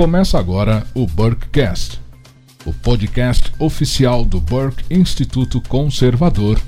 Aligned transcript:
Começa 0.00 0.38
agora 0.38 0.86
o 0.94 1.06
Burkecast, 1.06 2.00
o 2.64 2.72
podcast 2.72 3.52
oficial 3.58 4.24
do 4.24 4.40
Burke 4.40 4.82
Instituto 4.90 5.60
Conservador, 5.60 6.58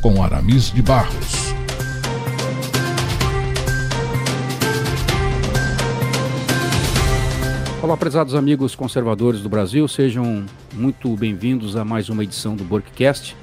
com 0.00 0.22
Aramis 0.22 0.72
de 0.72 0.80
Barros. 0.80 1.52
Olá, 7.82 7.98
prezados 7.98 8.34
amigos 8.34 8.74
conservadores 8.74 9.42
do 9.42 9.50
Brasil, 9.50 9.86
sejam 9.86 10.46
muito 10.72 11.14
bem-vindos 11.18 11.76
a 11.76 11.84
mais 11.84 12.08
uma 12.08 12.24
edição 12.24 12.56
do 12.56 12.64
Burkecast, 12.64 13.36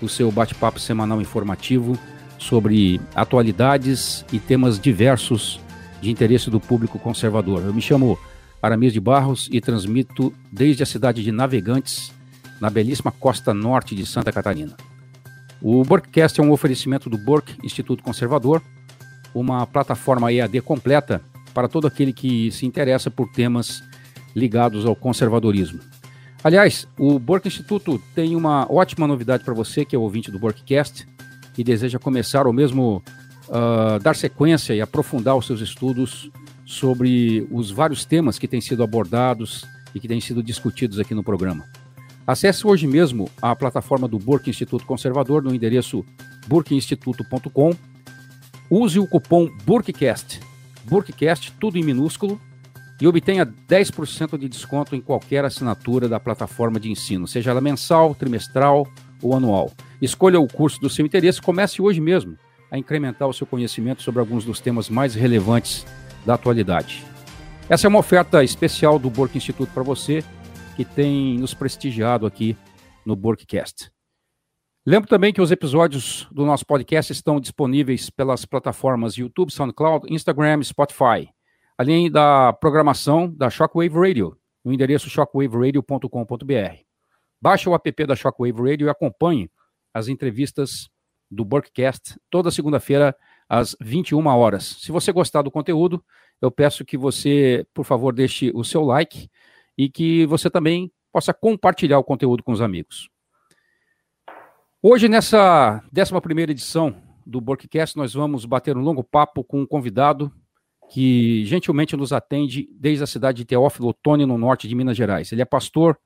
o 0.00 0.08
seu 0.08 0.32
bate-papo 0.32 0.80
semanal 0.80 1.20
informativo 1.20 1.98
sobre 2.38 3.02
atualidades 3.14 4.24
e 4.32 4.38
temas 4.38 4.80
diversos 4.80 5.60
de 6.00 6.10
interesse 6.10 6.48
do 6.48 6.58
público 6.58 6.98
conservador. 6.98 7.62
Eu 7.66 7.74
me 7.74 7.82
chamo 7.82 8.18
Aramis 8.62 8.92
de 8.92 9.00
Barros 9.00 9.48
e 9.50 9.60
transmito 9.60 10.32
desde 10.50 10.84
a 10.84 10.86
cidade 10.86 11.24
de 11.24 11.32
Navegantes, 11.32 12.12
na 12.60 12.70
belíssima 12.70 13.10
costa 13.10 13.52
norte 13.52 13.92
de 13.92 14.06
Santa 14.06 14.30
Catarina. 14.30 14.76
O 15.60 15.82
Burkecast 15.82 16.40
é 16.40 16.44
um 16.44 16.52
oferecimento 16.52 17.10
do 17.10 17.18
Burke 17.18 17.56
Instituto 17.64 18.04
Conservador, 18.04 18.62
uma 19.34 19.66
plataforma 19.66 20.32
EAD 20.32 20.60
completa 20.60 21.20
para 21.52 21.66
todo 21.66 21.88
aquele 21.88 22.12
que 22.12 22.52
se 22.52 22.64
interessa 22.64 23.10
por 23.10 23.28
temas 23.32 23.82
ligados 24.34 24.86
ao 24.86 24.94
conservadorismo. 24.94 25.80
Aliás, 26.44 26.86
o 26.96 27.18
Bork 27.18 27.46
Instituto 27.46 28.00
tem 28.14 28.36
uma 28.36 28.66
ótima 28.72 29.06
novidade 29.06 29.44
para 29.44 29.54
você, 29.54 29.84
que 29.84 29.94
é 29.94 29.98
ouvinte 29.98 30.30
do 30.30 30.38
Borkcast, 30.38 31.06
e 31.58 31.64
deseja 31.64 31.98
começar 31.98 32.46
ou 32.46 32.52
mesmo 32.52 33.02
uh, 33.48 33.98
dar 34.00 34.14
sequência 34.14 34.72
e 34.72 34.80
aprofundar 34.80 35.36
os 35.36 35.46
seus 35.46 35.60
estudos 35.60 36.30
sobre 36.64 37.46
os 37.50 37.70
vários 37.70 38.04
temas 38.04 38.38
que 38.38 38.48
têm 38.48 38.60
sido 38.60 38.82
abordados 38.82 39.64
e 39.94 40.00
que 40.00 40.08
têm 40.08 40.20
sido 40.20 40.42
discutidos 40.42 40.98
aqui 40.98 41.14
no 41.14 41.22
programa. 41.22 41.64
Acesse 42.26 42.66
hoje 42.66 42.86
mesmo 42.86 43.28
a 43.40 43.54
plataforma 43.54 44.06
do 44.06 44.18
Burke 44.18 44.50
Instituto 44.50 44.86
Conservador 44.86 45.42
no 45.42 45.54
endereço 45.54 46.04
burkeinstituto.com. 46.46 47.74
Use 48.70 48.98
o 48.98 49.06
cupom 49.06 49.50
BURKCAST 49.64 50.52
Burkcast, 50.84 51.52
tudo 51.60 51.78
em 51.78 51.84
minúsculo, 51.84 52.40
e 53.00 53.06
obtenha 53.06 53.46
10% 53.46 54.38
de 54.38 54.48
desconto 54.48 54.94
em 54.94 55.00
qualquer 55.00 55.44
assinatura 55.44 56.08
da 56.08 56.20
plataforma 56.20 56.78
de 56.78 56.90
ensino, 56.90 57.26
seja 57.26 57.50
ela 57.50 57.60
mensal, 57.60 58.14
trimestral 58.14 58.86
ou 59.20 59.34
anual. 59.34 59.72
Escolha 60.00 60.38
o 60.38 60.46
curso 60.46 60.80
do 60.80 60.90
seu 60.90 61.04
interesse, 61.04 61.40
comece 61.40 61.82
hoje 61.82 62.00
mesmo 62.00 62.36
a 62.70 62.78
incrementar 62.78 63.28
o 63.28 63.32
seu 63.32 63.46
conhecimento 63.46 64.02
sobre 64.02 64.20
alguns 64.20 64.44
dos 64.44 64.60
temas 64.60 64.88
mais 64.88 65.14
relevantes 65.14 65.84
da 66.24 66.34
atualidade. 66.34 67.04
Essa 67.68 67.86
é 67.86 67.88
uma 67.88 67.98
oferta 67.98 68.44
especial 68.44 68.98
do 68.98 69.08
Bork 69.08 69.36
Instituto 69.36 69.72
para 69.72 69.82
você, 69.82 70.24
que 70.76 70.84
tem 70.84 71.38
nos 71.38 71.54
prestigiado 71.54 72.26
aqui 72.26 72.56
no 73.04 73.16
Borkcast. 73.16 73.90
Lembro 74.84 75.08
também 75.08 75.32
que 75.32 75.40
os 75.40 75.52
episódios 75.52 76.26
do 76.32 76.44
nosso 76.44 76.66
podcast 76.66 77.12
estão 77.12 77.38
disponíveis 77.38 78.10
pelas 78.10 78.44
plataformas 78.44 79.14
YouTube, 79.14 79.52
SoundCloud, 79.52 80.12
Instagram 80.12 80.58
e 80.60 80.64
Spotify, 80.64 81.28
além 81.78 82.10
da 82.10 82.52
programação 82.52 83.32
da 83.32 83.48
Shockwave 83.48 83.94
Radio, 83.94 84.36
no 84.64 84.72
endereço 84.72 85.08
shockwaveradio.com.br. 85.08 86.76
Baixe 87.40 87.68
o 87.68 87.74
app 87.74 88.06
da 88.06 88.16
Shockwave 88.16 88.70
Radio 88.70 88.86
e 88.86 88.90
acompanhe 88.90 89.50
as 89.94 90.08
entrevistas 90.08 90.88
do 91.30 91.44
Burkcast 91.44 92.18
toda 92.28 92.50
segunda-feira 92.50 93.16
às 93.48 93.76
21 93.80 94.26
horas. 94.26 94.78
Se 94.80 94.92
você 94.92 95.12
gostar 95.12 95.42
do 95.42 95.50
conteúdo, 95.50 96.02
eu 96.40 96.50
peço 96.50 96.84
que 96.84 96.96
você, 96.96 97.66
por 97.72 97.84
favor, 97.84 98.12
deixe 98.12 98.50
o 98.54 98.64
seu 98.64 98.82
like 98.82 99.28
e 99.76 99.88
que 99.88 100.26
você 100.26 100.50
também 100.50 100.90
possa 101.12 101.32
compartilhar 101.34 101.98
o 101.98 102.04
conteúdo 102.04 102.42
com 102.42 102.52
os 102.52 102.60
amigos. 102.60 103.08
Hoje, 104.82 105.08
nessa 105.08 105.82
11 105.96 106.42
edição 106.50 106.96
do 107.24 107.40
Borkcast, 107.40 107.96
nós 107.96 108.14
vamos 108.14 108.44
bater 108.44 108.76
um 108.76 108.80
longo 108.80 109.04
papo 109.04 109.44
com 109.44 109.60
um 109.60 109.66
convidado 109.66 110.32
que 110.90 111.44
gentilmente 111.46 111.96
nos 111.96 112.12
atende 112.12 112.68
desde 112.72 113.04
a 113.04 113.06
cidade 113.06 113.38
de 113.38 113.44
Teófilo 113.44 113.88
Otoni, 113.88 114.26
no 114.26 114.36
norte 114.36 114.68
de 114.68 114.74
Minas 114.74 114.96
Gerais. 114.96 115.30
Ele 115.32 115.40
é 115.40 115.44
pastor 115.44 115.96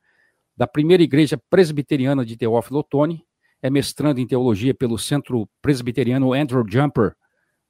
da 0.57 0.67
primeira 0.67 1.03
igreja 1.03 1.41
presbiteriana 1.51 2.25
de 2.25 2.37
Teófilo 2.37 2.81
Otoni, 2.81 3.25
é 3.61 3.69
mestrando 3.69 4.21
em 4.21 4.27
teologia 4.27 4.75
pelo 4.75 4.99
Centro 4.99 5.49
Presbiteriano 5.61 6.33
Andrew 6.33 6.65
Jumper, 6.69 7.17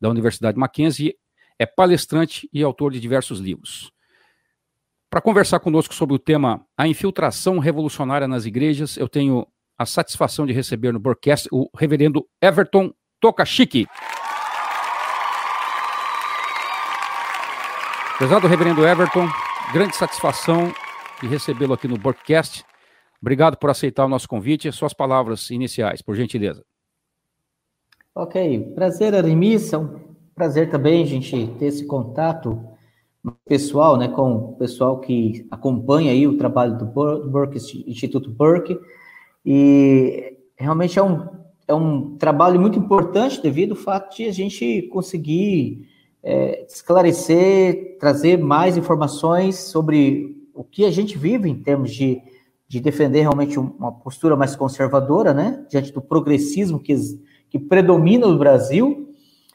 da 0.00 0.08
Universidade 0.08 0.58
Mackenzie, 0.58 1.16
é 1.58 1.66
palestrante 1.66 2.48
e 2.52 2.62
autor 2.62 2.92
de 2.92 3.00
diversos 3.00 3.40
livros. 3.40 3.90
Para 5.08 5.20
conversar 5.20 5.60
conosco 5.60 5.94
sobre 5.94 6.14
o 6.14 6.18
tema 6.18 6.66
A 6.76 6.86
Infiltração 6.86 7.58
Revolucionária 7.58 8.28
nas 8.28 8.44
Igrejas, 8.44 8.96
eu 8.96 9.08
tenho 9.08 9.46
a 9.78 9.86
satisfação 9.86 10.46
de 10.46 10.52
receber 10.52 10.92
no 10.92 10.98
broadcast 10.98 11.48
o 11.52 11.68
reverendo 11.76 12.26
Everton 12.40 12.92
Tokashiki. 13.20 13.86
Prezado 18.18 18.46
reverendo 18.46 18.86
Everton, 18.86 19.28
grande 19.72 19.94
satisfação 19.94 20.72
de 21.20 21.28
recebê-lo 21.28 21.74
aqui 21.74 21.86
no 21.86 21.98
broadcast. 21.98 22.64
Obrigado 23.20 23.56
por 23.56 23.70
aceitar 23.70 24.04
o 24.04 24.08
nosso 24.08 24.28
convite. 24.28 24.70
Suas 24.72 24.92
palavras 24.92 25.50
iniciais, 25.50 26.02
por 26.02 26.14
gentileza. 26.14 26.64
Ok, 28.19 28.72
prazer, 28.75 29.15
Aramis. 29.15 29.75
É 29.75 29.77
um 29.77 29.91
prazer 30.34 30.71
também 30.71 31.04
gente 31.04 31.49
ter 31.59 31.66
esse 31.66 31.84
contato 31.84 32.59
pessoal, 33.44 33.99
né, 33.99 34.09
com 34.09 34.37
o 34.37 34.56
pessoal 34.56 35.00
que 35.00 35.47
acompanha 35.50 36.12
aí 36.12 36.27
o 36.27 36.38
trabalho 36.38 36.78
do 36.78 36.87
Burke, 36.87 37.59
Instituto 37.87 38.31
Burke. 38.31 38.81
E 39.44 40.34
realmente 40.56 40.99
é 40.99 41.03
um, 41.03 41.28
é 41.69 41.75
um 41.75 42.16
trabalho 42.16 42.59
muito 42.59 42.78
importante 42.78 43.43
devido 43.43 43.72
ao 43.72 43.77
fato 43.77 44.16
de 44.16 44.25
a 44.25 44.33
gente 44.33 44.88
conseguir 44.91 45.87
é, 46.22 46.65
esclarecer, 46.66 47.98
trazer 48.00 48.38
mais 48.38 48.78
informações 48.78 49.56
sobre 49.56 50.43
o 50.54 50.65
que 50.65 50.87
a 50.87 50.91
gente 50.91 51.19
vive 51.19 51.50
em 51.50 51.62
termos 51.62 51.93
de, 51.93 52.22
de 52.66 52.81
defender 52.81 53.21
realmente 53.21 53.59
uma 53.59 53.93
postura 53.93 54.34
mais 54.34 54.56
conservadora, 54.56 55.34
né, 55.34 55.66
diante 55.69 55.93
do 55.93 56.00
progressismo 56.00 56.81
que, 56.81 56.94
que 57.58 57.64
predomina 57.64 58.26
no 58.26 58.38
Brasil, 58.38 59.14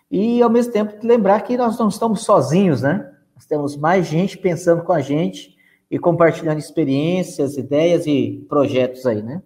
e 0.09 0.41
ao 0.41 0.49
mesmo 0.49 0.73
tempo 0.73 0.95
lembrar 1.05 1.41
que 1.41 1.55
nós 1.55 1.77
não 1.77 1.87
estamos 1.87 2.23
sozinhos, 2.23 2.81
né, 2.81 3.11
nós 3.35 3.45
temos 3.45 3.77
mais 3.77 4.07
gente 4.07 4.37
pensando 4.37 4.83
com 4.83 4.91
a 4.91 5.01
gente 5.01 5.55
e 5.89 5.99
compartilhando 5.99 6.59
experiências, 6.59 7.57
ideias 7.57 8.05
e 8.07 8.45
projetos 8.49 9.05
aí, 9.05 9.21
né. 9.21 9.41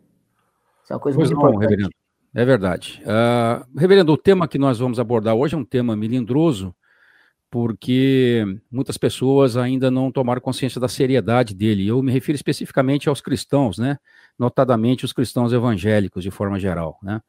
Isso 0.84 0.94
é 0.94 0.96
uma 0.96 1.02
coisa 1.02 1.18
muito 1.18 1.36
bom, 1.36 1.58
reverendo. 1.58 1.90
É 2.34 2.44
verdade. 2.44 3.02
Uh, 3.04 3.80
reverendo, 3.80 4.12
o 4.12 4.18
tema 4.18 4.48
que 4.48 4.58
nós 4.58 4.78
vamos 4.78 5.00
abordar 5.00 5.34
hoje 5.34 5.56
é 5.56 5.58
um 5.58 5.64
tema 5.64 5.96
melindroso, 5.96 6.76
porque 7.50 8.44
muitas 8.70 8.98
pessoas 8.98 9.56
ainda 9.56 9.90
não 9.90 10.12
tomaram 10.12 10.42
consciência 10.42 10.80
da 10.80 10.90
seriedade 10.90 11.56
dele. 11.56 11.88
Eu 11.88 12.04
me 12.04 12.12
refiro 12.12 12.36
especificamente 12.36 13.08
aos 13.08 13.22
cristãos, 13.22 13.78
né? 13.78 13.98
Notadamente 14.38 15.06
os 15.06 15.14
cristãos 15.14 15.54
evangélicos, 15.54 16.22
de 16.22 16.30
forma 16.30 16.60
geral, 16.60 17.00
né? 17.02 17.22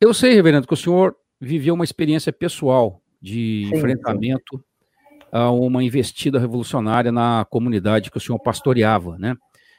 Eu 0.00 0.14
sei, 0.14 0.32
reverendo, 0.32 0.66
que 0.66 0.72
o 0.72 0.76
senhor 0.76 1.14
viveu 1.38 1.74
uma 1.74 1.84
experiência 1.84 2.32
pessoal 2.32 3.02
de 3.20 3.66
sim, 3.68 3.76
enfrentamento 3.76 4.56
sim. 4.56 5.24
a 5.30 5.50
uma 5.50 5.84
investida 5.84 6.38
revolucionária 6.38 7.12
na 7.12 7.46
comunidade 7.50 8.10
que 8.10 8.16
o 8.16 8.20
senhor 8.20 8.38
pastoreava, 8.38 9.18
né? 9.18 9.36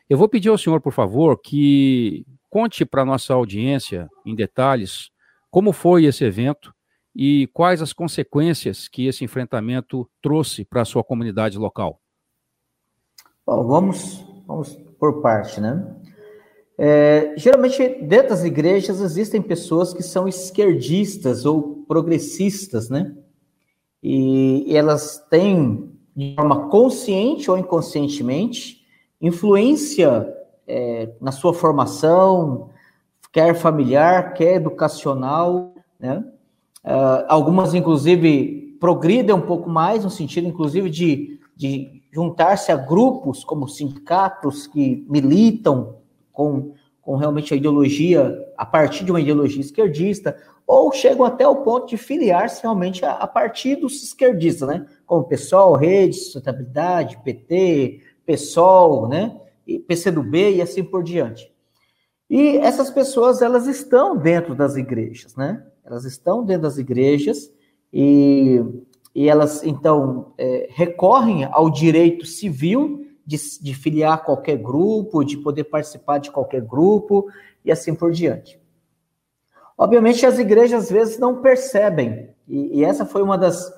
Eu 0.08 0.18
vou 0.18 0.30
pedir 0.30 0.50
ao 0.50 0.58
senhor, 0.58 0.80
por 0.80 0.94
favor, 0.94 1.42
que 1.42 2.24
conte 2.50 2.86
para 2.86 3.02
a 3.02 3.06
nossa 3.06 3.34
audiência, 3.34 4.10
em 4.26 4.36
detalhes, 4.36 5.10
como 5.50 5.72
foi 5.72 6.06
esse 6.06 6.24
evento 6.24 6.72
e 7.16 7.48
quais 7.54 7.82
as 7.82 7.92
consequências 7.92 8.88
que 8.88 9.08
esse 9.08 9.24
enfrentamento 9.24 10.08
trouxe 10.22 10.64
para 10.66 10.82
a 10.82 10.86
sua 10.86 11.04
comunidade 11.04 11.58
local. 11.58 12.00
Bom, 13.46 13.66
vamos, 13.66 14.24
vamos 14.46 14.76
por 15.00 15.22
parte, 15.22 15.60
né? 15.60 15.96
É, 16.84 17.36
geralmente, 17.38 17.78
dentro 18.02 18.30
das 18.30 18.44
igrejas, 18.44 19.02
existem 19.02 19.40
pessoas 19.40 19.94
que 19.94 20.02
são 20.02 20.28
esquerdistas 20.28 21.46
ou 21.46 21.86
progressistas, 21.88 22.90
né? 22.90 23.16
E, 24.02 24.66
elas 24.76 25.24
têm, 25.30 25.92
de 26.16 26.34
forma 26.34 26.70
consciente 26.70 27.52
ou 27.52 27.56
inconscientemente, 27.56 28.82
influência 29.22 30.28
é, 30.68 31.14
na 31.22 31.32
sua 31.32 31.54
formação, 31.54 32.72
quer 33.32 33.54
familiar, 33.54 34.34
quer 34.34 34.56
educacional, 34.56 35.76
né? 36.00 36.26
Uh, 36.84 37.26
algumas, 37.28 37.76
inclusive, 37.76 38.76
progridem 38.80 39.36
um 39.36 39.42
pouco 39.42 39.70
mais, 39.70 40.04
no 40.04 40.10
sentido, 40.10 40.48
inclusive, 40.48 40.90
de, 40.90 41.40
de 41.56 42.02
juntar-se 42.12 42.72
a 42.72 42.76
grupos 42.76 43.44
como 43.44 43.68
sindicatos 43.68 44.66
que 44.66 45.06
militam 45.08 46.01
com 46.32 46.74
com 47.02 47.16
realmente 47.16 47.54
a 47.54 47.58
ideologia, 47.58 48.38
a 48.56 48.66
partir 48.66 49.04
de 49.04 49.12
uma 49.12 49.20
ideologia 49.20 49.60
esquerdista, 49.60 50.38
ou 50.68 50.92
chegam 50.92 51.26
até 51.26 51.48
o 51.48 51.58
ponto 51.58 51.88
de 51.88 51.98
filiar-se 51.98 52.62
realmente 52.62 53.04
a, 53.04 53.14
a 53.14 53.28
partidos 53.28 54.04
esquerdistas, 54.04 54.70
né? 54.70 54.86
Como 55.06 55.24
PSOL, 55.24 55.76
Rede, 55.76 56.16
Sustentabilidade, 56.16 57.20
PT, 57.24 58.02
PSOL, 58.26 59.10
né? 59.10 59.36
E 59.66 59.80
PCdoB 59.80 60.56
e 60.56 60.62
assim 60.62 60.84
por 60.84 61.04
diante. 61.04 61.52
E 62.30 62.58
essas 62.58 62.90
pessoas, 62.90 63.42
elas 63.42 63.68
estão 63.68 64.16
dentro 64.16 64.56
das 64.56 64.78
igrejas, 64.78 65.36
né? 65.36 65.66
Elas 65.84 66.06
estão 66.06 66.46
dentro 66.46 66.64
das 66.64 66.78
igrejas 66.78 67.52
e, 67.92 68.64
e 69.14 69.28
elas, 69.28 69.64
então, 69.64 70.34
é, 70.38 70.70
recorrem 70.72 71.46
ao 71.46 71.70
direito 71.70 72.26
civil 72.26 73.06
de, 73.26 73.38
de 73.62 73.74
filiar 73.74 74.24
qualquer 74.24 74.58
grupo, 74.58 75.24
de 75.24 75.38
poder 75.38 75.66
participar 75.66 76.18
de 76.18 76.32
qualquer 76.32 76.62
grupo 76.62 77.28
e 77.64 77.72
assim 77.72 77.94
por 77.94 78.12
diante. 78.12 78.60
Obviamente, 79.78 80.26
as 80.26 80.38
igrejas 80.38 80.84
às 80.84 80.92
vezes 80.92 81.18
não 81.18 81.42
percebem, 81.42 82.30
e, 82.48 82.80
e 82.80 82.84
essa 82.84 83.06
foi 83.06 83.22
uma 83.22 83.38
das 83.38 83.74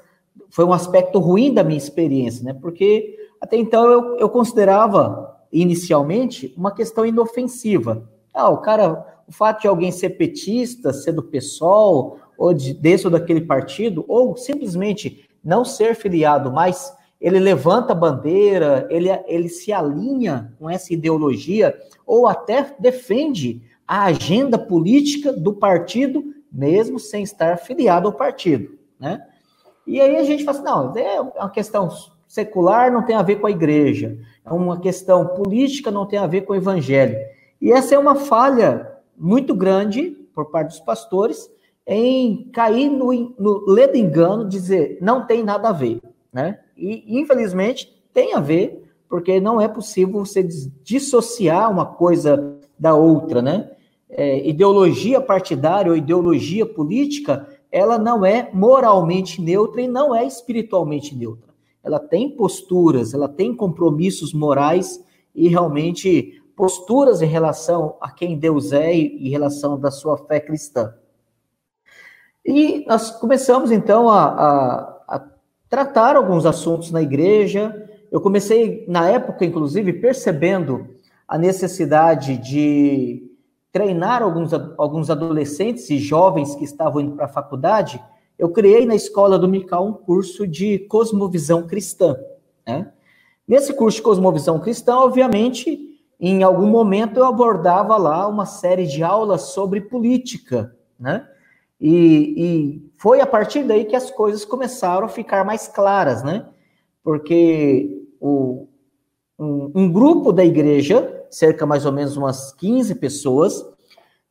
foi 0.50 0.66
um 0.66 0.74
aspecto 0.74 1.20
ruim 1.20 1.54
da 1.54 1.64
minha 1.64 1.78
experiência, 1.78 2.44
né? 2.44 2.54
Porque 2.54 3.16
até 3.40 3.56
então 3.56 3.90
eu, 3.90 4.18
eu 4.18 4.30
considerava 4.30 5.34
inicialmente 5.52 6.54
uma 6.58 6.74
questão 6.74 7.06
inofensiva. 7.06 8.10
Ah, 8.34 8.50
o 8.50 8.58
cara, 8.58 9.22
o 9.28 9.32
fato 9.32 9.62
de 9.62 9.68
alguém 9.68 9.92
ser 9.92 10.12
petista, 10.12 10.92
ser 10.92 11.12
do 11.12 11.22
PSOL, 11.22 12.18
ou 12.38 12.54
de, 12.54 12.74
desse 12.74 13.06
ou 13.06 13.12
daquele 13.12 13.42
partido, 13.42 14.04
ou 14.08 14.36
simplesmente 14.36 15.30
não 15.44 15.64
ser 15.64 15.96
filiado, 15.96 16.52
mas 16.52 16.94
ele 17.24 17.40
levanta 17.40 17.94
a 17.94 17.96
bandeira, 17.96 18.86
ele, 18.90 19.10
ele 19.28 19.48
se 19.48 19.72
alinha 19.72 20.54
com 20.60 20.70
essa 20.70 20.94
ideologia, 20.94 21.74
ou 22.06 22.28
até 22.28 22.76
defende 22.78 23.62
a 23.88 24.04
agenda 24.04 24.60
política 24.60 25.32
do 25.32 25.54
partido, 25.54 26.22
mesmo 26.52 27.00
sem 27.00 27.24
estar 27.24 27.58
filiado 27.58 28.10
ao 28.10 28.14
partido, 28.14 28.78
né? 29.00 29.26
E 29.88 30.02
aí 30.02 30.18
a 30.18 30.24
gente 30.24 30.44
fala 30.44 30.58
assim, 30.58 30.66
não, 30.66 30.98
é 30.98 31.22
uma 31.22 31.50
questão 31.50 31.90
secular, 32.28 32.92
não 32.92 33.06
tem 33.06 33.16
a 33.16 33.22
ver 33.22 33.38
com 33.38 33.48
a 33.48 33.52
igreja, 33.52 34.18
é 34.46 34.52
uma 34.52 34.80
questão 34.80 35.28
política, 35.28 35.90
não 35.90 36.06
tem 36.06 36.20
a 36.20 36.28
ver 36.28 36.42
com 36.42 36.52
o 36.52 36.58
evangelho. 36.58 37.18
E 37.62 37.72
essa 37.72 37.96
é 37.96 37.98
uma 37.98 38.16
falha 38.16 38.98
muito 39.18 39.56
grande 39.56 40.12
por 40.36 40.52
parte 40.52 40.70
dos 40.70 40.80
pastores 40.82 41.50
em 41.88 42.50
cair 42.52 42.90
no, 42.90 43.14
no 43.40 43.66
ledo 43.66 43.96
engano, 43.96 44.48
dizer 44.48 44.98
não 45.02 45.26
tem 45.26 45.42
nada 45.42 45.70
a 45.70 45.74
ver, 45.74 46.02
né? 46.32 46.60
E, 46.84 47.18
infelizmente, 47.18 47.94
tem 48.14 48.34
a 48.34 48.42
ver, 48.42 48.84
porque 49.08 49.40
não 49.40 49.62
é 49.62 49.70
possível 49.70 50.26
você 50.26 50.44
dissociar 50.84 51.72
uma 51.72 51.86
coisa 51.86 52.60
da 52.78 52.94
outra, 52.94 53.42
né? 53.42 53.72
É, 54.10 54.46
ideologia 54.48 55.22
partidária 55.22 55.90
ou 55.90 55.98
ideologia 55.98 56.66
política, 56.66 57.48
ela 57.72 57.98
não 57.98 58.26
é 58.26 58.50
moralmente 58.54 59.42
neutra 59.42 59.82
e 59.82 59.88
não 59.88 60.14
é 60.14 60.26
espiritualmente 60.26 61.16
neutra. 61.16 61.54
Ela 61.82 62.00
tem 62.00 62.30
posturas, 62.30 63.14
ela 63.14 63.30
tem 63.30 63.56
compromissos 63.56 64.34
morais 64.34 65.04
e 65.34 65.48
realmente 65.48 66.42
posturas 66.56 67.22
em 67.22 67.28
relação 67.28 67.96
a 68.02 68.12
quem 68.12 68.38
Deus 68.38 68.74
é 68.74 68.94
e 68.94 69.28
em 69.28 69.30
relação 69.30 69.80
da 69.80 69.90
sua 69.90 70.18
fé 70.18 70.40
cristã. 70.40 70.94
E 72.46 72.86
nós 72.88 73.10
começamos 73.10 73.72
então 73.72 74.10
a, 74.10 74.26
a 74.26 74.93
tratar 75.74 76.16
alguns 76.16 76.46
assuntos 76.46 76.92
na 76.92 77.02
igreja. 77.02 77.76
Eu 78.12 78.22
comecei, 78.22 78.86
na 78.88 79.10
época, 79.10 79.44
inclusive, 79.44 79.92
percebendo 79.94 80.88
a 81.28 81.36
necessidade 81.36 82.38
de 82.38 83.28
treinar 83.72 84.22
alguns, 84.22 84.54
alguns 84.78 85.10
adolescentes 85.10 85.90
e 85.90 85.98
jovens 85.98 86.54
que 86.54 86.64
estavam 86.64 87.02
indo 87.02 87.16
para 87.16 87.26
a 87.26 87.28
faculdade. 87.28 88.00
Eu 88.38 88.50
criei 88.50 88.86
na 88.86 88.94
escola 88.94 89.40
dominical 89.40 89.88
um 89.88 89.94
curso 89.94 90.46
de 90.46 90.78
cosmovisão 90.78 91.66
cristã. 91.66 92.18
Né? 92.68 92.92
Nesse 93.48 93.74
curso 93.74 93.98
de 93.98 94.04
cosmovisão 94.04 94.60
cristã, 94.60 94.98
obviamente, 94.98 95.80
em 96.20 96.44
algum 96.44 96.68
momento 96.68 97.18
eu 97.18 97.26
abordava 97.26 97.98
lá 97.98 98.28
uma 98.28 98.46
série 98.46 98.86
de 98.86 99.02
aulas 99.02 99.42
sobre 99.42 99.82
política, 99.82 100.76
né? 101.00 101.28
E, 101.86 102.34
e, 102.38 102.92
foi 102.98 103.20
a 103.20 103.28
partir 103.28 103.66
daí 103.66 103.84
que 103.84 103.96
as 103.96 104.10
coisas 104.10 104.46
começaram 104.46 105.06
a 105.06 105.10
ficar 105.10 105.44
mais 105.44 105.68
claras, 105.68 106.24
né? 106.24 106.46
Porque 107.04 108.08
o, 108.22 108.70
um, 109.38 109.70
um, 109.76 109.92
grupo 109.92 110.32
da 110.32 110.46
igreja, 110.46 111.26
cerca 111.30 111.66
mais 111.66 111.86
ou 111.86 111.92
menos 111.92 112.16
umas 112.16 112.54
15 112.54 112.96
pessoas, 112.96 113.66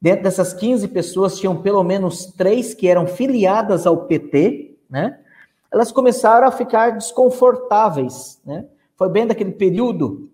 dentro 0.00 0.22
dessas 0.22 0.54
15 0.54 0.88
pessoas 0.88 1.38
tinham 1.38 1.60
pelo 1.60 1.84
menos 1.84 2.25
três 2.25 2.72
que 2.72 2.88
eram 2.88 3.06
filiadas 3.06 3.87
ao 3.87 4.06
PT, 4.06 4.78
né? 4.88 5.19
Elas 5.70 5.93
começaram 5.93 6.48
a 6.48 6.52
ficar 6.52 6.93
desconfortáveis, 6.93 8.40
né? 8.46 8.64
Foi 8.96 9.10
bem 9.10 9.26
daquele 9.26 9.52
período 9.52 10.31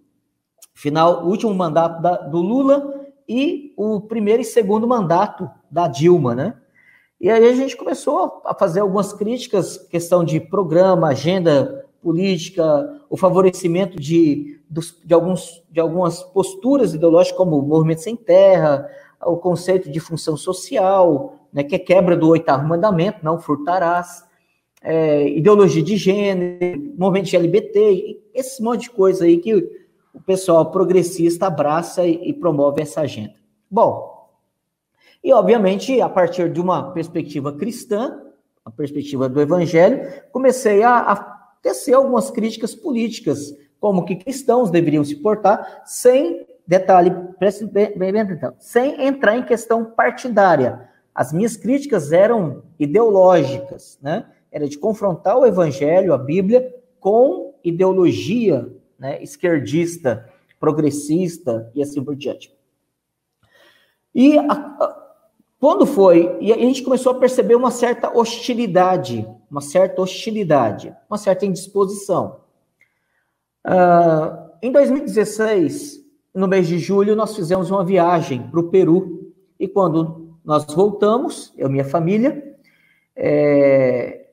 final, 0.73 1.27
último 1.27 1.53
mandato 1.53 2.01
da, 2.01 2.17
do 2.19 2.39
Lula 2.39 3.07
e 3.29 3.75
o 3.77 4.01
primeiro 4.03 4.43
e 4.43 4.45
segundo 4.45 4.87
mandato 4.87 5.51
da 5.69 5.89
Dilma, 5.89 6.33
né? 6.33 6.55
E 7.21 7.29
aí 7.31 7.49
a 7.49 7.55
gente 7.55 7.77
começou 7.77 8.43
a 8.45 8.55
fazer 8.55 8.81
algumas 8.81 9.13
críticas, 9.13 9.77
questão 9.77 10.23
de 10.23 10.39
programa, 10.39 11.09
agenda 11.09 11.85
política, 12.01 13.01
o 13.11 13.17
favorecimento 13.17 13.99
de, 13.99 14.61
de, 15.05 15.15
alguns, 15.15 15.65
de 15.71 15.81
algumas 15.81 16.23
posturas 16.23 16.95
ideológicas, 16.95 17.37
como 17.37 17.59
o 17.59 17.63
movimento 17.63 18.03
sem 18.03 18.15
terra, 18.15 18.89
o 19.21 19.37
conceito 19.37 19.91
de 19.91 19.99
função 19.99 20.37
social, 20.37 21.35
né, 21.53 21.65
que 21.65 21.75
é 21.75 21.79
quebra 21.79 22.17
do 22.17 22.29
oitavo 22.29 22.67
mandamento, 22.69 23.19
não 23.25 23.41
furtarás, 23.41 24.25
é, 24.81 25.29
ideologia 25.29 25.83
de 25.83 25.97
gênero, 25.97 26.95
movimento 26.97 27.35
LGBT, 27.35 28.21
esse 28.33 28.63
monte 28.63 28.83
de 28.83 28.91
coisa 28.91 29.25
aí 29.25 29.39
que 29.39 29.55
o 30.15 30.21
pessoal 30.25 30.71
progressista 30.71 31.49
abraça 31.49 32.07
e, 32.07 32.31
e 32.31 32.33
promove 32.33 32.81
essa 32.81 33.01
agenda. 33.01 33.35
Bom, 33.69 34.08
e, 35.23 35.33
obviamente, 35.33 36.01
a 36.01 36.09
partir 36.09 36.51
de 36.51 36.61
uma 36.61 36.93
perspectiva 36.93 37.53
cristã, 37.53 38.23
a 38.65 38.71
perspectiva 38.71 39.29
do 39.29 39.41
evangelho, 39.41 40.07
comecei 40.31 40.83
a, 40.83 40.99
a 40.99 41.17
tecer 41.63 41.95
algumas 41.95 42.31
críticas 42.31 42.75
políticas, 42.75 43.57
como 43.81 44.05
que 44.05 44.17
cristãos 44.17 44.71
deveriam 44.71 45.05
se 45.05 45.17
portar, 45.17 45.83
sem, 45.85 46.47
detalhe, 46.67 47.11
bem, 47.41 47.97
bem, 47.97 48.13
bem, 48.13 48.27
sem 48.59 49.07
entrar 49.07 49.37
em 49.37 49.45
questão 49.45 49.85
partidária. 49.85 50.89
As 51.15 51.33
minhas 51.33 51.57
críticas 51.57 52.13
eram 52.13 52.63
ideológicas, 52.79 53.99
né? 54.01 54.27
Era 54.53 54.69
de 54.69 54.79
confrontar 54.79 55.37
o 55.37 55.47
evangelho, 55.47 56.15
a 56.15 56.19
Bíblia, 56.19 56.75
com 57.01 57.55
ideologia 57.63 58.71
né, 58.99 59.23
esquerdista, 59.23 60.29
progressista 60.59 61.71
e 61.75 61.83
assim 61.83 62.03
por 62.03 62.17
diante. 62.17 62.55
E 64.15 64.39
a, 64.39 65.08
quando 65.61 65.87
foi, 65.87 66.37
e 66.41 66.53
a 66.53 66.57
gente 66.57 66.83
começou 66.83 67.13
a 67.13 67.19
perceber 67.19 67.57
uma 67.57 67.71
certa 67.71 68.17
hostilidade, 68.17 69.27
uma 69.51 69.61
certa 69.61 70.01
hostilidade, 70.01 70.95
uma 71.11 71.19
certa 71.19 71.45
indisposição. 71.45 72.41
Uh, 73.67 74.51
em 74.63 74.71
2016, 74.71 76.05
no 76.33 76.47
mês 76.47 76.69
de 76.69 76.79
julho, 76.79 77.17
nós 77.17 77.35
fizemos 77.35 77.71
uma 77.71 77.85
viagem 77.85 78.49
para 78.49 78.61
o 78.61 78.69
Peru, 78.69 79.33
e 79.59 79.67
quando 79.67 80.37
nós 80.45 80.65
voltamos, 80.73 81.53
eu 81.57 81.69
e 81.69 81.73
minha 81.73 81.85
família, 81.85 82.57
é, 83.17 84.29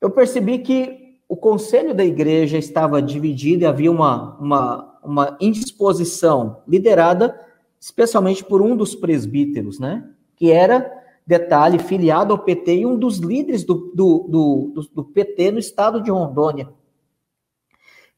eu 0.00 0.10
percebi 0.10 0.58
que 0.58 1.18
o 1.28 1.36
conselho 1.36 1.94
da 1.94 2.04
igreja 2.04 2.56
estava 2.56 3.02
dividido 3.02 3.62
e 3.62 3.66
havia 3.66 3.90
uma, 3.90 4.38
uma, 4.38 4.98
uma 5.04 5.36
indisposição 5.38 6.62
liderada 6.66 7.38
especialmente 7.82 8.44
por 8.44 8.62
um 8.62 8.76
dos 8.76 8.94
presbíteros, 8.94 9.80
né? 9.80 10.08
Que 10.42 10.50
era, 10.50 10.92
detalhe, 11.24 11.78
filiado 11.78 12.32
ao 12.32 12.38
PT 12.40 12.78
e 12.78 12.86
um 12.86 12.98
dos 12.98 13.18
líderes 13.18 13.62
do, 13.62 13.92
do, 13.94 14.26
do, 14.28 14.88
do 14.92 15.04
PT 15.04 15.52
no 15.52 15.60
estado 15.60 16.02
de 16.02 16.10
Rondônia. 16.10 16.68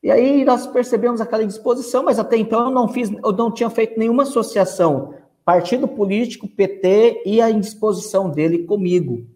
E 0.03 0.11
aí 0.11 0.43
nós 0.43 0.67
percebemos 0.67 1.21
aquela 1.21 1.43
indisposição, 1.43 2.03
mas 2.03 2.19
até 2.19 2.39
então 2.39 2.65
eu 2.65 2.71
não 2.71 2.89
fiz, 2.89 3.11
eu 3.11 3.33
não 3.33 3.51
tinha 3.51 3.69
feito 3.69 3.99
nenhuma 3.99 4.23
associação, 4.23 5.13
partido 5.45 5.87
político, 5.87 6.49
PT 6.49 7.25
e 7.27 7.43
a 7.43 7.51
indisposição 7.51 8.31
dele 8.31 8.65
comigo. 8.65 9.27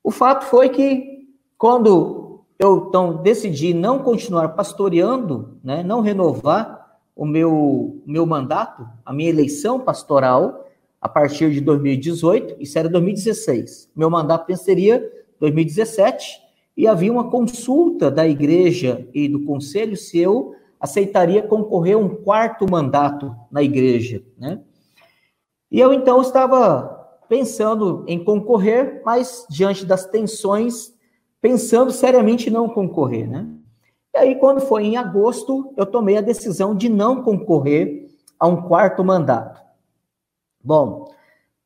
O 0.00 0.12
fato 0.12 0.44
foi 0.44 0.68
que 0.68 1.26
quando 1.58 2.44
eu 2.60 2.86
então 2.86 3.16
decidi 3.24 3.74
não 3.74 3.98
continuar 3.98 4.50
pastoreando, 4.50 5.58
né, 5.64 5.82
não 5.82 6.00
renovar 6.00 6.96
o 7.16 7.26
meu 7.26 8.00
meu 8.06 8.24
mandato, 8.24 8.88
a 9.04 9.12
minha 9.12 9.30
eleição 9.30 9.80
pastoral, 9.80 10.63
a 11.04 11.08
partir 11.08 11.50
de 11.50 11.60
2018, 11.60 12.56
isso 12.58 12.78
era 12.78 12.88
2016. 12.88 13.90
Meu 13.94 14.08
mandato 14.08 14.46
venceria 14.46 15.06
2017 15.38 16.40
e 16.74 16.86
havia 16.86 17.12
uma 17.12 17.30
consulta 17.30 18.10
da 18.10 18.26
igreja 18.26 19.06
e 19.12 19.28
do 19.28 19.44
conselho 19.44 19.98
se 19.98 20.18
eu 20.18 20.54
aceitaria 20.80 21.42
concorrer 21.42 21.96
a 21.96 21.98
um 21.98 22.08
quarto 22.08 22.64
mandato 22.70 23.36
na 23.50 23.62
igreja, 23.62 24.24
né? 24.38 24.62
E 25.70 25.78
eu 25.78 25.92
então 25.92 26.22
estava 26.22 27.20
pensando 27.28 28.02
em 28.08 28.24
concorrer, 28.24 29.02
mas 29.04 29.46
diante 29.50 29.84
das 29.84 30.06
tensões, 30.06 30.94
pensando 31.38 31.92
seriamente 31.92 32.48
em 32.48 32.52
não 32.52 32.66
concorrer, 32.66 33.28
né? 33.28 33.46
E 34.14 34.18
aí, 34.18 34.34
quando 34.36 34.62
foi 34.62 34.84
em 34.84 34.96
agosto, 34.96 35.74
eu 35.76 35.84
tomei 35.84 36.16
a 36.16 36.22
decisão 36.22 36.74
de 36.74 36.88
não 36.88 37.22
concorrer 37.22 38.08
a 38.40 38.46
um 38.46 38.62
quarto 38.62 39.04
mandato. 39.04 39.63
Bom, 40.64 41.12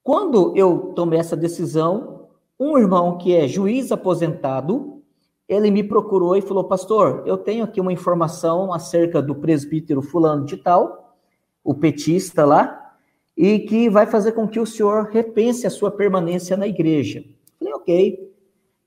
quando 0.02 0.56
eu 0.56 0.92
tomei 0.96 1.20
essa 1.20 1.36
decisão, 1.36 2.26
um 2.58 2.76
irmão 2.76 3.16
que 3.16 3.32
é 3.32 3.46
juiz 3.46 3.92
aposentado, 3.92 5.00
ele 5.48 5.70
me 5.70 5.84
procurou 5.84 6.36
e 6.36 6.42
falou: 6.42 6.64
Pastor, 6.64 7.22
eu 7.24 7.38
tenho 7.38 7.62
aqui 7.62 7.80
uma 7.80 7.92
informação 7.92 8.72
acerca 8.72 9.22
do 9.22 9.36
presbítero 9.36 10.02
Fulano 10.02 10.44
de 10.44 10.56
Tal, 10.56 11.16
o 11.62 11.72
petista 11.74 12.44
lá, 12.44 12.96
e 13.36 13.60
que 13.60 13.88
vai 13.88 14.04
fazer 14.04 14.32
com 14.32 14.48
que 14.48 14.58
o 14.58 14.66
senhor 14.66 15.10
repense 15.12 15.64
a 15.64 15.70
sua 15.70 15.92
permanência 15.92 16.56
na 16.56 16.66
igreja. 16.66 17.24
Falei, 17.56 17.74
ok. 17.74 18.32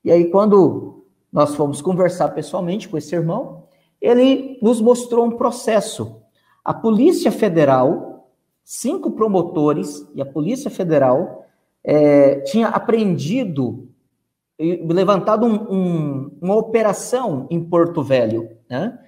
E 0.03 0.11
aí, 0.11 0.29
quando 0.29 1.05
nós 1.31 1.55
fomos 1.55 1.81
conversar 1.81 2.29
pessoalmente 2.29 2.89
com 2.89 2.97
esse 2.97 3.15
irmão, 3.15 3.63
ele 4.01 4.59
nos 4.61 4.81
mostrou 4.81 5.25
um 5.25 5.37
processo. 5.37 6.21
A 6.65 6.73
Polícia 6.73 7.31
Federal, 7.31 8.10
cinco 8.63 9.11
promotores 9.11 10.07
e 10.15 10.21
a 10.21 10.25
Polícia 10.25 10.69
Federal 10.69 11.45
é, 11.83 12.41
tinha 12.41 12.67
apreendido 12.67 13.91
levantado 14.59 15.45
um, 15.45 15.55
um, 15.71 16.37
uma 16.39 16.55
operação 16.55 17.47
em 17.49 17.63
Porto 17.63 18.03
Velho, 18.03 18.49
né? 18.69 18.99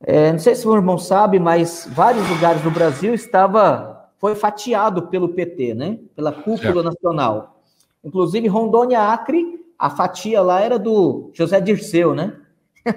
É, 0.00 0.30
não 0.30 0.38
sei 0.38 0.54
se 0.54 0.68
o 0.68 0.74
irmão 0.74 0.98
sabe, 0.98 1.38
mas 1.38 1.88
vários 1.90 2.28
lugares 2.28 2.60
do 2.60 2.70
Brasil 2.70 3.14
estava 3.14 4.10
foi 4.18 4.34
fatiado 4.34 5.08
pelo 5.08 5.30
PT, 5.30 5.74
né? 5.74 5.98
Pela 6.14 6.32
cúpula 6.32 6.82
nacional. 6.82 7.62
Inclusive 8.04 8.46
Rondônia 8.46 9.00
Acre, 9.00 9.64
a 9.78 9.88
fatia 9.88 10.42
lá 10.42 10.60
era 10.60 10.78
do 10.78 11.30
José 11.32 11.60
Dirceu, 11.60 12.14
né? 12.14 12.38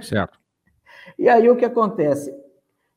Certo. 0.01 0.37
e 1.17 1.29
aí 1.29 1.49
o 1.49 1.55
que 1.55 1.65
acontece? 1.65 2.33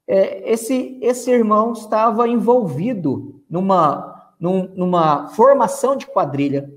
É, 0.07 0.51
esse 0.51 0.99
esse 1.01 1.31
irmão 1.31 1.73
estava 1.73 2.29
envolvido 2.29 3.43
numa 3.49 4.33
num, 4.39 4.69
numa 4.75 5.29
formação 5.29 5.95
de 5.95 6.07
quadrilha 6.07 6.69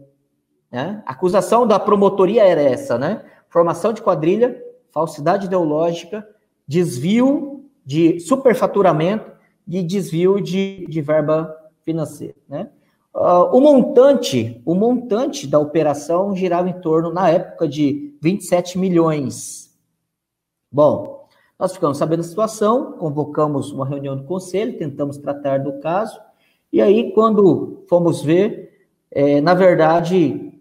né? 0.76 1.02
A 1.06 1.14
acusação 1.14 1.66
da 1.66 1.80
promotoria 1.80 2.44
era 2.44 2.62
essa, 2.62 2.98
né? 2.98 3.24
Formação 3.48 3.94
de 3.94 4.02
quadrilha, 4.02 4.62
falsidade 4.92 5.46
ideológica, 5.46 6.28
desvio 6.68 7.64
de 7.86 8.20
superfaturamento 8.20 9.32
e 9.66 9.82
desvio 9.82 10.42
de, 10.42 10.86
de 10.88 11.02
verba 11.02 11.56
financeira, 11.86 12.36
né? 12.50 12.70
Uh, 13.14 13.56
o 13.56 13.62
montante, 13.62 14.62
o 14.66 14.76
montante 14.76 15.48
da 15.48 15.58
operação 15.58 16.36
girava 16.36 16.68
em 16.68 16.82
torno, 16.82 17.14
na 17.14 17.30
época, 17.30 17.66
de 17.66 18.14
27 18.22 18.78
milhões. 18.78 19.74
Bom, 20.70 21.15
nós 21.58 21.74
ficamos 21.74 21.98
sabendo 21.98 22.22
da 22.22 22.28
situação, 22.28 22.94
convocamos 22.94 23.72
uma 23.72 23.88
reunião 23.88 24.18
do 24.18 24.24
conselho, 24.24 24.78
tentamos 24.78 25.18
tratar 25.18 25.60
do 25.60 25.80
caso, 25.80 26.20
e 26.72 26.82
aí, 26.82 27.14
quando 27.14 27.86
fomos 27.88 28.22
ver, 28.22 28.88
é, 29.10 29.40
na 29.40 29.54
verdade, 29.54 30.60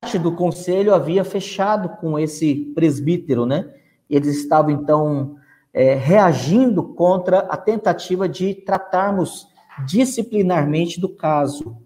parte 0.00 0.16
do 0.16 0.30
conselho 0.36 0.94
havia 0.94 1.24
fechado 1.24 1.88
com 1.96 2.16
esse 2.16 2.72
presbítero, 2.72 3.44
né? 3.44 3.74
Eles 4.08 4.36
estavam, 4.36 4.70
então, 4.70 5.36
é, 5.72 5.94
reagindo 5.94 6.84
contra 6.84 7.40
a 7.40 7.56
tentativa 7.56 8.28
de 8.28 8.54
tratarmos 8.54 9.48
disciplinarmente 9.84 11.00
do 11.00 11.08
caso. 11.08 11.76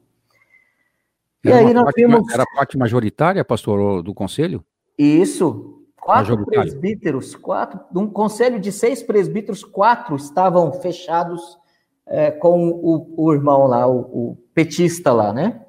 E 1.42 1.48
era 1.48 1.66
aí 1.66 1.72
nós 1.72 1.84
parte, 1.84 1.96
vimos... 1.96 2.30
Era 2.30 2.44
parte 2.54 2.76
majoritária, 2.76 3.42
pastor, 3.44 4.02
do 4.02 4.12
conselho? 4.12 4.62
Isso. 4.98 5.77
Quatro 6.08 6.46
presbíteros, 6.46 7.34
quatro, 7.34 7.80
um 7.94 8.08
conselho 8.08 8.58
de 8.58 8.72
seis 8.72 9.02
presbíteros, 9.02 9.62
quatro 9.62 10.16
estavam 10.16 10.72
fechados 10.72 11.58
é, 12.06 12.30
com 12.30 12.70
o, 12.70 13.14
o, 13.14 13.34
irmão 13.34 13.66
lá, 13.66 13.86
o, 13.86 13.98
o 13.98 14.38
petista 14.54 15.12
lá, 15.12 15.34
né? 15.34 15.66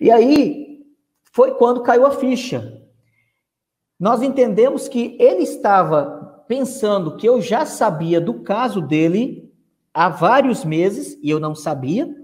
E 0.00 0.10
aí, 0.10 0.82
foi 1.30 1.50
quando 1.56 1.82
caiu 1.82 2.06
a 2.06 2.10
ficha. 2.12 2.82
Nós 4.00 4.22
entendemos 4.22 4.88
que 4.88 5.14
ele 5.20 5.42
estava 5.42 6.42
pensando 6.48 7.18
que 7.18 7.28
eu 7.28 7.38
já 7.38 7.66
sabia 7.66 8.22
do 8.22 8.40
caso 8.40 8.80
dele 8.80 9.52
há 9.92 10.08
vários 10.08 10.64
meses 10.64 11.18
e 11.22 11.28
eu 11.28 11.38
não 11.38 11.54
sabia. 11.54 12.16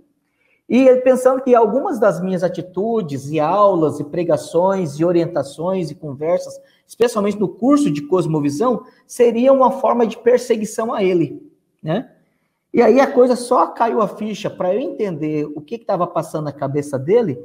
E 0.67 0.89
ele 0.89 1.03
pensando 1.03 1.43
que 1.43 1.55
algumas 1.55 2.01
das 2.01 2.19
minhas 2.19 2.43
atitudes 2.43 3.31
e 3.31 3.39
aulas 3.39 4.01
e 4.01 4.05
pregações 4.05 4.99
e 4.99 5.05
orientações 5.05 5.91
e 5.91 5.95
conversas, 5.95 6.59
especialmente 6.87 7.39
no 7.39 7.49
curso 7.49 7.91
de 7.91 8.03
cosmovisão, 8.03 8.85
seriam 9.07 9.57
uma 9.57 9.71
forma 9.73 10.07
de 10.07 10.17
perseguição 10.17 10.93
a 10.93 11.03
ele, 11.03 11.43
né? 11.83 12.11
E 12.73 12.83
aí 12.83 13.01
a 13.01 13.07
coisa 13.07 13.37
só 13.37 13.69
caiu 13.69 14.03
a 14.03 14.09
ficha 14.09 14.51
para 14.51 14.75
eu 14.75 14.81
entender 14.81 15.47
o 15.55 15.61
que 15.61 15.77
estava 15.77 16.07
passando 16.07 16.47
na 16.47 16.53
cabeça 16.53 16.99
dele 16.99 17.39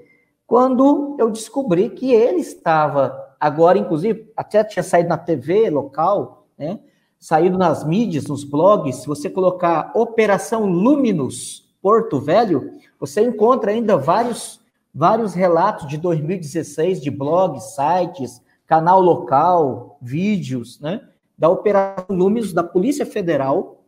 quando 0.50 1.15
eu 1.19 1.29
descobri 1.29 1.91
que 1.91 2.12
ele 2.12 2.41
estava, 2.41 3.36
agora, 3.39 3.77
inclusive, 3.77 4.31
até 4.36 4.63
tinha 4.63 4.81
saído 4.81 5.08
na 5.08 5.17
TV 5.19 5.69
local, 5.69 6.48
né? 6.58 6.79
Saído 7.19 7.55
nas 7.55 7.84
mídias, 7.84 8.25
nos 8.25 8.43
blogs, 8.43 8.96
se 8.96 9.08
você 9.08 9.29
colocar 9.29 9.91
Operação 9.93 10.65
Luminous 10.65 11.69
Porto 11.79 12.19
Velho, 12.19 12.74
você 13.00 13.22
encontra 13.22 13.69
ainda 13.69 13.96
vários, 13.96 14.60
vários 14.91 15.36
relatos 15.36 15.88
de 15.88 15.98
2016 15.98 17.00
de 17.00 17.12
blogs, 17.12 17.75
sites, 17.75 18.41
canal 18.70 19.02
local, 19.02 19.98
vídeos, 20.00 20.80
né? 20.80 21.02
Da 21.36 21.50
Operação 21.50 22.06
Luminous 22.16 22.54
da 22.54 22.62
Polícia 22.64 23.04
Federal, 23.04 23.84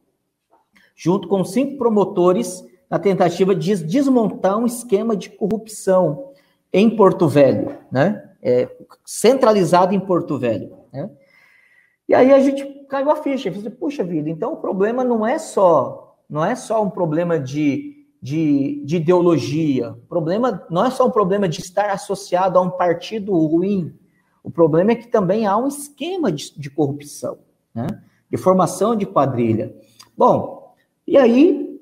junto 0.96 1.28
com 1.28 1.46
cinco 1.46 1.78
promotores, 1.78 2.66
na 2.90 2.98
tentativa 2.98 3.54
de 3.54 3.76
desmontar 3.86 4.58
um 4.58 4.66
esquema 4.66 5.16
de 5.16 5.30
corrupção 5.30 6.32
em 6.74 6.90
Porto 6.90 7.28
Velho, 7.28 7.78
né? 7.92 8.28
É, 8.42 8.68
centralizado 9.06 9.94
em 9.94 10.00
Porto 10.00 10.40
Velho, 10.40 10.76
né? 10.92 11.12
E 12.10 12.16
aí 12.16 12.34
a 12.34 12.40
gente 12.40 12.66
caiu 12.90 13.12
a 13.12 13.16
ficha, 13.18 13.52
falei, 13.52 13.70
puxa 13.70 14.04
vida, 14.04 14.32
então 14.32 14.54
o 14.54 14.58
problema 14.58 15.04
não 15.04 15.26
é 15.26 15.38
só, 15.38 16.18
não 16.28 16.44
é 16.44 16.56
só 16.56 16.84
um 16.84 16.90
problema 16.90 17.40
de, 17.40 18.08
de, 18.20 18.84
de 18.84 18.96
ideologia, 18.98 19.96
problema 20.10 20.66
não 20.72 20.84
é 20.84 20.90
só 20.90 21.06
um 21.06 21.12
problema 21.12 21.48
de 21.48 21.62
estar 21.62 21.92
associado 21.92 22.58
a 22.58 22.62
um 22.62 22.72
partido 22.72 23.32
ruim, 23.46 23.96
o 24.44 24.50
problema 24.50 24.92
é 24.92 24.96
que 24.96 25.08
também 25.08 25.46
há 25.46 25.58
um 25.58 25.68
esquema 25.68 26.32
de, 26.32 26.58
de 26.58 26.70
corrupção, 26.70 27.38
né? 27.74 27.88
De 28.30 28.38
formação 28.38 28.96
de 28.96 29.06
quadrilha. 29.06 29.76
Bom, 30.18 30.74
e 31.08 31.18
aí 31.18 31.80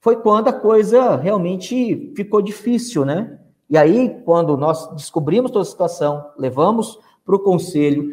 foi 0.00 0.16
quando 0.16 0.48
a 0.48 0.52
coisa 0.52 1.16
realmente 1.16 2.12
ficou 2.16 2.42
difícil, 2.42 3.04
né? 3.04 3.38
E 3.70 3.78
aí, 3.78 4.20
quando 4.24 4.56
nós 4.56 4.92
descobrimos 4.94 5.50
toda 5.50 5.62
a 5.62 5.64
situação, 5.64 6.26
levamos 6.36 6.98
para 7.24 7.36
o 7.36 7.38
conselho, 7.38 8.10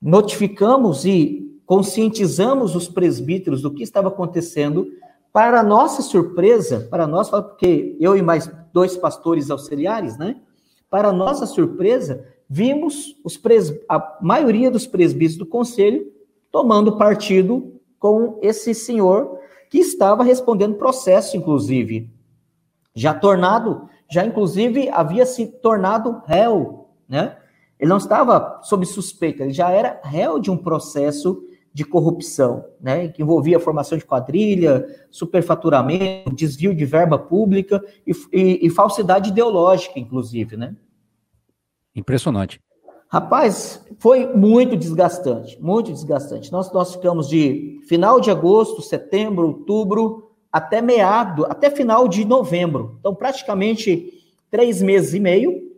notificamos 0.00 1.04
e 1.04 1.60
conscientizamos 1.66 2.74
os 2.74 2.88
presbíteros 2.88 3.60
do 3.60 3.74
que 3.74 3.82
estava 3.82 4.08
acontecendo, 4.08 4.86
para 5.32 5.62
nossa 5.62 6.00
surpresa, 6.00 6.86
para 6.90 7.06
nós, 7.06 7.28
porque 7.28 7.94
eu 8.00 8.16
e 8.16 8.22
mais 8.22 8.50
dois 8.72 8.96
pastores 8.96 9.50
auxiliares, 9.50 10.16
né? 10.16 10.40
Para 10.88 11.12
nossa 11.12 11.44
surpresa, 11.44 12.24
vimos 12.48 13.16
os 13.24 13.36
pres... 13.36 13.74
a 13.88 14.18
maioria 14.20 14.70
dos 14.70 14.86
presbíteros 14.86 15.38
do 15.38 15.46
conselho 15.46 16.12
tomando 16.50 16.96
partido 16.96 17.80
com 17.98 18.38
esse 18.42 18.74
senhor 18.74 19.38
que 19.68 19.78
estava 19.78 20.22
respondendo 20.22 20.76
processo, 20.76 21.36
inclusive, 21.36 22.10
já 22.94 23.12
tornado 23.12 23.88
já 24.10 24.24
inclusive 24.24 24.88
havia 24.88 25.26
se 25.26 25.46
tornado 25.46 26.22
réu, 26.26 26.88
né? 27.08 27.36
Ele 27.78 27.90
não 27.90 27.98
estava 27.98 28.60
sob 28.62 28.86
suspeita, 28.86 29.42
ele 29.42 29.52
já 29.52 29.70
era 29.70 30.00
réu 30.02 30.38
de 30.38 30.50
um 30.50 30.56
processo 30.56 31.42
de 31.72 31.84
corrupção, 31.84 32.64
né? 32.80 33.08
Que 33.08 33.22
envolvia 33.22 33.60
formação 33.60 33.98
de 33.98 34.04
quadrilha, 34.04 34.86
superfaturamento, 35.10 36.34
desvio 36.34 36.74
de 36.74 36.86
verba 36.86 37.18
pública 37.18 37.84
e, 38.06 38.12
e, 38.32 38.66
e 38.66 38.70
falsidade 38.70 39.30
ideológica, 39.30 39.98
inclusive, 39.98 40.56
né? 40.56 40.74
Impressionante. 41.96 42.60
Rapaz, 43.08 43.84
foi 43.98 44.26
muito 44.26 44.76
desgastante, 44.76 45.60
muito 45.62 45.90
desgastante. 45.92 46.52
Nós, 46.52 46.70
nós 46.72 46.92
ficamos 46.94 47.28
de 47.28 47.80
final 47.88 48.20
de 48.20 48.30
agosto, 48.30 48.82
setembro, 48.82 49.46
outubro, 49.46 50.30
até 50.52 50.82
meado, 50.82 51.46
até 51.46 51.70
final 51.70 52.06
de 52.06 52.24
novembro. 52.24 52.96
Então, 53.00 53.14
praticamente 53.14 54.12
três 54.50 54.82
meses 54.82 55.14
e 55.14 55.20
meio, 55.20 55.72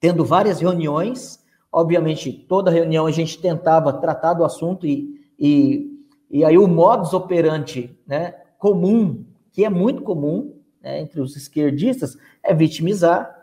tendo 0.00 0.24
várias 0.24 0.60
reuniões. 0.60 1.38
Obviamente, 1.70 2.32
toda 2.32 2.70
reunião 2.70 3.06
a 3.06 3.12
gente 3.12 3.38
tentava 3.38 3.92
tratar 3.92 4.34
do 4.34 4.44
assunto 4.44 4.86
e, 4.86 5.20
e, 5.38 5.88
e 6.30 6.44
aí 6.44 6.58
o 6.58 6.66
modus 6.66 7.12
operandi 7.12 7.96
né, 8.06 8.34
comum, 8.58 9.24
que 9.52 9.64
é 9.64 9.68
muito 9.68 10.02
comum, 10.02 10.54
né, 10.82 11.00
entre 11.00 11.20
os 11.20 11.36
esquerdistas 11.36 12.16
é 12.42 12.54
vitimizar, 12.54 13.39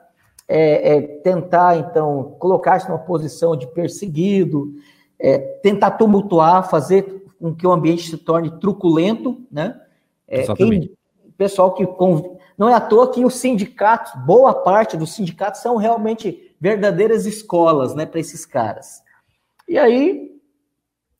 é, 0.47 0.95
é 0.95 1.01
tentar, 1.01 1.77
então, 1.77 2.35
colocar-se 2.39 2.87
numa 2.87 2.99
posição 2.99 3.55
de 3.55 3.67
perseguido, 3.67 4.73
é, 5.19 5.37
tentar 5.37 5.91
tumultuar, 5.91 6.69
fazer 6.69 7.25
com 7.39 7.53
que 7.53 7.67
o 7.67 7.71
ambiente 7.71 8.09
se 8.09 8.17
torne 8.17 8.59
truculento, 8.59 9.41
né? 9.51 9.79
É, 10.27 10.51
quem, 10.53 10.91
pessoal 11.37 11.73
que 11.73 11.87
não 12.57 12.67
é 12.67 12.73
à 12.73 12.81
toa 12.81 13.11
que 13.11 13.23
os 13.23 13.35
sindicatos, 13.35 14.13
boa 14.25 14.53
parte 14.53 14.97
dos 14.97 15.13
sindicatos 15.13 15.61
são 15.61 15.77
realmente 15.77 16.55
verdadeiras 16.59 17.25
escolas, 17.25 17.93
né, 17.93 18.05
para 18.05 18.19
esses 18.19 18.45
caras. 18.45 19.01
E 19.67 19.77
aí 19.77 20.35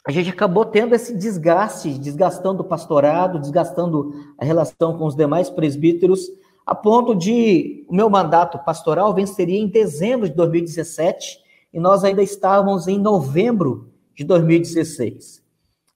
a 0.06 0.12
gente 0.12 0.30
acabou 0.30 0.66
tendo 0.66 0.96
esse 0.96 1.16
desgaste, 1.16 2.00
desgastando 2.00 2.64
o 2.64 2.66
pastorado, 2.66 3.40
desgastando 3.40 4.14
a 4.38 4.46
relação 4.46 4.98
com 4.98 5.06
os 5.06 5.16
demais 5.16 5.50
presbíteros, 5.50 6.28
a 6.68 6.76
ponto 6.76 7.16
de 7.16 7.86
o 7.88 7.96
meu 7.96 8.10
mandato 8.10 8.60
pastoral 8.60 9.14
venceria 9.14 9.58
em 9.58 9.68
dezembro 9.68 10.28
de 10.28 10.36
2017 10.36 11.40
e 11.74 11.80
nós 11.80 12.04
ainda 12.04 12.22
estávamos 12.22 12.90
em 12.90 13.00
novembro 13.00 13.90
de 14.14 14.26
2016. 14.26 15.42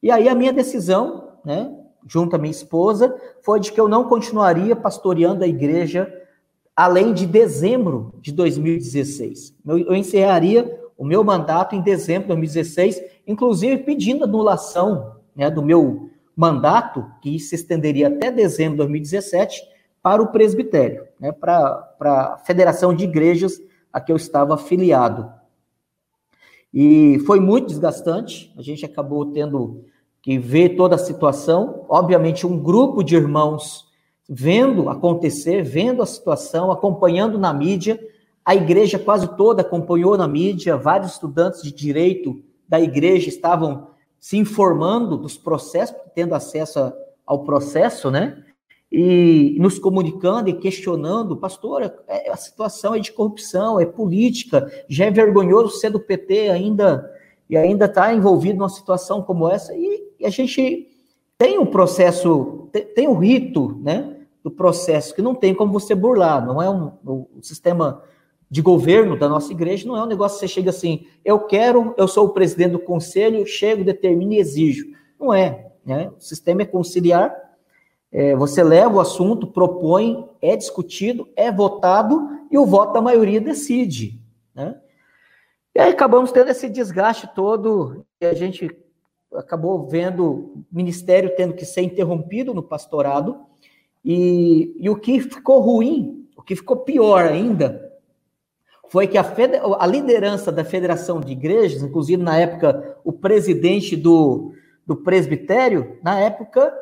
E 0.02 0.10
aí 0.10 0.30
a 0.30 0.34
minha 0.34 0.54
decisão, 0.54 1.34
né, 1.44 1.78
junto 2.08 2.38
à 2.38 2.40
minha 2.40 2.52
esposa, 2.52 3.14
foi 3.42 3.60
de 3.60 3.70
que 3.74 3.82
eu 3.82 3.90
não 3.90 4.06
continuaria 4.06 4.74
pastoreando 4.74 5.44
a 5.44 5.48
igreja 5.48 6.10
além 6.74 7.14
de 7.14 7.26
dezembro 7.26 8.14
de 8.22 8.32
2016. 8.32 9.54
Eu, 9.68 9.78
eu 9.78 9.94
encerraria 9.94 10.80
o 10.98 11.04
meu 11.04 11.22
mandato 11.22 11.76
em 11.76 11.82
dezembro 11.82 12.24
de 12.24 12.28
2016, 12.30 13.04
inclusive 13.28 13.84
pedindo 13.84 14.24
anulação 14.24 15.18
né, 15.36 15.52
do 15.52 15.62
meu 15.62 16.10
mandato, 16.34 17.06
que 17.22 17.38
se 17.40 17.56
estenderia 17.56 18.08
até 18.08 18.32
dezembro 18.32 18.76
de 18.76 18.78
2017, 18.78 19.70
para 20.02 20.22
o 20.22 20.32
presbitério, 20.32 21.08
né, 21.20 21.32
para 21.32 21.96
a 22.00 22.38
Federação 22.46 22.94
de 22.94 23.04
Igrejas 23.04 23.60
a 23.92 24.00
que 24.00 24.12
eu 24.12 24.16
estava 24.16 24.56
afiliado. 24.56 25.32
E 26.74 27.20
foi 27.28 27.40
muito 27.40 27.68
desgastante, 27.68 28.54
a 28.58 28.62
gente 28.62 28.86
acabou 28.86 29.26
tendo 29.28 29.84
que 30.22 30.38
ver 30.38 30.76
toda 30.76 30.96
a 30.96 31.00
situação. 31.00 31.86
Obviamente, 31.90 32.48
um 32.48 32.58
grupo 32.58 33.04
de 33.04 33.16
irmãos 33.16 33.86
vendo 34.30 34.90
acontecer, 34.90 35.62
vendo 35.64 36.02
a 36.02 36.06
situação, 36.06 36.72
acompanhando 36.72 37.38
na 37.38 37.54
mídia, 37.54 38.00
a 38.46 38.56
igreja 38.56 38.98
quase 38.98 39.36
toda 39.36 39.62
acompanhou 39.62 40.18
na 40.18 40.28
mídia, 40.28 40.78
vários 40.78 41.14
estudantes 41.14 41.62
de 41.62 41.72
direito 41.72 42.42
da 42.68 42.80
igreja 42.80 43.28
estavam 43.28 43.90
se 44.20 44.38
informando 44.38 45.18
dos 45.18 45.38
processos, 45.38 45.96
tendo 46.16 46.34
acesso 46.34 46.94
ao 47.26 47.44
processo, 47.44 48.10
né? 48.10 48.44
E 48.92 49.56
nos 49.60 49.80
comunicando 49.80 50.50
e 50.50 50.54
questionando, 50.54 51.38
pastor, 51.38 51.94
é, 52.08 52.30
a 52.30 52.36
situação 52.36 52.94
é 52.94 53.00
de 53.00 53.12
corrupção, 53.12 53.80
é 53.80 53.86
política, 53.86 54.70
já 54.90 55.06
é 55.06 55.12
vergonhoso 55.12 55.78
ser 55.78 55.92
do 55.92 56.00
PT 56.00 56.50
ainda 56.50 57.10
e 57.50 57.56
ainda 57.56 57.86
está 57.86 58.14
envolvido 58.14 58.60
numa 58.60 58.70
situação 58.70 59.22
como 59.22 59.50
essa. 59.50 59.74
E, 59.74 60.12
e 60.20 60.26
a 60.26 60.30
gente 60.30 60.90
tem 61.38 61.58
um 61.58 61.66
processo, 61.66 62.68
tem, 62.72 62.86
tem 62.86 63.08
um 63.08 63.18
rito, 63.18 63.80
né? 63.82 64.18
Do 64.44 64.52
processo 64.52 65.14
que 65.16 65.22
não 65.22 65.36
tem 65.36 65.54
como 65.54 65.72
você 65.72 65.94
burlar, 65.94 66.46
não 66.46 66.62
é 66.62 66.70
um, 66.70 66.92
um 67.06 67.42
sistema 67.42 68.04
de 68.52 68.62
governo 68.62 69.18
da 69.18 69.30
nossa 69.30 69.54
igreja 69.54 69.88
não 69.88 69.96
é 69.96 70.04
um 70.04 70.08
negócio 70.08 70.38
que 70.38 70.46
você 70.46 70.54
chega 70.54 70.72
assim, 70.72 71.06
eu 71.24 71.40
quero, 71.40 71.96
eu 71.98 72.06
sou 72.06 72.26
o 72.26 72.34
presidente 72.34 72.72
do 72.72 72.80
conselho, 72.80 73.48
chego, 73.48 73.86
determino 73.86 74.34
e 74.34 74.40
exijo. 74.40 74.88
Não 75.18 75.34
é. 75.34 75.72
Né? 75.86 76.12
O 76.18 76.20
sistema 76.20 76.64
é 76.64 76.66
conciliar, 76.66 77.34
é, 78.12 78.36
você 78.36 78.62
leva 78.62 78.96
o 78.96 79.00
assunto, 79.00 79.48
propõe, 79.48 80.28
é 80.42 80.56
discutido, 80.56 81.30
é 81.36 81.52
votado 81.52 82.28
e 82.52 82.58
o 82.58 82.66
voto 82.66 82.94
da 82.94 83.02
maioria 83.02 83.40
decide. 83.40 84.20
Né? 84.54 84.76
E 85.74 85.80
aí 85.80 85.92
acabamos 85.92 86.32
tendo 86.32 86.50
esse 86.50 86.68
desgaste 86.68 87.30
todo 87.34 88.06
e 88.20 88.26
a 88.26 88.34
gente 88.34 88.70
acabou 89.34 89.88
vendo 89.88 90.26
o 90.26 90.66
ministério 90.70 91.34
tendo 91.38 91.54
que 91.54 91.66
ser 91.66 91.82
interrompido 91.82 92.54
no 92.54 92.62
pastorado 92.62 93.40
e, 94.04 94.76
e 94.78 94.90
o 94.90 94.98
que 94.98 95.22
ficou 95.22 95.62
ruim, 95.62 96.28
o 96.36 96.42
que 96.42 96.56
ficou 96.56 96.78
pior 96.78 97.24
ainda, 97.24 97.92
foi 98.90 99.08
que 99.08 99.18
a, 99.18 99.26
a, 99.80 99.88
liderança 99.88 100.52
da 100.52 100.66
Federação 100.66 101.22
de 101.22 101.32
Igrejas, 101.32 101.82
inclusive 101.82 102.22
na 102.22 102.38
época 102.38 102.98
o 103.06 103.14
presidente 103.14 103.96
do, 103.96 104.54
do 104.86 104.98
presbitério, 104.98 105.98
na 106.04 106.20
época, 106.20 106.74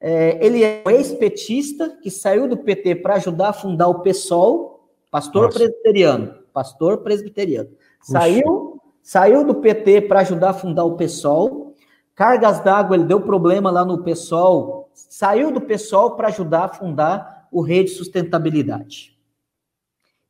é, 0.00 0.44
ele 0.44 0.62
é 0.62 0.82
um 0.86 0.90
ex-petista 0.90 1.96
que 2.02 2.10
saiu 2.10 2.48
do 2.48 2.56
PT 2.56 2.96
para 2.96 3.14
ajudar 3.14 3.48
a 3.48 3.52
fundar 3.52 3.88
o 3.88 4.00
PSOL, 4.00 4.88
pastor 5.10 5.44
Nossa. 5.44 5.58
presbiteriano, 5.58 6.34
pastor 6.52 6.98
presbiteriano. 6.98 7.70
Saiu, 8.02 8.80
saiu 9.02 9.44
do 9.44 9.54
PT 9.56 10.02
para 10.02 10.20
ajudar 10.20 10.50
a 10.50 10.54
fundar 10.54 10.84
o 10.84 10.96
PSOL, 10.96 11.74
cargas 12.14 12.60
d'água, 12.60 12.96
ele 12.96 13.04
deu 13.04 13.20
problema 13.20 13.70
lá 13.70 13.84
no 13.84 14.02
PSOL, 14.02 14.90
saiu 14.92 15.50
do 15.50 15.60
PSOL 15.60 16.16
para 16.16 16.28
ajudar 16.28 16.64
a 16.64 16.68
fundar 16.68 17.48
o 17.50 17.62
Rede 17.62 17.90
Sustentabilidade. 17.90 19.16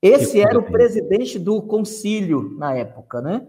Esse 0.00 0.40
era 0.40 0.58
o 0.58 0.62
presidente 0.62 1.38
do 1.38 1.60
concílio 1.62 2.54
na 2.56 2.74
época, 2.74 3.20
né? 3.20 3.46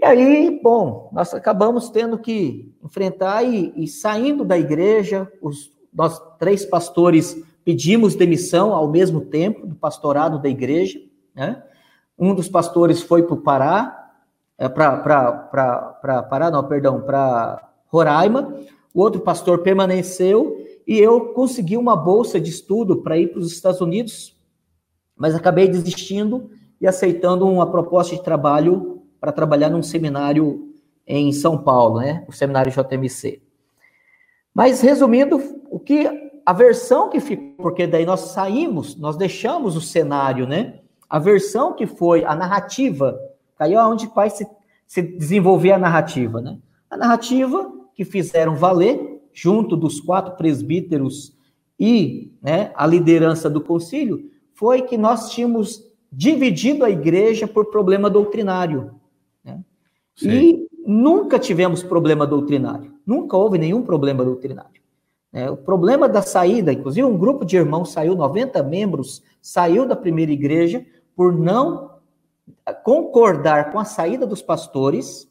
E 0.00 0.04
aí, 0.04 0.60
bom, 0.62 1.08
nós 1.12 1.32
acabamos 1.32 1.88
tendo 1.88 2.18
que 2.18 2.74
enfrentar 2.82 3.42
e, 3.44 3.72
e 3.76 3.86
saindo 3.86 4.44
da 4.44 4.58
igreja, 4.58 5.30
os, 5.40 5.70
nós 5.92 6.20
três 6.38 6.64
pastores 6.64 7.40
pedimos 7.64 8.14
demissão 8.14 8.72
ao 8.72 8.88
mesmo 8.90 9.20
tempo 9.22 9.66
do 9.66 9.74
pastorado 9.74 10.40
da 10.40 10.48
igreja, 10.48 11.00
né? 11.34 11.62
Um 12.18 12.34
dos 12.34 12.48
pastores 12.48 13.02
foi 13.02 13.24
para 13.24 13.34
o 13.34 13.40
Pará, 13.40 14.12
é, 14.56 14.68
para 14.68 16.22
Pará, 16.28 16.50
não, 16.50 16.62
perdão, 16.64 17.00
para 17.00 17.70
Roraima, 17.86 18.54
o 18.92 19.00
outro 19.00 19.20
pastor 19.20 19.62
permaneceu 19.62 20.56
e 20.86 20.98
eu 20.98 21.32
consegui 21.32 21.76
uma 21.76 21.96
bolsa 21.96 22.40
de 22.40 22.50
estudo 22.50 22.98
para 22.98 23.18
ir 23.18 23.28
para 23.28 23.40
os 23.40 23.50
Estados 23.50 23.80
Unidos 23.80 24.34
mas 25.16 25.34
acabei 25.34 25.68
desistindo 25.68 26.50
e 26.80 26.86
aceitando 26.86 27.46
uma 27.46 27.70
proposta 27.70 28.16
de 28.16 28.22
trabalho 28.22 28.93
para 29.24 29.32
trabalhar 29.32 29.70
num 29.70 29.82
seminário 29.82 30.68
em 31.06 31.32
São 31.32 31.56
Paulo, 31.56 31.98
né? 31.98 32.26
O 32.28 32.32
seminário 32.32 32.70
JMC. 32.70 33.40
Mas 34.52 34.82
resumindo, 34.82 35.40
o 35.70 35.80
que 35.80 36.06
a 36.44 36.52
versão 36.52 37.08
que 37.08 37.18
ficou, 37.20 37.56
porque 37.56 37.86
daí 37.86 38.04
nós 38.04 38.20
saímos, 38.20 38.96
nós 38.96 39.16
deixamos 39.16 39.76
o 39.76 39.80
cenário, 39.80 40.46
né? 40.46 40.80
A 41.08 41.18
versão 41.18 41.72
que 41.72 41.86
foi 41.86 42.22
a 42.22 42.34
narrativa, 42.36 43.18
caiu 43.56 43.80
aonde 43.80 44.10
vai 44.14 44.28
se, 44.28 44.46
se 44.86 45.00
desenvolver 45.00 45.72
a 45.72 45.78
narrativa, 45.78 46.42
né? 46.42 46.58
A 46.90 46.96
narrativa 46.98 47.72
que 47.94 48.04
fizeram 48.04 48.54
valer 48.54 49.22
junto 49.32 49.74
dos 49.74 50.02
quatro 50.02 50.36
presbíteros 50.36 51.34
e 51.80 52.30
né, 52.42 52.72
a 52.74 52.86
liderança 52.86 53.48
do 53.48 53.62
concílio 53.62 54.30
foi 54.52 54.82
que 54.82 54.98
nós 54.98 55.30
tínhamos 55.30 55.82
dividido 56.12 56.84
a 56.84 56.90
igreja 56.90 57.48
por 57.48 57.70
problema 57.70 58.10
doutrinário. 58.10 59.00
Né? 60.22 60.34
E 60.34 60.68
nunca 60.86 61.38
tivemos 61.38 61.82
problema 61.82 62.26
doutrinário. 62.26 62.92
Nunca 63.06 63.36
houve 63.36 63.58
nenhum 63.58 63.82
problema 63.82 64.24
doutrinário. 64.24 64.82
É, 65.32 65.50
o 65.50 65.56
problema 65.56 66.08
da 66.08 66.22
saída, 66.22 66.72
inclusive 66.72 67.04
um 67.04 67.18
grupo 67.18 67.44
de 67.44 67.56
irmãos 67.56 67.90
saiu, 67.90 68.14
90 68.14 68.62
membros, 68.62 69.22
saiu 69.42 69.84
da 69.86 69.96
primeira 69.96 70.30
igreja 70.30 70.86
por 71.16 71.32
não 71.32 71.90
concordar 72.84 73.72
com 73.72 73.78
a 73.78 73.84
saída 73.84 74.26
dos 74.26 74.42
pastores, 74.42 75.28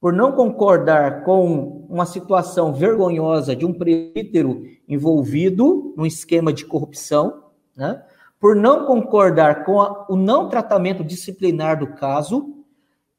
por 0.00 0.12
não 0.12 0.32
concordar 0.32 1.24
com 1.24 1.86
uma 1.90 2.06
situação 2.06 2.72
vergonhosa 2.72 3.54
de 3.54 3.66
um 3.66 3.72
presbítero 3.72 4.62
envolvido 4.88 5.92
num 5.96 6.06
esquema 6.06 6.52
de 6.52 6.64
corrupção, 6.64 7.42
né? 7.76 8.02
por 8.40 8.54
não 8.54 8.86
concordar 8.86 9.64
com 9.64 9.80
a, 9.80 10.06
o 10.08 10.16
não 10.16 10.48
tratamento 10.48 11.04
disciplinar 11.04 11.78
do 11.78 11.88
caso 11.88 12.57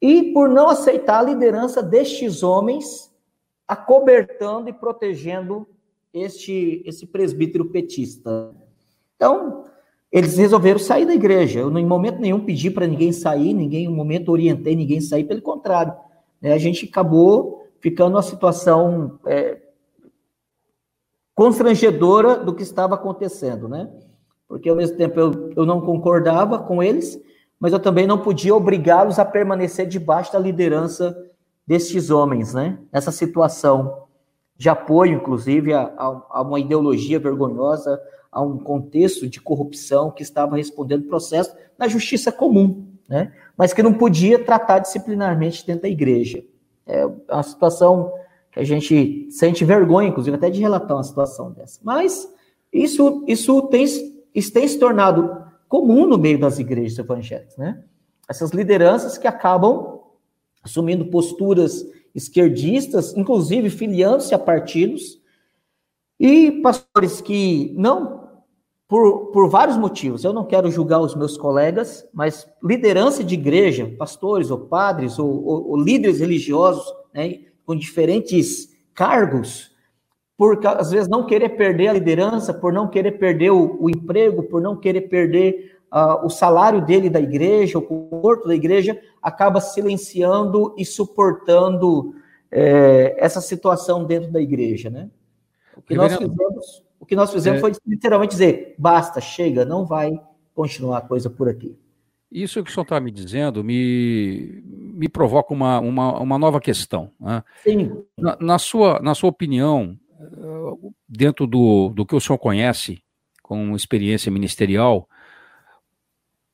e 0.01 0.33
por 0.33 0.49
não 0.49 0.69
aceitar 0.69 1.19
a 1.19 1.23
liderança 1.23 1.83
destes 1.83 2.43
homens, 2.43 3.13
acobertando 3.67 4.69
e 4.69 4.73
protegendo 4.73 5.67
este 6.13 6.81
esse 6.85 7.05
presbítero 7.05 7.65
petista. 7.65 8.55
Então, 9.15 9.65
eles 10.12 10.38
resolveram 10.38 10.79
sair 10.79 11.05
da 11.05 11.13
igreja. 11.13 11.59
Eu, 11.59 11.77
em 11.77 11.85
momento 11.85 12.19
nenhum, 12.19 12.43
pedi 12.43 12.71
para 12.71 12.88
ninguém 12.88 13.12
sair, 13.12 13.53
ninguém, 13.53 13.85
em 13.85 13.93
momento, 13.93 14.31
orientei 14.31 14.75
ninguém 14.75 15.01
sair, 15.01 15.25
pelo 15.25 15.41
contrário. 15.41 15.93
Né, 16.41 16.53
a 16.53 16.57
gente 16.57 16.85
acabou 16.85 17.67
ficando 17.79 18.12
numa 18.12 18.23
situação 18.23 19.19
é, 19.25 19.62
constrangedora 21.35 22.38
do 22.38 22.55
que 22.55 22.63
estava 22.63 22.95
acontecendo, 22.95 23.67
né? 23.67 23.89
porque 24.49 24.67
ao 24.67 24.75
mesmo 24.75 24.97
tempo 24.97 25.19
eu, 25.19 25.53
eu 25.55 25.65
não 25.65 25.79
concordava 25.79 26.57
com 26.57 26.81
eles, 26.81 27.21
mas 27.60 27.74
eu 27.74 27.80
também 27.80 28.08
não 28.08 28.17
podia 28.17 28.56
obrigá-los 28.56 29.19
a 29.19 29.26
permanecer 29.26 29.88
debaixo 29.88 30.32
da 30.32 30.39
liderança 30.39 31.15
destes 31.67 32.10
homens, 32.10 32.54
né? 32.54 32.80
Nessa 32.91 33.12
situação 33.12 34.08
de 34.56 34.69
apoio, 34.69 35.13
inclusive, 35.13 35.74
a, 35.74 35.91
a, 35.98 36.41
uma 36.41 36.60
ideologia 36.60 37.19
vergonhosa, 37.19 38.02
a 38.32 38.41
um 38.41 38.58
contexto 38.58 39.28
de 39.28 39.39
corrupção 39.39 40.12
que 40.12 40.22
estava 40.22 40.58
respondendo 40.58 41.08
processo 41.08 41.56
na 41.78 41.88
justiça 41.88 42.32
comum, 42.32 42.88
né? 43.08 43.34
mas 43.58 43.74
que 43.74 43.82
não 43.82 43.93
podia 43.93 44.43
tratar 44.43 44.80
disciplinarmente 44.80 45.65
dentro 45.65 45.84
da 45.84 45.89
igreja. 45.89 46.43
É 46.86 47.06
uma 47.06 47.43
situação 47.43 48.13
que 48.52 48.60
a 48.60 48.63
gente 48.63 49.28
sente 49.32 49.63
vergonha, 49.63 50.10
inclusive, 50.10 50.36
até 50.36 50.50
de 50.50 50.60
relatar 50.60 50.98
uma 50.98 51.04
situação 51.04 51.52
dessa. 51.52 51.80
Mas 51.84 52.28
isso, 52.72 53.24
isso, 53.28 53.62
tem, 53.63 53.86
isso 54.34 54.54
tem 54.54 54.67
se 54.67 54.78
tornado 54.78 55.38
comum 55.69 56.05
no 56.08 56.17
meio 56.17 56.39
das 56.39 56.60
igrejas 56.60 56.97
evangélicas, 56.97 57.55
né? 57.55 57.84
Essas 58.27 58.51
lideranças 58.51 59.17
que 59.17 59.27
acabam 59.27 59.99
assumindo 60.62 61.05
posturas 61.05 61.86
esquerdistas, 62.13 63.15
inclusive 63.15 63.69
filiando-se 63.69 64.34
a 64.34 64.39
partidos, 64.39 65.19
e 66.19 66.51
pastores 66.62 67.21
que 67.21 67.73
não, 67.77 68.27
por, 68.88 69.27
por 69.27 69.49
vários 69.49 69.77
motivos, 69.77 70.23
eu 70.23 70.34
não 70.34 70.45
quero 70.45 70.69
julgar 70.69 70.99
os 70.99 71.15
meus 71.15 71.38
colegas, 71.38 72.05
mas 72.12 72.49
liderança 72.62 73.23
de 73.23 73.36
igreja, 73.36 73.95
pastores 73.97 74.51
ou 74.51 74.58
padres 74.58 75.17
ou, 75.17 75.45
ou, 75.45 75.69
ou 75.69 75.77
líderes 75.77 76.19
religiosos, 76.19 76.84
né, 77.13 77.41
com 77.65 77.75
diferentes 77.75 78.69
cargos, 78.93 79.68
por 80.39 80.65
às 80.65 80.89
vezes 80.89 81.10
não 81.10 81.25
querer 81.25 81.49
perder 81.49 81.89
a 81.89 81.93
liderança, 81.93 82.54
por 82.54 82.71
não 82.71 82.88
querer 82.88 83.19
perder 83.19 83.49
o, 83.52 83.75
o 83.78 83.89
emprego, 83.89 84.43
por 84.43 84.62
não 84.62 84.73
querer 84.73 85.02
perder 85.02 85.78
uh, 85.91 86.25
o 86.25 86.30
salário 86.30 86.86
dele 86.86 87.10
da 87.10 87.19
igreja, 87.19 87.78
o 87.78 87.82
conforto 87.82 88.47
da 88.47 88.56
igreja, 88.56 88.97
acaba 89.21 89.60
silenciando 89.60 90.73
e 90.78 90.86
suportando 90.86 92.15
é, 92.49 93.17
essa 93.19 93.41
situação 93.41 94.06
dentro 94.06 94.32
da 94.32 94.39
igreja, 94.39 94.89
né? 94.89 95.10
O 95.75 95.82
que 95.82 95.93
nós 95.95 96.15
fizemos, 96.15 96.84
o 97.02 97.06
que 97.06 97.15
nós 97.17 97.34
fizemos 97.34 97.58
é... 97.58 97.62
foi 97.62 97.71
literalmente 97.86 98.32
dizer, 98.32 98.75
basta, 98.78 99.19
chega, 99.19 99.65
não 99.65 99.86
vai 99.86 100.17
continuar 100.56 100.99
a 100.99 101.02
coisa 101.02 101.30
por 101.30 101.49
aqui. 101.49 101.78
Isso 102.32 102.63
que 102.63 102.69
o 102.69 102.73
senhor 102.73 102.84
está 102.84 102.97
me 102.97 103.12
dizendo 103.12 103.62
me, 103.62 104.63
me 104.63 105.10
provoca 105.10 105.54
uma, 105.54 105.82
uma, 105.82 106.17
uma 106.17 106.39
nova 106.39 106.62
questão. 106.62 107.12
Né? 107.19 107.43
Sim. 107.62 107.91
Na, 108.17 108.38
na, 108.39 108.58
sua, 108.58 109.02
na 109.02 109.13
sua 109.13 109.30
opinião, 109.30 109.97
dentro 111.07 111.47
do, 111.47 111.89
do 111.89 112.05
que 112.05 112.15
o 112.15 112.19
senhor 112.19 112.38
conhece 112.38 113.03
com 113.41 113.75
experiência 113.75 114.31
ministerial, 114.31 115.09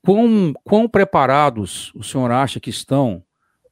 quão, 0.02 0.54
quão 0.64 0.88
preparados 0.88 1.92
o 1.94 2.02
senhor 2.02 2.30
acha 2.30 2.58
que 2.58 2.70
estão 2.70 3.22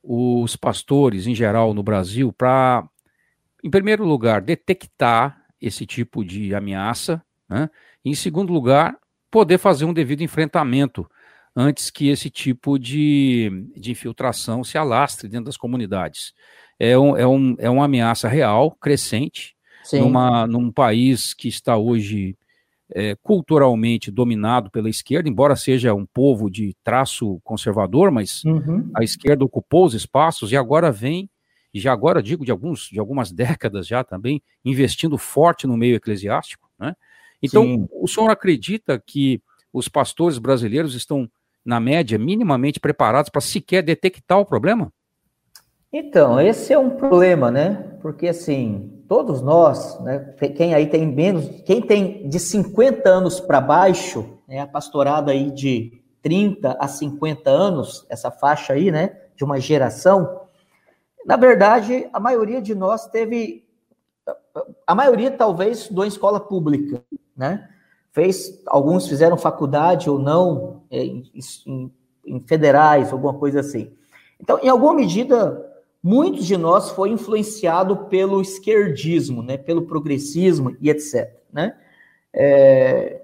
os 0.02 0.56
pastores 0.56 1.26
em 1.26 1.34
geral 1.34 1.72
no 1.72 1.82
Brasil 1.82 2.32
para, 2.32 2.86
em 3.62 3.70
primeiro 3.70 4.04
lugar, 4.04 4.42
detectar 4.42 5.42
esse 5.60 5.86
tipo 5.86 6.22
de 6.22 6.54
ameaça, 6.54 7.24
né? 7.48 7.70
e, 8.04 8.10
em 8.10 8.14
segundo 8.14 8.52
lugar, 8.52 8.96
poder 9.30 9.58
fazer 9.58 9.86
um 9.86 9.94
devido 9.94 10.22
enfrentamento 10.22 11.08
antes 11.56 11.88
que 11.88 12.08
esse 12.08 12.28
tipo 12.28 12.78
de, 12.78 13.66
de 13.76 13.92
infiltração 13.92 14.62
se 14.62 14.76
alastre 14.76 15.28
dentro 15.28 15.46
das 15.46 15.56
comunidades. 15.56 16.34
É, 16.78 16.98
um, 16.98 17.16
é, 17.16 17.26
um, 17.26 17.56
é 17.58 17.70
uma 17.70 17.84
ameaça 17.84 18.28
real, 18.28 18.72
crescente, 18.72 19.53
numa, 19.92 20.46
num 20.46 20.70
país 20.70 21.34
que 21.34 21.48
está 21.48 21.76
hoje 21.76 22.36
é, 22.90 23.16
culturalmente 23.22 24.10
dominado 24.10 24.70
pela 24.70 24.88
esquerda, 24.88 25.28
embora 25.28 25.56
seja 25.56 25.94
um 25.94 26.06
povo 26.06 26.50
de 26.50 26.76
traço 26.82 27.40
conservador, 27.42 28.10
mas 28.10 28.44
uhum. 28.44 28.90
a 28.94 29.02
esquerda 29.02 29.44
ocupou 29.44 29.84
os 29.86 29.94
espaços 29.94 30.52
e 30.52 30.56
agora 30.56 30.92
vem, 30.92 31.28
e 31.72 31.80
já 31.80 31.92
agora 31.92 32.22
digo 32.22 32.44
de, 32.44 32.50
alguns, 32.50 32.88
de 32.88 33.00
algumas 33.00 33.32
décadas 33.32 33.86
já 33.86 34.04
também, 34.04 34.42
investindo 34.64 35.18
forte 35.18 35.66
no 35.66 35.76
meio 35.76 35.96
eclesiástico. 35.96 36.68
Né? 36.78 36.94
Então, 37.42 37.64
Sim. 37.64 37.88
o 37.92 38.06
senhor 38.06 38.30
acredita 38.30 39.02
que 39.04 39.42
os 39.72 39.88
pastores 39.88 40.38
brasileiros 40.38 40.94
estão 40.94 41.28
na 41.64 41.80
média, 41.80 42.18
minimamente 42.18 42.78
preparados 42.78 43.30
para 43.30 43.40
sequer 43.40 43.82
detectar 43.82 44.38
o 44.38 44.44
problema? 44.44 44.92
Então, 45.92 46.40
esse 46.40 46.72
é 46.72 46.78
um 46.78 46.90
problema, 46.90 47.50
né? 47.50 47.96
Porque, 48.02 48.28
assim, 48.28 48.93
todos 49.08 49.40
nós, 49.40 50.00
né, 50.00 50.18
quem 50.56 50.74
aí 50.74 50.86
tem 50.86 51.06
menos, 51.06 51.62
quem 51.62 51.80
tem 51.80 52.28
de 52.28 52.38
50 52.38 53.08
anos 53.08 53.40
para 53.40 53.60
baixo, 53.60 54.38
né, 54.48 54.60
a 54.60 54.66
pastorada 54.66 55.32
aí 55.32 55.50
de 55.50 56.00
30 56.22 56.76
a 56.78 56.88
50 56.88 57.50
anos, 57.50 58.06
essa 58.08 58.30
faixa 58.30 58.72
aí, 58.72 58.90
né, 58.90 59.16
de 59.36 59.44
uma 59.44 59.60
geração, 59.60 60.40
na 61.24 61.36
verdade, 61.36 62.08
a 62.12 62.20
maioria 62.20 62.60
de 62.60 62.74
nós 62.74 63.06
teve, 63.06 63.64
a 64.86 64.94
maioria 64.94 65.30
talvez 65.30 65.78
estudou 65.78 66.04
escola 66.04 66.38
pública, 66.38 67.02
né? 67.36 67.68
fez, 68.14 68.62
alguns 68.66 69.08
fizeram 69.08 69.36
faculdade 69.36 70.08
ou 70.08 70.20
não, 70.20 70.82
é, 70.88 71.04
em, 71.04 71.30
em, 71.66 71.92
em 72.24 72.40
federais, 72.40 73.12
alguma 73.12 73.34
coisa 73.34 73.60
assim. 73.60 73.92
Então, 74.40 74.58
em 74.62 74.68
alguma 74.68 74.94
medida, 74.94 75.73
muitos 76.04 76.44
de 76.44 76.54
nós 76.58 76.90
foi 76.90 77.08
influenciado 77.08 77.96
pelo 77.96 78.42
esquerdismo, 78.42 79.42
né, 79.42 79.56
pelo 79.56 79.86
progressismo 79.86 80.76
e 80.78 80.90
etc. 80.90 81.34
Né? 81.50 81.74
É, 82.30 83.22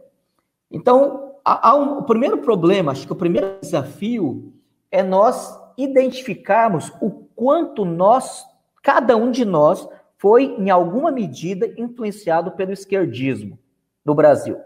então, 0.70 1.34
há, 1.44 1.68
há 1.68 1.74
um, 1.74 1.98
o 1.98 2.04
primeiro 2.04 2.38
problema, 2.38 2.92
acho 2.92 3.06
que 3.06 3.12
o 3.12 3.16
primeiro 3.16 3.58
desafio 3.60 4.50
é 4.90 5.02
nós 5.02 5.54
identificarmos 5.76 6.90
o 7.02 7.10
quanto 7.36 7.84
nós, 7.84 8.46
cada 8.82 9.14
um 9.14 9.30
de 9.30 9.44
nós, 9.44 9.86
foi, 10.16 10.54
em 10.58 10.70
alguma 10.70 11.10
medida, 11.10 11.70
influenciado 11.76 12.52
pelo 12.52 12.72
esquerdismo 12.72 13.58
no 14.02 14.14
Brasil. 14.14 14.56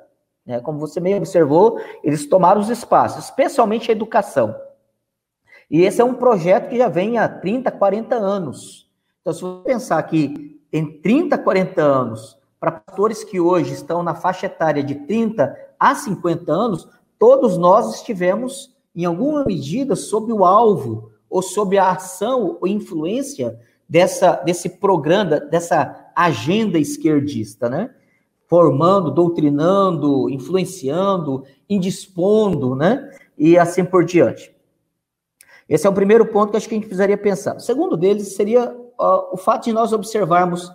Né? 0.47 0.61
Como 0.61 0.79
você 0.79 1.01
meio 1.01 1.17
observou, 1.17 1.81
eles 2.05 2.27
tomaram 2.27 2.61
os 2.61 2.71
espaços, 2.71 3.25
especialmente 3.25 3.91
a 3.91 3.93
educação. 3.93 4.55
E 5.71 5.83
esse 5.83 6.01
é 6.01 6.05
um 6.05 6.15
projeto 6.15 6.69
que 6.69 6.79
já 6.79 6.89
vem 6.89 7.19
há 7.19 7.29
30, 7.29 7.71
40 7.71 8.15
anos. 8.15 8.89
Então, 9.21 9.33
se 9.33 9.41
você 9.41 9.63
pensar 9.65 10.03
que 10.03 10.61
em 10.73 11.01
30, 11.01 11.39
40 11.39 11.83
anos, 11.83 12.37
para 12.61 12.73
pastores 12.73 13.25
que 13.25 13.41
hoje 13.41 13.73
estão 13.73 14.03
na 14.03 14.15
faixa 14.15 14.47
etária 14.47 14.83
de 14.83 14.95
30 14.95 15.55
a 15.79 15.95
50 15.95 16.53
anos, 16.53 16.89
todos 17.19 17.57
nós 17.57 17.95
estivemos, 17.95 18.75
em 18.95 19.05
alguma 19.05 19.45
medida, 19.45 19.97
sob 19.97 20.33
o 20.33 20.45
alvo 20.45 21.11
ou 21.29 21.43
sob 21.43 21.77
a 21.79 21.91
ação 21.91 22.59
ou 22.61 22.67
influência 22.67 23.59
dessa, 23.89 24.37
desse 24.37 24.69
programa, 24.69 25.41
dessa 25.41 26.11
agenda 26.15 26.79
esquerdista, 26.79 27.69
né? 27.69 27.91
formando, 28.47 29.11
doutrinando, 29.11 30.31
influenciando, 30.31 31.45
indispondo, 31.69 32.77
né? 32.77 33.11
E 33.37 33.59
assim 33.59 33.85
por 33.85 34.05
diante. 34.05 34.54
Esse 35.75 35.89
é 35.89 35.91
o 35.91 35.93
primeiro 35.93 36.25
ponto 36.27 36.53
que 36.53 36.57
acho 36.57 36.69
que 36.69 36.75
a 36.77 36.79
gente 36.79 36.87
precisaria 36.87 37.19
pensar. 37.19 37.57
O 37.57 37.61
segundo 37.61 37.97
deles 37.97 38.37
seria 38.37 38.71
uh, 38.71 39.33
o 39.33 39.37
fato 39.37 39.65
de 39.65 39.73
nós 39.73 39.93
observarmos 39.93 40.73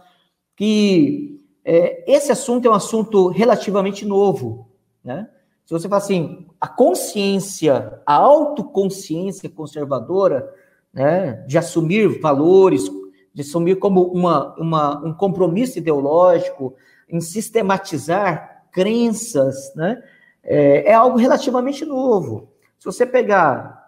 que 0.58 1.40
é, 1.64 2.04
esse 2.06 2.34
assunto 2.34 2.68
é 2.68 2.70
um 2.70 2.74
assunto 2.74 3.30
relativamente 3.30 4.06
novo, 4.06 4.68
né? 5.02 5.30
Se 5.66 5.72
você 5.72 5.88
fala 5.88 6.02
assim, 6.02 6.48
a 6.60 6.68
consciência, 6.68 8.02
a 8.06 8.16
autoconsciência 8.16 9.50
conservadora, 9.50 10.54
né, 10.94 11.46
de 11.48 11.58
assumir 11.58 12.20
valores, 12.20 12.90
de 13.34 13.42
assumir 13.42 13.78
como 13.78 14.02
uma, 14.12 14.54
uma, 14.56 15.06
um 15.06 15.14
compromisso 15.14 15.78
ideológico, 15.78 16.74
em 17.08 17.22
sistematizar 17.22 18.66
crenças, 18.70 19.74
né? 19.76 20.04
É, 20.44 20.92
é, 20.92 20.94
algo 20.94 21.18
relativamente 21.18 21.86
novo. 21.86 22.52
Se 22.78 22.84
você 22.84 23.06
pegar 23.06 23.79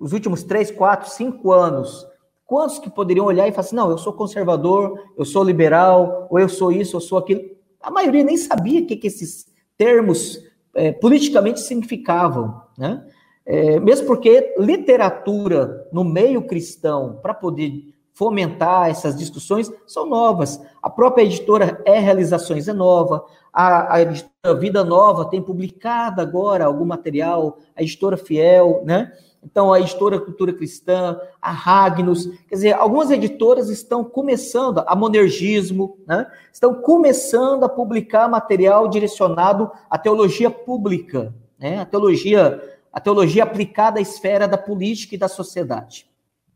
os 0.00 0.14
últimos 0.14 0.42
três, 0.42 0.70
quatro, 0.70 1.10
cinco 1.10 1.52
anos, 1.52 2.06
quantos 2.46 2.78
que 2.78 2.90
poderiam 2.90 3.26
olhar 3.26 3.46
e 3.46 3.52
falar 3.52 3.60
assim, 3.60 3.76
não, 3.76 3.90
eu 3.90 3.98
sou 3.98 4.14
conservador, 4.14 4.98
eu 5.16 5.24
sou 5.24 5.44
liberal, 5.44 6.26
ou 6.30 6.38
eu 6.38 6.48
sou 6.48 6.72
isso, 6.72 6.96
eu 6.96 7.00
sou 7.00 7.18
aquilo. 7.18 7.42
A 7.80 7.90
maioria 7.90 8.24
nem 8.24 8.36
sabia 8.36 8.80
o 8.80 8.86
que, 8.86 8.96
que 8.96 9.06
esses 9.06 9.46
termos 9.76 10.42
é, 10.74 10.90
politicamente 10.90 11.60
significavam, 11.60 12.60
né? 12.76 13.06
É, 13.46 13.80
mesmo 13.80 14.06
porque 14.06 14.54
literatura 14.58 15.88
no 15.92 16.04
meio 16.04 16.46
cristão, 16.46 17.18
para 17.22 17.34
poder 17.34 17.94
fomentar 18.12 18.90
essas 18.90 19.16
discussões 19.16 19.72
são 19.86 20.06
novas. 20.06 20.60
A 20.82 20.90
própria 20.90 21.24
editora 21.24 21.80
É 21.84 21.98
Realizações 21.98 22.68
é 22.68 22.72
nova, 22.72 23.24
a, 23.52 23.94
a 23.94 24.02
editora 24.02 24.54
Vida 24.58 24.84
Nova 24.84 25.24
tem 25.24 25.42
publicado 25.42 26.20
agora 26.20 26.64
algum 26.64 26.84
material, 26.84 27.58
a 27.74 27.82
editora 27.82 28.16
Fiel, 28.16 28.82
né? 28.84 29.12
Então, 29.42 29.72
a 29.72 29.80
editora 29.80 30.20
Cultura 30.20 30.52
Cristã, 30.52 31.18
a 31.40 31.50
Ragnos, 31.50 32.26
quer 32.46 32.54
dizer, 32.54 32.72
algumas 32.74 33.10
editoras 33.10 33.70
estão 33.70 34.04
começando, 34.04 34.82
a 34.86 34.94
Monergismo, 34.94 35.98
né? 36.06 36.26
Estão 36.52 36.74
começando 36.74 37.64
a 37.64 37.68
publicar 37.68 38.28
material 38.28 38.86
direcionado 38.88 39.70
à 39.88 39.96
teologia 39.96 40.50
pública, 40.50 41.34
né? 41.58 41.80
A 41.80 41.86
teologia, 41.86 42.62
a 42.92 43.00
teologia 43.00 43.42
aplicada 43.42 43.98
à 43.98 44.02
esfera 44.02 44.46
da 44.46 44.58
política 44.58 45.14
e 45.14 45.18
da 45.18 45.28
sociedade. 45.28 46.06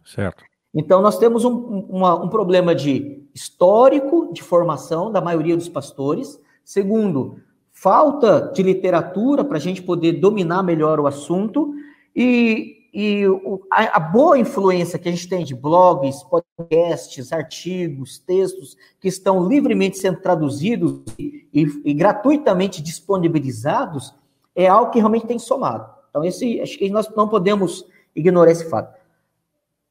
Certo. 0.04 0.44
Então, 0.74 1.00
nós 1.00 1.18
temos 1.18 1.44
um, 1.44 1.86
uma, 1.88 2.22
um 2.22 2.28
problema 2.28 2.74
de 2.74 3.22
histórico 3.34 4.30
de 4.32 4.42
formação 4.42 5.10
da 5.10 5.20
maioria 5.20 5.56
dos 5.56 5.68
pastores. 5.68 6.38
Segundo, 6.64 7.40
falta 7.72 8.52
de 8.54 8.62
literatura 8.62 9.44
para 9.44 9.56
a 9.56 9.60
gente 9.60 9.82
poder 9.82 10.12
dominar 10.14 10.62
melhor 10.62 11.00
o 11.00 11.06
assunto. 11.06 11.74
E, 12.14 12.88
e 12.94 13.24
a, 13.70 13.96
a, 13.96 14.00
boa 14.00 14.38
influência 14.38 14.98
que 14.98 15.08
a 15.08 15.12
gente 15.12 15.28
tem 15.28 15.44
de 15.44 15.54
blogs, 15.54 16.22
podcasts, 16.24 17.32
artigos, 17.32 18.18
textos 18.18 18.76
que 19.00 19.08
estão 19.08 19.48
livremente 19.48 19.98
sendo 19.98 20.20
traduzidos 20.20 21.02
e, 21.18 21.48
e, 21.52 21.92
gratuitamente 21.92 22.80
disponibilizados 22.80 24.14
é 24.54 24.68
algo 24.68 24.92
que 24.92 24.98
realmente 24.98 25.26
tem 25.26 25.38
somado. 25.38 25.92
Então, 26.10 26.24
esse, 26.24 26.60
acho 26.60 26.78
que 26.78 26.88
nós 26.88 27.08
não 27.16 27.28
podemos 27.28 27.84
ignorar 28.14 28.52
esse 28.52 28.70
fato. 28.70 28.96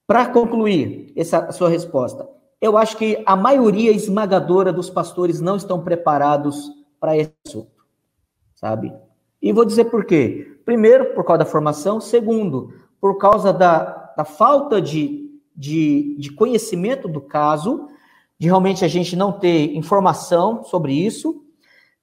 Para 0.08 0.28
concluir 0.28 1.12
essa 1.16 1.52
sua 1.52 1.70
resposta, 1.70 2.28
eu 2.62 2.78
acho 2.78 2.96
que 2.98 3.22
a 3.26 3.36
maioria 3.36 3.92
esmagadora 3.92 4.72
dos 4.72 4.90
pastores 4.90 5.42
não 5.42 5.58
estão 5.58 5.84
preparados 5.84 6.72
para 6.98 7.18
esse 7.18 7.34
assunto, 7.46 7.86
sabe? 8.56 8.94
E 9.43 9.51
vou 9.51 9.65
dizer 9.65 9.86
por 9.86 10.06
quê. 10.06 10.56
Primeiro, 10.63 11.13
por 11.13 11.25
causa 11.25 11.39
da 11.39 11.45
formação. 11.45 11.99
Segundo, 11.99 12.73
por 13.01 13.17
causa 13.17 13.51
da, 13.51 14.13
da 14.15 14.23
falta 14.23 14.82
de, 14.82 15.29
de, 15.53 16.15
de 16.17 16.32
conhecimento 16.32 17.10
do 17.10 17.19
caso, 17.19 17.89
de 18.39 18.47
realmente 18.47 18.86
a 18.86 18.88
gente 18.88 19.17
não 19.17 19.34
ter 19.34 19.75
informação 19.75 20.63
sobre 20.63 20.93
isso. 20.93 21.43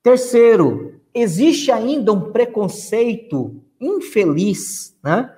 Terceiro, 0.03 1.01
existe 1.15 1.73
ainda 1.73 2.13
um 2.13 2.31
preconceito 2.31 3.63
infeliz, 3.81 4.95
né? 5.03 5.35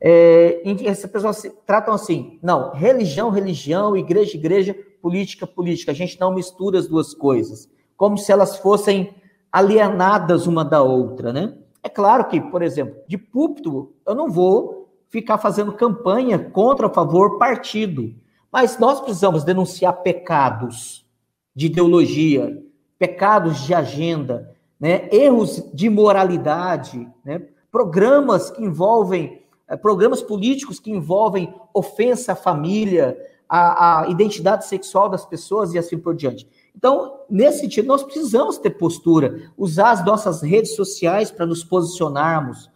É, 0.00 0.60
em 0.64 0.76
que 0.76 0.86
as 0.86 1.04
pessoas 1.06 1.42
tratam 1.66 1.92
assim, 1.92 2.38
não, 2.40 2.72
religião, 2.72 3.30
religião, 3.30 3.96
igreja, 3.96 4.36
igreja, 4.36 4.76
política, 5.02 5.46
política. 5.46 5.90
A 5.90 5.94
gente 5.94 6.20
não 6.20 6.32
mistura 6.32 6.78
as 6.78 6.86
duas 6.86 7.14
coisas, 7.14 7.68
como 7.96 8.16
se 8.16 8.30
elas 8.30 8.58
fossem 8.58 9.12
alienadas 9.52 10.46
uma 10.46 10.64
da 10.64 10.82
outra, 10.82 11.32
né? 11.32 11.54
É 11.82 11.88
claro 11.88 12.26
que, 12.26 12.40
por 12.40 12.62
exemplo, 12.62 12.96
de 13.06 13.16
púlpito, 13.16 13.92
eu 14.06 14.14
não 14.14 14.30
vou 14.30 14.88
ficar 15.08 15.38
fazendo 15.38 15.72
campanha 15.72 16.38
contra 16.38 16.86
a 16.86 16.90
favor 16.90 17.38
partido, 17.38 18.14
mas 18.52 18.78
nós 18.78 19.00
precisamos 19.00 19.44
denunciar 19.44 20.02
pecados 20.02 21.06
de 21.54 21.66
ideologia, 21.66 22.62
pecados 22.98 23.62
de 23.64 23.74
agenda, 23.74 24.54
né? 24.78 25.08
erros 25.10 25.62
de 25.72 25.88
moralidade, 25.88 27.08
né? 27.24 27.42
programas 27.70 28.50
que 28.50 28.62
envolvem 28.62 29.42
é, 29.68 29.76
programas 29.76 30.22
políticos 30.22 30.80
que 30.80 30.90
envolvem 30.90 31.54
ofensa 31.74 32.32
à 32.32 32.36
família, 32.36 33.16
à, 33.46 34.02
à, 34.02 34.08
identidade 34.08 34.66
sexual 34.66 35.10
das 35.10 35.26
pessoas 35.26 35.74
e 35.74 35.78
assim 35.78 35.98
por 35.98 36.14
diante. 36.14 36.48
Então, 36.78 37.24
nesse 37.28 37.58
sentido, 37.58 37.88
nós 37.88 38.04
precisamos 38.04 38.56
ter 38.56 38.70
postura, 38.70 39.50
usar 39.56 39.90
as 39.90 40.06
nossas 40.06 40.42
redes 40.42 40.76
sociais 40.76 41.28
para 41.28 41.44
nos 41.44 41.64
posicionarmos. 41.64 42.70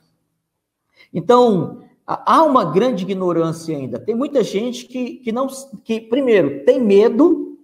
Então, 1.14 1.84
há 2.04 2.42
uma 2.42 2.64
grande 2.64 3.04
ignorância 3.04 3.76
ainda. 3.76 4.00
Tem 4.00 4.12
muita 4.12 4.42
gente 4.42 4.86
que, 4.86 5.18
que 5.18 5.30
não, 5.30 5.46
que 5.84 6.00
primeiro 6.00 6.64
tem 6.64 6.80
medo, 6.80 7.56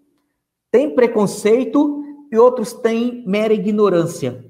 tem 0.71 0.95
preconceito 0.95 2.05
e 2.31 2.39
outros 2.39 2.73
têm 2.73 3.25
mera 3.27 3.53
ignorância. 3.53 4.49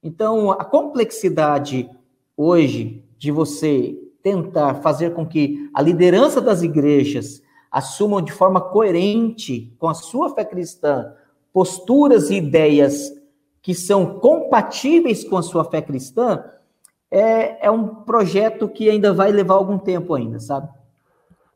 Então, 0.00 0.52
a 0.52 0.64
complexidade 0.64 1.90
hoje 2.36 3.02
de 3.18 3.32
você 3.32 3.98
tentar 4.22 4.76
fazer 4.76 5.12
com 5.12 5.26
que 5.26 5.68
a 5.74 5.82
liderança 5.82 6.40
das 6.40 6.62
igrejas 6.62 7.42
assumam 7.76 8.22
de 8.22 8.32
forma 8.32 8.58
coerente 8.58 9.76
com 9.78 9.86
a 9.86 9.92
sua 9.92 10.34
fé 10.34 10.46
cristã 10.46 11.12
posturas 11.52 12.30
e 12.30 12.36
ideias 12.36 13.12
que 13.60 13.74
são 13.74 14.18
compatíveis 14.18 15.22
com 15.24 15.36
a 15.36 15.42
sua 15.42 15.62
fé 15.62 15.82
cristã, 15.82 16.42
é, 17.10 17.66
é 17.66 17.70
um 17.70 17.86
projeto 17.86 18.66
que 18.66 18.88
ainda 18.88 19.12
vai 19.12 19.30
levar 19.30 19.56
algum 19.56 19.78
tempo 19.78 20.14
ainda, 20.14 20.38
sabe? 20.38 20.70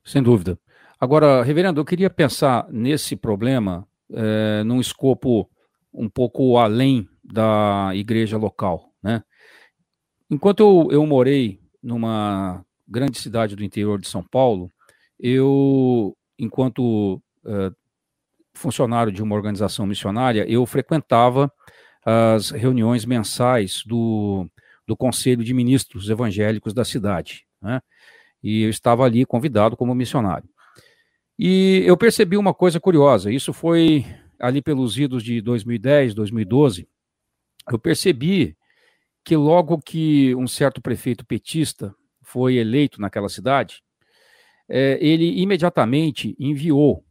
Sem 0.05 0.23
dúvida. 0.23 0.59
Agora, 1.01 1.43
reverendo, 1.43 1.81
eu 1.81 1.87
queria 1.87 2.11
pensar 2.11 2.67
nesse 2.71 3.17
problema 3.17 3.87
é, 4.13 4.63
num 4.65 4.79
escopo 4.79 5.49
um 5.93 6.09
pouco 6.09 6.59
além 6.59 7.09
da 7.25 7.93
igreja 7.95 8.37
local, 8.37 8.93
né? 9.03 9.23
Enquanto 10.31 10.61
eu, 10.61 10.89
eu 10.93 11.07
morei 11.07 11.61
numa 11.83 12.63
grande 12.87 13.19
cidade 13.19 13.57
do 13.57 13.65
interior 13.65 13.99
de 13.99 14.07
São 14.07 14.23
Paulo, 14.23 14.71
eu, 15.21 16.17
enquanto 16.39 17.23
uh, 17.45 17.75
funcionário 18.55 19.13
de 19.13 19.23
uma 19.23 19.35
organização 19.35 19.87
missionária, 19.87 20.45
eu 20.49 20.65
frequentava 20.65 21.53
as 22.05 22.51
reuniões 22.51 23.05
mensais 23.05 23.83
do, 23.87 24.49
do 24.87 24.97
Conselho 24.97 25.45
de 25.45 25.53
Ministros 25.53 26.09
Evangélicos 26.09 26.73
da 26.73 26.85
cidade, 26.85 27.47
né? 27.61 27.81
E 28.43 28.63
eu 28.63 28.71
estava 28.71 29.05
ali 29.05 29.27
convidado 29.27 29.77
como 29.77 29.95
missionário. 29.95 30.49
E 31.39 31.83
eu 31.87 31.97
percebi 31.97 32.39
uma 32.39 32.55
coisa 32.55 32.81
curiosa, 32.81 33.31
isso 33.31 33.53
foi 33.53 34.07
ali 34.39 34.63
pelos 34.63 34.99
idos 34.99 35.23
de 35.23 35.43
2010, 35.43 36.15
2012, 36.15 36.89
eu 37.71 37.79
percebi 37.79 38.57
que 39.23 39.37
logo 39.37 39.79
que 39.79 40.35
um 40.35 40.49
certo 40.49 40.81
prefeito 40.81 41.25
petista 41.27 41.95
foi 42.23 42.57
eleito 42.57 43.01
naquela 43.01 43.29
cidade, 43.29 43.83
é, 44.71 44.97
ele 45.01 45.41
imediatamente 45.41 46.37
enviou 46.39 47.05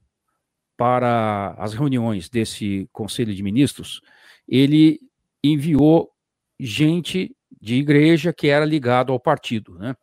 para 0.78 1.56
as 1.58 1.74
reuniões 1.74 2.30
desse 2.30 2.88
Conselho 2.93 3.36
de 3.36 3.43
Ministros, 3.43 4.00
ele 4.48 5.00
enviou 5.43 6.10
gente 6.58 7.36
de 7.62 7.76
igreja 7.76 8.32
que 8.32 8.48
era 8.48 8.63
ligado 8.63 9.12
ao 9.12 9.19
partido, 9.19 9.78
né? 9.78 9.93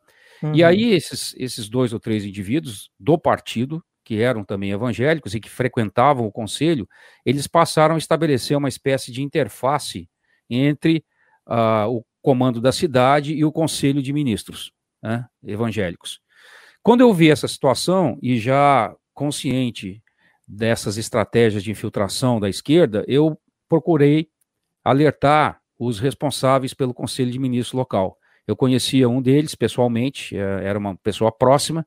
Uhum. 0.43 0.55
E 0.55 0.63
aí 0.63 0.93
esses, 0.93 1.35
esses 1.39 1.67
dois 1.67 1.95
ou 1.95 1.99
três 1.99 2.27
indivíduos 2.27 2.91
do 3.01 3.19
partido, 3.19 3.83
que 4.05 4.21
eram 4.21 4.45
também 4.45 4.71
evangélicos 4.71 5.35
e 5.35 5.41
que 5.41 5.49
frequentavam 5.49 6.27
o 6.27 6.33
conselho, 6.33 6.87
eles 7.25 7.47
passaram 7.47 7.95
a 7.95 7.99
estabelecer 7.99 8.57
uma 8.57 8.69
espécie 8.69 9.11
de 9.11 9.23
interface 9.23 10.09
entre 10.49 11.03
uh, 11.49 11.89
o 11.89 12.05
comando 12.21 12.61
da 12.61 12.71
cidade 12.71 13.35
e 13.35 13.45
o 13.45 13.51
conselho 13.51 14.03
de 14.03 14.13
ministros 14.13 14.71
né, 15.03 15.25
evangélicos. 15.43 16.21
Quando 16.87 17.01
eu 17.01 17.13
vi 17.13 17.29
essa 17.33 17.49
situação 17.49 18.17
e 18.23 18.39
já 18.39 18.95
consciente 19.13 20.01
dessas 20.47 20.97
estratégias 20.97 21.65
de 21.65 21.73
infiltração 21.73 22.39
da 22.39 22.49
esquerda, 22.49 23.05
eu 23.09 23.37
procurei 23.69 24.29
alertar 24.85 25.61
os 25.77 25.99
responsáveis 25.99 26.73
pelo 26.75 26.95
conselho 26.95 27.33
de 27.33 27.41
ministros 27.41 27.73
local. 27.73 28.17
Eu 28.47 28.55
conhecia 28.55 29.09
um 29.09 29.21
deles 29.21 29.57
pessoalmente, 29.57 30.37
é, 30.37 30.65
era 30.65 30.79
uma 30.79 30.95
pessoa 30.99 31.33
próxima. 31.33 31.85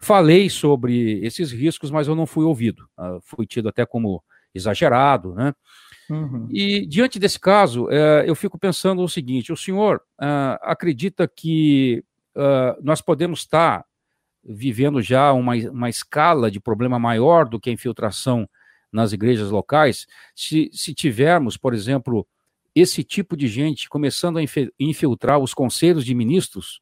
Falei 0.00 0.48
sobre 0.48 1.22
esses 1.22 1.52
riscos, 1.52 1.90
mas 1.90 2.08
eu 2.08 2.14
não 2.14 2.24
fui 2.24 2.46
ouvido. 2.46 2.88
Ah, 2.96 3.18
fui 3.20 3.44
tido 3.46 3.68
até 3.68 3.84
como 3.84 4.24
exagerado, 4.54 5.34
né? 5.34 5.52
Uhum. 6.08 6.48
E 6.50 6.86
diante 6.86 7.18
desse 7.18 7.38
caso, 7.38 7.90
é, 7.90 8.24
eu 8.26 8.34
fico 8.34 8.58
pensando 8.58 9.02
o 9.02 9.08
seguinte: 9.08 9.52
o 9.52 9.56
senhor 9.56 9.98
uh, 10.18 10.56
acredita 10.62 11.28
que 11.28 12.02
uh, 12.34 12.82
nós 12.82 13.02
podemos 13.02 13.40
estar 13.40 13.84
vivendo 14.44 15.02
já 15.02 15.32
uma, 15.32 15.54
uma 15.54 15.88
escala 15.88 16.50
de 16.50 16.60
problema 16.60 16.98
maior 16.98 17.48
do 17.48 17.60
que 17.60 17.70
a 17.70 17.72
infiltração 17.72 18.48
nas 18.92 19.12
igrejas 19.12 19.50
locais, 19.50 20.06
se, 20.34 20.68
se 20.72 20.92
tivermos, 20.94 21.56
por 21.56 21.74
exemplo, 21.74 22.26
esse 22.74 23.04
tipo 23.04 23.36
de 23.36 23.46
gente 23.46 23.88
começando 23.88 24.38
a 24.38 24.42
infiltrar 24.78 25.38
os 25.38 25.54
conselhos 25.54 26.04
de 26.04 26.14
ministros 26.14 26.80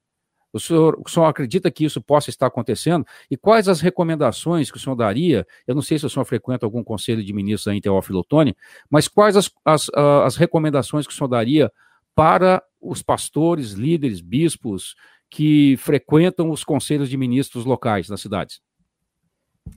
o 0.53 0.59
senhor, 0.59 1.01
o 1.05 1.09
senhor 1.09 1.27
acredita 1.27 1.71
que 1.71 1.85
isso 1.85 2.01
possa 2.01 2.31
estar 2.31 2.47
acontecendo? 2.47 3.05
E 3.31 3.37
quais 3.37 3.69
as 3.69 3.81
recomendações 3.81 4.71
que 4.71 4.77
o 4.77 4.81
senhor 4.81 4.97
daria? 4.97 5.47
Eu 5.67 5.75
não 5.75 5.83
sei 5.83 5.99
se 5.99 6.07
o 6.07 6.11
senhor 6.11 6.25
frequenta 6.25 6.65
algum 6.65 6.83
conselho 6.83 7.23
de 7.23 7.33
ministros 7.33 7.69
aí 7.69 7.77
em 7.77 7.81
Teófilo 7.81 8.21
Otoni, 8.21 8.57
mas 8.91 9.09
quais 9.09 9.37
as, 9.37 9.51
as, 9.65 9.91
as 10.25 10.37
recomendações 10.37 11.07
que 11.07 11.13
o 11.13 11.17
senhor 11.17 11.29
daria 11.29 11.71
para 12.15 12.63
os 12.81 13.03
pastores, 13.03 13.73
líderes, 13.73 14.21
bispos 14.21 14.95
que 15.31 15.77
frequentam 15.79 16.51
os 16.51 16.65
conselhos 16.65 17.09
de 17.09 17.17
ministros 17.17 17.65
locais 17.65 18.09
nas 18.09 18.21
cidades? 18.21 18.61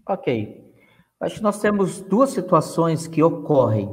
Ok. 0.07 0.63
Acho 1.19 1.35
que 1.35 1.43
nós 1.43 1.59
temos 1.59 2.01
duas 2.01 2.31
situações 2.31 3.07
que 3.07 3.21
ocorrem. 3.21 3.89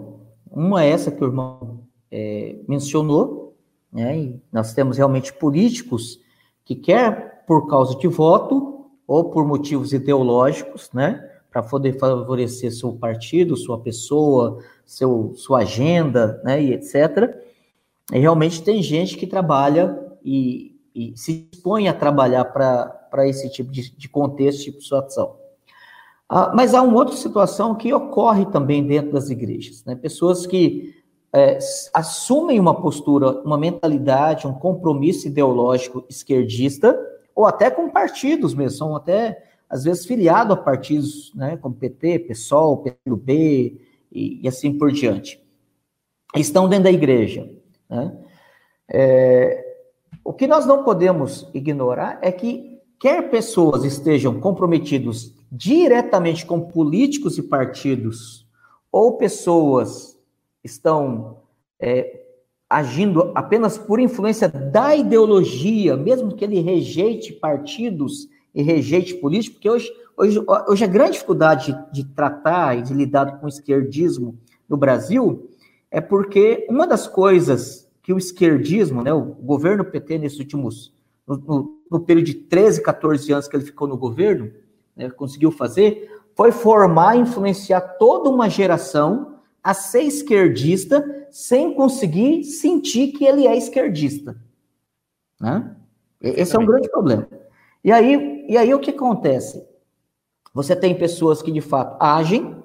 Uma 0.50 0.84
é 0.84 0.90
essa 0.90 1.10
que 1.10 1.22
o 1.22 1.26
irmão 1.26 1.86
é, 2.10 2.56
mencionou, 2.66 3.56
né? 3.92 4.18
E 4.18 4.42
nós 4.52 4.72
temos 4.72 4.96
realmente 4.96 5.32
políticos 5.32 6.20
que 6.64 6.74
quer 6.74 7.44
por 7.46 7.66
causa 7.66 7.96
de 7.98 8.06
voto 8.06 8.90
ou 9.06 9.30
por 9.30 9.46
motivos 9.46 9.94
ideológicos, 9.94 10.90
né, 10.92 11.26
para 11.50 11.62
poder 11.62 11.98
favorecer 11.98 12.70
seu 12.70 12.92
partido, 12.92 13.56
sua 13.56 13.80
pessoa, 13.80 14.62
seu, 14.84 15.32
sua 15.34 15.60
agenda, 15.60 16.42
né, 16.44 16.62
e 16.62 16.74
etc. 16.74 17.34
E 18.12 18.18
realmente 18.18 18.62
tem 18.62 18.82
gente 18.82 19.16
que 19.16 19.26
trabalha 19.26 19.98
e, 20.22 20.77
e 20.98 21.16
se 21.16 21.48
dispõe 21.52 21.86
a 21.86 21.94
trabalhar 21.94 22.44
para 22.46 23.28
esse 23.28 23.48
tipo 23.48 23.70
de, 23.70 23.96
de 23.96 24.08
contexto, 24.08 24.64
tipo 24.64 24.78
de 24.78 24.84
situação. 24.84 25.36
Ah, 26.28 26.52
mas 26.52 26.74
há 26.74 26.82
uma 26.82 26.96
outra 26.96 27.14
situação 27.14 27.76
que 27.76 27.94
ocorre 27.94 28.44
também 28.46 28.84
dentro 28.84 29.12
das 29.12 29.30
igrejas, 29.30 29.84
né? 29.84 29.94
Pessoas 29.94 30.44
que 30.44 30.92
é, 31.32 31.58
assumem 31.94 32.58
uma 32.58 32.80
postura, 32.80 33.40
uma 33.42 33.56
mentalidade, 33.56 34.46
um 34.46 34.52
compromisso 34.52 35.28
ideológico 35.28 36.04
esquerdista, 36.08 36.98
ou 37.32 37.46
até 37.46 37.70
com 37.70 37.88
partidos 37.88 38.52
mesmo, 38.52 38.76
são 38.76 38.96
até, 38.96 39.40
às 39.70 39.84
vezes, 39.84 40.04
filiados 40.04 40.54
a 40.54 40.60
partidos, 40.60 41.32
né, 41.34 41.56
como 41.58 41.74
PT, 41.76 42.18
PSOL, 42.20 42.78
PLB 42.78 43.80
e, 44.10 44.40
e 44.42 44.48
assim 44.48 44.76
por 44.76 44.90
diante. 44.90 45.40
Estão 46.34 46.68
dentro 46.68 46.84
da 46.84 46.90
igreja. 46.90 47.48
Né? 47.88 48.18
É, 48.90 49.67
o 50.24 50.32
que 50.32 50.46
nós 50.46 50.66
não 50.66 50.84
podemos 50.84 51.48
ignorar 51.54 52.18
é 52.22 52.30
que 52.30 52.78
quer 52.98 53.30
pessoas 53.30 53.84
estejam 53.84 54.40
comprometidos 54.40 55.32
diretamente 55.50 56.44
com 56.44 56.60
políticos 56.60 57.38
e 57.38 57.42
partidos, 57.42 58.46
ou 58.92 59.16
pessoas 59.16 60.18
estão 60.62 61.38
é, 61.80 62.22
agindo 62.68 63.32
apenas 63.34 63.78
por 63.78 63.98
influência 63.98 64.48
da 64.48 64.94
ideologia, 64.94 65.96
mesmo 65.96 66.34
que 66.34 66.44
ele 66.44 66.60
rejeite 66.60 67.32
partidos 67.32 68.28
e 68.54 68.62
rejeite 68.62 69.14
políticos, 69.14 69.56
porque 69.56 69.70
hoje, 69.70 69.92
hoje, 70.16 70.44
hoje 70.68 70.84
a 70.84 70.88
grande 70.88 71.12
dificuldade 71.12 71.72
de, 71.72 72.02
de 72.02 72.14
tratar 72.14 72.76
e 72.76 72.82
de 72.82 72.92
lidar 72.92 73.38
com 73.38 73.46
o 73.46 73.48
esquerdismo 73.48 74.36
no 74.68 74.76
Brasil 74.76 75.48
é 75.90 76.00
porque 76.00 76.66
uma 76.68 76.86
das 76.86 77.06
coisas 77.06 77.87
que 78.08 78.12
o 78.14 78.16
esquerdismo, 78.16 79.02
né, 79.02 79.12
o 79.12 79.20
governo 79.20 79.84
PT 79.84 80.16
nesses 80.16 80.38
últimos, 80.38 80.94
no, 81.26 81.36
no, 81.36 81.78
no 81.90 82.00
período 82.00 82.24
de 82.24 82.34
13, 82.36 82.82
14 82.82 83.30
anos 83.34 83.46
que 83.46 83.54
ele 83.54 83.66
ficou 83.66 83.86
no 83.86 83.98
governo, 83.98 84.50
né, 84.96 85.10
conseguiu 85.10 85.50
fazer, 85.50 86.10
foi 86.34 86.50
formar 86.50 87.16
e 87.16 87.20
influenciar 87.20 87.82
toda 87.82 88.30
uma 88.30 88.48
geração 88.48 89.40
a 89.62 89.74
ser 89.74 90.04
esquerdista 90.04 91.04
sem 91.30 91.74
conseguir 91.74 92.44
sentir 92.44 93.08
que 93.08 93.26
ele 93.26 93.46
é 93.46 93.54
esquerdista. 93.54 94.40
Né? 95.38 95.76
Esse 96.18 96.56
é 96.56 96.58
um 96.58 96.64
grande 96.64 96.88
problema. 96.88 97.28
E 97.84 97.92
aí, 97.92 98.46
e 98.48 98.56
aí 98.56 98.72
o 98.72 98.80
que 98.80 98.92
acontece? 98.92 99.62
Você 100.54 100.74
tem 100.74 100.96
pessoas 100.96 101.42
que 101.42 101.52
de 101.52 101.60
fato 101.60 102.02
agem, 102.02 102.56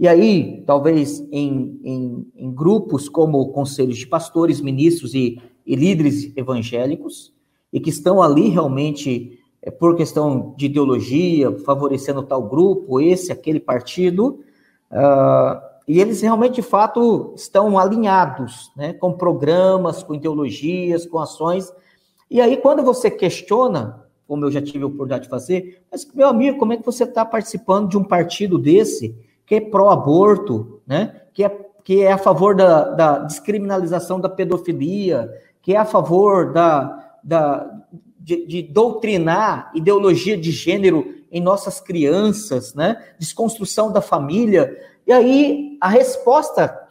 e 0.00 0.08
aí, 0.08 0.62
talvez 0.66 1.20
em, 1.30 1.78
em, 1.84 2.32
em 2.34 2.50
grupos 2.50 3.06
como 3.06 3.52
conselhos 3.52 3.98
de 3.98 4.06
pastores, 4.06 4.58
ministros 4.58 5.12
e, 5.12 5.38
e 5.66 5.76
líderes 5.76 6.34
evangélicos, 6.34 7.34
e 7.70 7.78
que 7.78 7.90
estão 7.90 8.22
ali 8.22 8.48
realmente 8.48 9.38
é, 9.60 9.70
por 9.70 9.94
questão 9.94 10.54
de 10.56 10.64
ideologia, 10.64 11.54
favorecendo 11.66 12.22
tal 12.22 12.42
grupo, 12.48 12.98
esse, 12.98 13.30
aquele 13.30 13.60
partido, 13.60 14.40
uh, 14.90 15.60
e 15.86 16.00
eles 16.00 16.22
realmente, 16.22 16.54
de 16.54 16.62
fato, 16.62 17.34
estão 17.36 17.78
alinhados, 17.78 18.72
né, 18.74 18.94
com 18.94 19.12
programas, 19.12 20.02
com 20.02 20.14
ideologias, 20.14 21.04
com 21.04 21.18
ações. 21.18 21.70
E 22.30 22.40
aí, 22.40 22.56
quando 22.56 22.82
você 22.82 23.10
questiona, 23.10 24.02
como 24.26 24.46
eu 24.46 24.50
já 24.50 24.62
tive 24.62 24.82
a 24.82 24.86
oportunidade 24.86 25.24
de 25.24 25.28
fazer, 25.28 25.82
mas, 25.92 26.10
meu 26.14 26.28
amigo, 26.28 26.58
como 26.58 26.72
é 26.72 26.78
que 26.78 26.86
você 26.86 27.04
está 27.04 27.22
participando 27.22 27.90
de 27.90 27.98
um 27.98 28.04
partido 28.04 28.56
desse, 28.56 29.28
que 29.50 29.56
é 29.56 29.60
pró-aborto, 29.60 30.80
né, 30.86 31.22
que 31.34 31.42
é, 31.42 31.48
que 31.82 32.02
é 32.02 32.12
a 32.12 32.18
favor 32.18 32.54
da, 32.54 32.84
da 32.90 33.18
descriminalização 33.18 34.20
da 34.20 34.28
pedofilia, 34.28 35.28
que 35.60 35.74
é 35.74 35.76
a 35.76 35.84
favor 35.84 36.52
da, 36.52 37.16
da, 37.20 37.68
de, 38.16 38.46
de, 38.46 38.62
doutrinar 38.62 39.72
ideologia 39.74 40.36
de 40.36 40.52
gênero 40.52 41.16
em 41.32 41.40
nossas 41.42 41.80
crianças, 41.80 42.74
né? 42.74 43.04
Desconstrução 43.18 43.90
da 43.90 44.00
família. 44.00 44.72
E 45.04 45.12
aí 45.12 45.76
a 45.80 45.88
resposta 45.88 46.86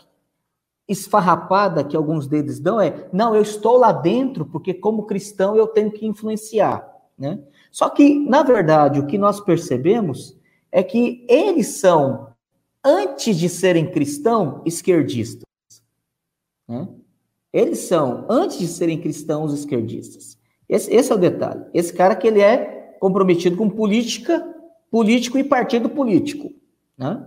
esfarrapada 0.86 1.82
que 1.82 1.96
alguns 1.96 2.28
deles 2.28 2.60
dão 2.60 2.82
é: 2.82 3.08
não, 3.14 3.34
eu 3.34 3.42
estou 3.42 3.78
lá 3.78 3.94
dentro 3.94 4.46
porque 4.46 4.74
como 4.74 5.06
cristão 5.06 5.56
eu 5.56 5.68
tenho 5.68 5.92
que 5.92 6.06
influenciar, 6.06 6.86
né? 7.18 7.40
Só 7.72 7.88
que 7.88 8.20
na 8.28 8.44
verdade 8.44 9.00
o 9.00 9.08
que 9.08 9.18
nós 9.18 9.40
percebemos 9.40 10.38
é 10.70 10.84
que 10.84 11.26
eles 11.30 11.80
são 11.80 12.29
antes 12.84 13.38
de 13.38 13.50
serem 13.50 13.90
cristãos 13.90 14.62
esquerdistas, 14.66 15.44
né? 16.68 16.88
Eles 17.52 17.80
são 17.80 18.26
antes 18.30 18.60
de 18.60 18.68
serem 18.68 19.02
cristãos 19.02 19.54
esquerdistas. 19.54 20.38
Esse, 20.68 20.94
esse 20.94 21.12
é 21.12 21.16
o 21.16 21.18
detalhe. 21.18 21.66
Esse 21.74 21.92
cara 21.92 22.16
que 22.16 22.28
ele 22.28 22.42
é 22.42 22.96
comprometido 23.00 23.58
com 23.58 23.68
política, 23.68 24.56
político 24.92 25.38
e 25.38 25.44
partido 25.44 25.90
político, 25.90 26.52
né? 26.98 27.26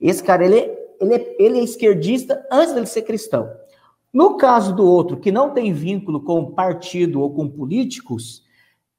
Esse 0.00 0.22
cara, 0.24 0.44
ele 0.44 0.58
é, 0.58 0.94
ele 1.00 1.14
é, 1.14 1.36
ele 1.38 1.58
é 1.58 1.62
esquerdista 1.62 2.44
antes 2.50 2.72
dele 2.72 2.86
ser 2.86 3.02
cristão. 3.02 3.50
No 4.12 4.36
caso 4.36 4.74
do 4.74 4.84
outro, 4.84 5.18
que 5.18 5.30
não 5.30 5.50
tem 5.50 5.72
vínculo 5.72 6.22
com 6.22 6.52
partido 6.52 7.20
ou 7.20 7.32
com 7.32 7.48
políticos, 7.48 8.42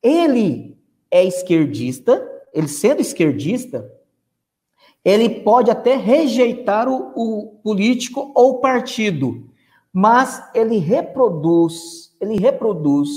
ele 0.02 0.78
é 1.10 1.26
esquerdista, 1.26 2.26
ele 2.54 2.68
sendo 2.68 3.02
esquerdista, 3.02 3.92
ele 5.04 5.42
pode 5.42 5.72
até 5.72 5.96
rejeitar 5.96 6.88
o, 6.88 7.12
o 7.16 7.48
político 7.64 8.32
ou 8.36 8.60
partido, 8.60 9.50
mas 9.92 10.44
ele 10.54 10.78
reproduz, 10.78 12.16
ele 12.20 12.40
reproduz 12.40 13.10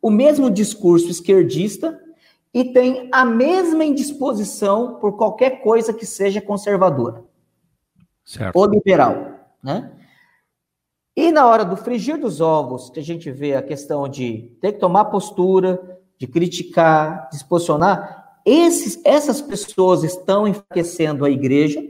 o 0.00 0.10
mesmo 0.10 0.50
discurso 0.50 1.10
esquerdista 1.10 1.98
e 2.52 2.64
tem 2.64 3.08
a 3.12 3.24
mesma 3.24 3.84
indisposição 3.84 4.96
por 5.00 5.16
qualquer 5.16 5.62
coisa 5.62 5.92
que 5.92 6.04
seja 6.04 6.40
conservadora 6.40 7.24
certo. 8.24 8.56
ou 8.56 8.66
liberal, 8.66 9.54
né? 9.62 9.90
E 11.14 11.30
na 11.30 11.46
hora 11.46 11.64
do 11.64 11.76
frigir 11.76 12.18
dos 12.18 12.40
ovos, 12.40 12.88
que 12.88 12.98
a 12.98 13.02
gente 13.02 13.30
vê 13.30 13.54
a 13.54 13.62
questão 13.62 14.08
de 14.08 14.56
ter 14.62 14.72
que 14.72 14.78
tomar 14.78 15.06
postura, 15.06 16.00
de 16.18 16.26
criticar, 16.26 17.28
de 17.28 17.38
se 17.38 17.44
posicionar, 17.44 18.21
esses, 18.44 19.00
essas 19.04 19.40
pessoas 19.40 20.02
estão 20.02 20.46
enfraquecendo 20.46 21.24
a 21.24 21.30
igreja 21.30 21.82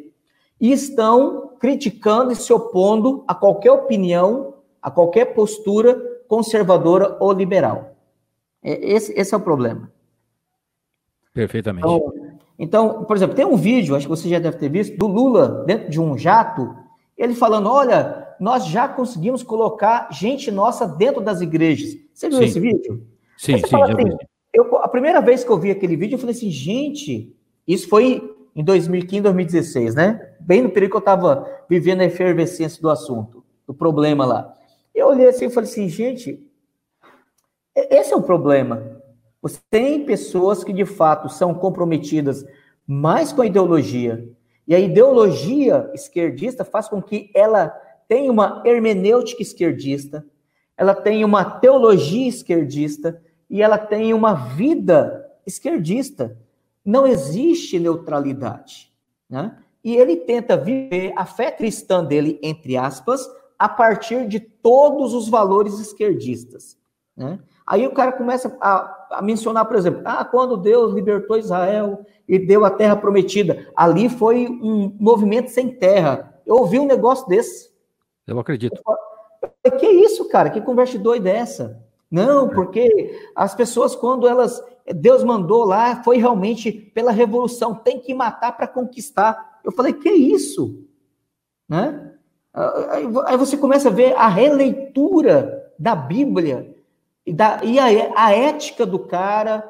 e 0.60 0.72
estão 0.72 1.52
criticando 1.58 2.32
e 2.32 2.36
se 2.36 2.52
opondo 2.52 3.24
a 3.26 3.34
qualquer 3.34 3.72
opinião, 3.72 4.54
a 4.80 4.90
qualquer 4.90 5.34
postura 5.34 6.00
conservadora 6.28 7.16
ou 7.20 7.32
liberal. 7.32 7.96
Esse, 8.62 9.12
esse 9.18 9.34
é 9.34 9.36
o 9.36 9.40
problema. 9.40 9.92
Perfeitamente. 11.34 11.86
Então, 11.86 12.12
então, 12.58 13.04
por 13.04 13.16
exemplo, 13.16 13.34
tem 13.34 13.44
um 13.44 13.56
vídeo, 13.56 13.96
acho 13.96 14.06
que 14.06 14.10
você 14.10 14.28
já 14.28 14.38
deve 14.38 14.56
ter 14.56 14.68
visto, 14.68 14.96
do 14.96 15.06
Lula 15.06 15.64
dentro 15.66 15.90
de 15.90 16.00
um 16.00 16.16
jato, 16.16 16.74
ele 17.16 17.34
falando: 17.34 17.68
olha, 17.68 18.34
nós 18.38 18.66
já 18.66 18.86
conseguimos 18.86 19.42
colocar 19.42 20.08
gente 20.12 20.50
nossa 20.50 20.86
dentro 20.86 21.20
das 21.20 21.40
igrejas. 21.40 21.96
Você 22.12 22.28
viu 22.28 22.38
sim. 22.38 22.44
esse 22.44 22.60
vídeo? 22.60 23.06
Sim, 23.36 23.58
sim, 23.58 23.68
já 23.68 23.84
assim, 23.84 24.16
eu, 24.52 24.76
A 24.76 24.88
primeira 24.88 25.20
vez 25.20 25.42
que 25.42 25.50
eu 25.50 25.58
vi 25.58 25.70
aquele 25.70 25.96
vídeo, 25.96 26.16
eu 26.16 26.18
falei 26.18 26.34
assim, 26.34 26.50
gente, 26.50 27.34
isso 27.66 27.88
foi 27.88 28.36
em 28.54 28.62
2015, 28.62 29.22
2016, 29.22 29.94
né? 29.94 30.34
Bem 30.40 30.62
no 30.62 30.70
período 30.70 30.90
que 30.90 30.96
eu 30.96 31.00
estava 31.00 31.48
vivendo 31.68 32.02
a 32.02 32.04
efervescência 32.04 32.80
do 32.82 32.90
assunto, 32.90 33.42
do 33.66 33.72
problema 33.72 34.26
lá. 34.26 34.54
Eu 34.94 35.08
olhei 35.08 35.28
assim 35.28 35.46
e 35.46 35.50
falei 35.50 35.70
assim, 35.70 35.88
gente, 35.88 36.44
esse 37.74 38.12
é 38.12 38.16
o 38.16 38.22
problema. 38.22 39.00
Você 39.40 39.58
tem 39.70 40.04
pessoas 40.04 40.62
que 40.62 40.72
de 40.72 40.84
fato 40.84 41.28
são 41.28 41.54
comprometidas 41.54 42.44
mais 42.86 43.32
com 43.32 43.42
a 43.42 43.46
ideologia. 43.46 44.28
E 44.68 44.74
a 44.74 44.78
ideologia 44.78 45.90
esquerdista 45.94 46.64
faz 46.64 46.88
com 46.88 47.00
que 47.00 47.30
ela 47.34 47.68
tenha 48.06 48.30
uma 48.30 48.62
hermenêutica 48.64 49.42
esquerdista, 49.42 50.24
ela 50.76 50.94
tenha 50.94 51.24
uma 51.24 51.44
teologia 51.44 52.28
esquerdista 52.28 53.20
e 53.52 53.60
ela 53.60 53.76
tenha 53.76 54.16
uma 54.16 54.32
vida 54.32 55.30
esquerdista. 55.46 56.38
Não 56.82 57.06
existe 57.06 57.78
neutralidade. 57.78 58.90
Né? 59.28 59.54
E 59.84 59.94
ele 59.94 60.16
tenta 60.16 60.56
viver 60.56 61.12
a 61.14 61.26
fé 61.26 61.50
cristã 61.50 62.02
dele, 62.02 62.40
entre 62.42 62.78
aspas, 62.78 63.28
a 63.58 63.68
partir 63.68 64.26
de 64.26 64.40
todos 64.40 65.12
os 65.12 65.28
valores 65.28 65.78
esquerdistas. 65.78 66.78
Né? 67.14 67.38
Aí 67.66 67.86
o 67.86 67.92
cara 67.92 68.12
começa 68.12 68.56
a, 68.58 69.18
a, 69.18 69.22
mencionar, 69.22 69.66
por 69.66 69.76
exemplo, 69.76 70.00
ah, 70.06 70.24
quando 70.24 70.56
Deus 70.56 70.94
libertou 70.94 71.36
Israel 71.36 72.06
e 72.26 72.38
deu 72.38 72.64
a 72.64 72.70
terra 72.70 72.96
prometida, 72.96 73.70
ali 73.76 74.08
foi 74.08 74.48
um 74.48 74.96
movimento 74.98 75.50
sem 75.50 75.68
terra. 75.68 76.40
Eu 76.46 76.56
ouvi 76.56 76.78
um 76.78 76.86
negócio 76.86 77.28
desse. 77.28 77.70
Eu 78.26 78.38
acredito. 78.40 78.80
Eu 79.42 79.50
falei, 79.62 79.78
que 79.78 79.86
isso, 79.86 80.26
cara? 80.30 80.48
Que 80.48 80.62
conversa 80.62 80.98
doida 80.98 81.28
é 81.28 81.36
essa? 81.36 81.91
Não, 82.12 82.46
porque 82.46 83.18
as 83.34 83.54
pessoas, 83.54 83.96
quando 83.96 84.28
elas. 84.28 84.62
Deus 84.94 85.24
mandou 85.24 85.64
lá, 85.64 86.02
foi 86.02 86.18
realmente 86.18 86.70
pela 86.70 87.10
revolução, 87.10 87.74
tem 87.74 88.00
que 88.00 88.12
matar 88.12 88.54
para 88.54 88.66
conquistar. 88.66 89.60
Eu 89.64 89.72
falei, 89.72 89.94
que 89.94 90.10
isso? 90.10 90.84
Né? 91.66 92.12
Aí 93.24 93.36
você 93.38 93.56
começa 93.56 93.88
a 93.88 93.92
ver 93.92 94.14
a 94.16 94.28
releitura 94.28 95.72
da 95.78 95.94
Bíblia 95.94 96.74
e, 97.24 97.32
da, 97.32 97.64
e 97.64 97.78
a, 97.78 97.86
a, 98.14 98.32
ética 98.32 98.84
do 98.84 98.98
cara, 98.98 99.66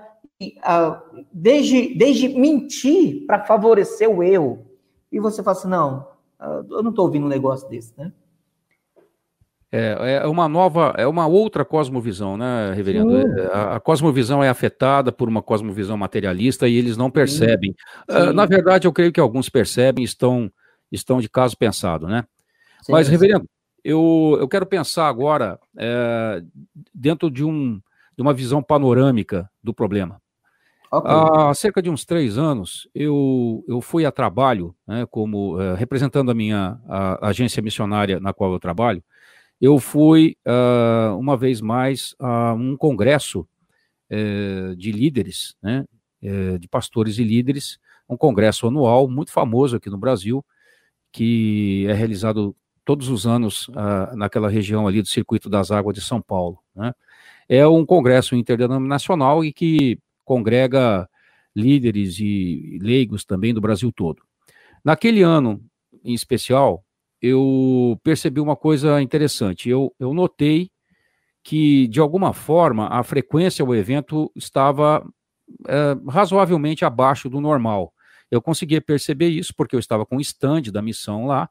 desde, 1.30 1.94
desde 1.94 2.28
mentir 2.28 3.24
para 3.26 3.44
favorecer 3.44 4.10
o 4.10 4.22
erro. 4.22 4.66
E 5.12 5.20
você 5.20 5.42
fala 5.42 5.56
assim, 5.56 5.68
não, 5.68 6.08
eu 6.70 6.82
não 6.82 6.90
estou 6.90 7.04
ouvindo 7.04 7.26
um 7.26 7.28
negócio 7.28 7.68
desse, 7.68 7.92
né? 7.96 8.12
É, 9.74 10.20
é 10.22 10.26
uma 10.26 10.46
nova, 10.50 10.92
é 10.98 11.06
uma 11.06 11.26
outra 11.26 11.64
cosmovisão, 11.64 12.36
né, 12.36 12.74
reverendo? 12.74 13.16
É, 13.16 13.46
a, 13.46 13.76
a, 13.76 13.80
cosmovisão 13.80 14.44
é 14.44 14.50
afetada 14.50 15.10
por 15.10 15.30
uma 15.30 15.40
cosmovisão 15.40 15.96
materialista 15.96 16.68
e 16.68 16.76
eles 16.76 16.94
não 16.94 17.10
percebem. 17.10 17.74
Uh, 18.06 18.34
na 18.34 18.44
verdade, 18.44 18.86
eu 18.86 18.92
creio 18.92 19.10
que 19.10 19.18
alguns 19.18 19.48
percebem 19.48 20.02
e 20.02 20.04
estão, 20.04 20.52
estão 20.90 21.22
de 21.22 21.28
caso 21.30 21.56
pensado, 21.56 22.06
né? 22.06 22.24
Sim, 22.82 22.92
Mas, 22.92 23.08
reverendo, 23.08 23.48
eu, 23.82 24.36
eu 24.38 24.46
quero 24.46 24.66
pensar 24.66 25.08
agora 25.08 25.58
é, 25.78 26.42
dentro 26.94 27.30
de, 27.30 27.42
um, 27.42 27.80
de 28.14 28.22
uma 28.22 28.34
visão 28.34 28.62
panorâmica 28.62 29.50
do 29.62 29.72
problema. 29.72 30.20
Okay. 30.92 31.10
Há 31.10 31.54
cerca 31.54 31.80
de 31.80 31.88
uns 31.88 32.04
três 32.04 32.36
anos, 32.36 32.86
eu, 32.94 33.64
eu 33.66 33.80
fui 33.80 34.04
a 34.04 34.12
trabalho, 34.12 34.74
né, 34.86 35.06
como 35.10 35.56
uh, 35.56 35.74
representando 35.74 36.30
a 36.30 36.34
minha 36.34 36.78
a, 36.86 37.26
a 37.26 37.28
agência 37.30 37.62
missionária 37.62 38.20
na 38.20 38.34
qual 38.34 38.52
eu 38.52 38.60
trabalho, 38.60 39.02
eu 39.62 39.78
fui, 39.78 40.36
uh, 40.44 41.16
uma 41.16 41.36
vez 41.36 41.60
mais, 41.60 42.16
a 42.18 42.52
um 42.52 42.76
congresso 42.76 43.46
uh, 44.10 44.74
de 44.74 44.90
líderes, 44.90 45.54
né, 45.62 45.84
uh, 46.24 46.58
de 46.58 46.66
pastores 46.66 47.16
e 47.18 47.22
líderes, 47.22 47.78
um 48.08 48.16
congresso 48.16 48.66
anual 48.66 49.08
muito 49.08 49.30
famoso 49.30 49.76
aqui 49.76 49.88
no 49.88 49.96
Brasil, 49.96 50.44
que 51.12 51.86
é 51.88 51.92
realizado 51.92 52.56
todos 52.84 53.08
os 53.08 53.26
anos 53.28 53.70
ah, 53.76 54.12
naquela 54.16 54.48
região 54.48 54.88
ali 54.88 55.00
do 55.00 55.06
Circuito 55.06 55.48
das 55.48 55.70
Águas 55.70 55.94
de 55.94 56.00
São 56.00 56.20
Paulo. 56.20 56.58
Né. 56.74 56.92
É 57.48 57.66
um 57.66 57.86
congresso 57.86 58.34
interdenominacional 58.34 59.44
e 59.44 59.52
que 59.52 59.98
congrega 60.24 61.08
líderes 61.54 62.18
e 62.18 62.78
leigos 62.82 63.24
também 63.24 63.54
do 63.54 63.60
Brasil 63.60 63.92
todo. 63.92 64.22
Naquele 64.84 65.22
ano, 65.22 65.62
em 66.02 66.12
especial, 66.12 66.84
eu 67.22 67.98
percebi 68.02 68.40
uma 68.40 68.56
coisa 68.56 69.00
interessante. 69.00 69.70
Eu, 69.70 69.94
eu 69.98 70.12
notei 70.12 70.70
que, 71.44 71.86
de 71.88 72.00
alguma 72.00 72.32
forma, 72.32 72.88
a 72.88 73.02
frequência 73.04 73.64
ao 73.64 73.74
evento 73.74 74.30
estava 74.34 75.06
é, 75.68 75.96
razoavelmente 76.08 76.84
abaixo 76.84 77.30
do 77.30 77.40
normal. 77.40 77.92
Eu 78.30 78.42
conseguia 78.42 78.80
perceber 78.80 79.28
isso 79.28 79.54
porque 79.56 79.76
eu 79.76 79.80
estava 79.80 80.04
com 80.04 80.16
o 80.16 80.20
stand 80.20 80.62
da 80.72 80.82
missão 80.82 81.26
lá, 81.26 81.48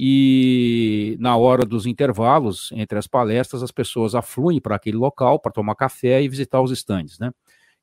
e 0.00 1.16
na 1.18 1.36
hora 1.36 1.64
dos 1.64 1.84
intervalos 1.84 2.70
entre 2.72 2.96
as 2.96 3.08
palestras, 3.08 3.64
as 3.64 3.72
pessoas 3.72 4.14
afluem 4.14 4.60
para 4.60 4.76
aquele 4.76 4.96
local 4.96 5.40
para 5.40 5.50
tomar 5.50 5.74
café 5.74 6.22
e 6.22 6.28
visitar 6.28 6.60
os 6.60 6.70
stands, 6.70 7.18
né? 7.18 7.32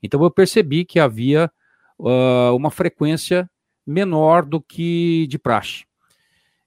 Então 0.02 0.24
eu 0.24 0.32
percebi 0.32 0.86
que 0.86 0.98
havia 0.98 1.52
uh, 2.00 2.56
uma 2.56 2.72
frequência 2.72 3.50
menor 3.86 4.46
do 4.46 4.62
que 4.62 5.28
de 5.28 5.38
praxe. 5.38 5.84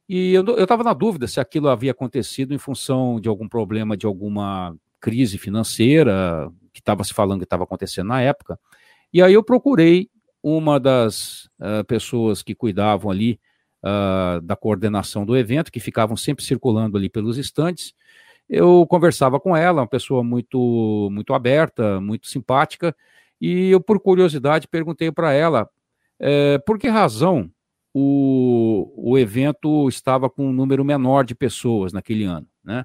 E 0.09 0.33
eu 0.33 0.43
estava 0.63 0.83
na 0.83 0.95
dúvida 0.95 1.27
se 1.27 1.39
aquilo 1.39 1.69
havia 1.69 1.91
acontecido 1.91 2.55
em 2.55 2.59
função 2.59 3.21
de 3.21 3.29
algum 3.29 3.49
problema, 3.49 3.97
de 3.97 4.07
alguma 4.07 4.75
crise 5.01 5.37
financeira 5.37 6.51
que 6.73 6.81
estava 6.81 7.05
se 7.05 7.13
falando 7.13 7.41
que 7.41 7.45
estava 7.45 7.65
acontecendo 7.65 8.09
na 8.09 8.23
época. 8.23 8.59
E 9.13 9.23
aí 9.23 9.35
eu 9.35 9.45
procurei 9.45 10.09
uma 10.43 10.81
das 10.81 11.45
uh, 11.61 11.85
pessoas 11.87 12.43
que 12.43 12.55
cuidavam 12.55 13.11
ali 13.11 13.39
uh, 13.83 14.41
da 14.41 14.57
coordenação 14.57 15.27
do 15.27 15.37
evento, 15.37 15.71
que 15.71 15.81
ficavam 15.81 16.17
sempre 16.17 16.45
circulando 16.45 16.97
ali 16.97 17.09
pelos 17.09 17.37
estantes. 17.37 17.93
Eu 18.49 18.87
conversava 18.87 19.39
com 19.39 19.55
ela, 19.55 19.83
uma 19.83 19.89
pessoa 19.89 20.25
muito, 20.25 21.09
muito 21.13 21.35
aberta, 21.35 22.01
muito 22.01 22.29
simpática, 22.29 22.97
e 23.41 23.71
eu, 23.71 23.81
por 23.81 24.01
curiosidade, 24.01 24.67
perguntei 24.67 25.13
para 25.13 25.33
ela 25.33 25.69
eh, 26.19 26.59
por 26.67 26.79
que 26.79 26.89
razão 26.89 27.51
o, 28.01 28.93
o 28.97 29.19
evento 29.19 29.89
estava 29.89 30.31
com 30.31 30.49
um 30.49 30.53
número 30.53 30.85
menor 30.85 31.25
de 31.25 31.35
pessoas 31.35 31.93
naquele 31.93 32.25
ano, 32.25 32.47
né? 32.63 32.85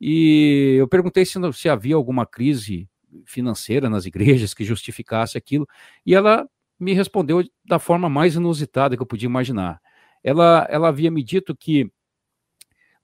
E 0.00 0.76
eu 0.78 0.86
perguntei 0.86 1.26
se, 1.26 1.40
se 1.54 1.68
havia 1.68 1.96
alguma 1.96 2.24
crise 2.24 2.88
financeira 3.26 3.90
nas 3.90 4.06
igrejas 4.06 4.54
que 4.54 4.62
justificasse 4.64 5.36
aquilo, 5.36 5.66
e 6.06 6.14
ela 6.14 6.48
me 6.78 6.92
respondeu 6.92 7.42
da 7.64 7.80
forma 7.80 8.08
mais 8.08 8.36
inusitada 8.36 8.96
que 8.96 9.02
eu 9.02 9.06
podia 9.06 9.26
imaginar. 9.26 9.80
Ela, 10.22 10.66
ela 10.70 10.88
havia 10.88 11.10
me 11.10 11.24
dito 11.24 11.56
que 11.56 11.90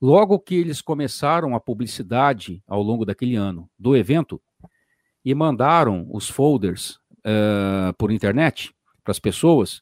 logo 0.01 0.39
que 0.39 0.55
eles 0.55 0.81
começaram 0.81 1.53
a 1.53 1.59
publicidade 1.59 2.63
ao 2.65 2.81
longo 2.81 3.03
daquele 3.03 3.35
ano 3.35 3.69
do 3.77 3.97
evento 3.97 4.41
e 5.23 5.35
mandaram 5.35 6.07
os 6.09 6.29
folders 6.29 6.97
uh, 7.19 7.93
por 7.97 8.09
internet 8.09 8.73
para 9.03 9.11
as 9.11 9.19
pessoas, 9.19 9.81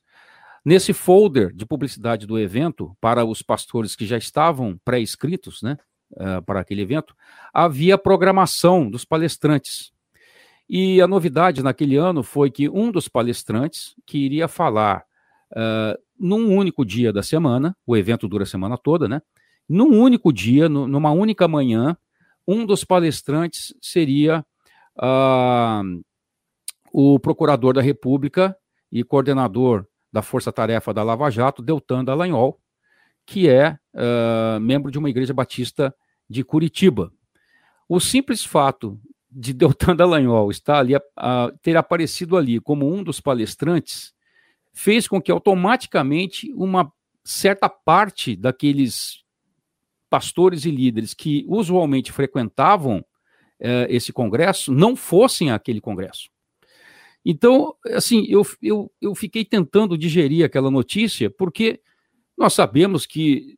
Nesse 0.65 0.93
folder 0.93 1.51
de 1.53 1.65
publicidade 1.65 2.25
do 2.25 2.39
evento, 2.39 2.95
para 3.01 3.25
os 3.25 3.41
pastores 3.41 3.95
que 3.95 4.05
já 4.05 4.17
estavam 4.17 4.79
pré-inscritos 4.85 5.61
né, 5.61 5.77
uh, 6.13 6.41
para 6.45 6.61
aquele 6.61 6.81
evento, 6.81 7.13
havia 7.53 7.97
programação 7.97 8.89
dos 8.89 9.03
palestrantes. 9.03 9.91
E 10.69 11.01
a 11.01 11.07
novidade 11.07 11.61
naquele 11.61 11.97
ano 11.97 12.23
foi 12.23 12.49
que 12.49 12.69
um 12.69 12.91
dos 12.91 13.09
palestrantes, 13.09 13.93
que 14.05 14.17
iria 14.17 14.47
falar 14.47 15.03
uh, 15.51 16.01
num 16.17 16.55
único 16.55 16.85
dia 16.85 17.11
da 17.11 17.21
semana, 17.21 17.75
o 17.85 17.97
evento 17.97 18.25
dura 18.27 18.43
a 18.43 18.47
semana 18.47 18.77
toda, 18.77 19.07
né? 19.07 19.21
Num 19.67 19.99
único 19.99 20.31
dia, 20.31 20.69
numa 20.69 21.11
única 21.11 21.47
manhã, 21.47 21.97
um 22.47 22.65
dos 22.65 22.83
palestrantes 22.83 23.73
seria 23.81 24.45
uh, 24.97 26.03
o 26.91 27.19
procurador 27.19 27.73
da 27.73 27.81
República 27.81 28.55
e 28.91 29.03
coordenador 29.03 29.85
da 30.13 30.21
Força 30.21 30.51
Tarefa 30.53 30.93
da 30.93 31.01
Lava 31.01 31.31
Jato, 31.31 31.63
Deltan 31.63 32.05
Dallagnol, 32.05 32.61
que 33.25 33.49
é 33.49 33.77
uh, 33.95 34.59
membro 34.59 34.91
de 34.91 34.99
uma 34.99 35.09
igreja 35.09 35.33
batista 35.33 35.93
de 36.29 36.43
Curitiba. 36.43 37.11
O 37.89 37.99
simples 37.99 38.45
fato 38.45 38.99
de 39.29 39.51
Deltan 39.53 39.95
Dallagnol 39.95 40.51
estar 40.51 40.77
ali, 40.77 40.95
uh, 40.95 41.01
ter 41.63 41.75
aparecido 41.75 42.37
ali 42.37 42.59
como 42.59 42.93
um 42.93 43.03
dos 43.03 43.19
palestrantes, 43.19 44.13
fez 44.71 45.07
com 45.07 45.19
que 45.19 45.31
automaticamente 45.31 46.53
uma 46.53 46.91
certa 47.23 47.67
parte 47.67 48.35
daqueles 48.35 49.23
pastores 50.09 50.65
e 50.65 50.69
líderes 50.69 51.15
que 51.15 51.43
usualmente 51.47 52.11
frequentavam 52.11 52.99
uh, 52.99 53.87
esse 53.89 54.13
congresso 54.13 54.71
não 54.71 54.95
fossem 54.95 55.49
àquele 55.49 55.81
congresso. 55.81 56.29
Então, 57.25 57.73
assim, 57.91 58.25
eu, 58.27 58.45
eu, 58.61 58.91
eu 59.01 59.15
fiquei 59.15 59.45
tentando 59.45 59.97
digerir 59.97 60.45
aquela 60.45 60.69
notícia, 60.69 61.29
porque 61.29 61.79
nós 62.37 62.53
sabemos 62.53 63.05
que 63.05 63.57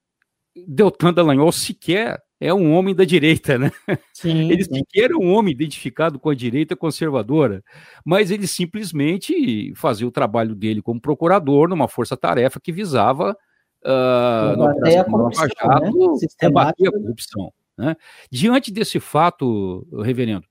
Deltan 0.67 1.13
Dallagnol 1.13 1.51
sequer 1.51 2.21
é 2.39 2.53
um 2.53 2.73
homem 2.73 2.93
da 2.93 3.03
direita, 3.03 3.57
né? 3.57 3.71
Sim, 4.13 4.51
ele 4.51 4.63
sequer 4.63 5.11
é 5.11 5.15
um 5.15 5.33
homem 5.33 5.53
identificado 5.53 6.19
com 6.19 6.29
a 6.29 6.35
direita 6.35 6.75
conservadora, 6.75 7.63
mas 8.05 8.29
ele 8.29 8.45
simplesmente 8.45 9.73
fazia 9.75 10.07
o 10.07 10.11
trabalho 10.11 10.53
dele 10.53 10.81
como 10.81 11.01
procurador 11.01 11.67
numa 11.67 11.87
força-tarefa 11.87 12.59
que 12.59 12.71
visava 12.71 13.35
uh, 13.83 14.55
combater 14.55 14.97
a 14.97 15.03
corrupção, 15.05 15.47
né? 15.47 15.91
combater 16.39 16.87
a 16.87 16.91
corrupção. 16.91 17.53
Né? 17.77 17.95
Diante 18.29 18.71
desse 18.71 18.99
fato, 18.99 19.87
reverendo, 20.03 20.45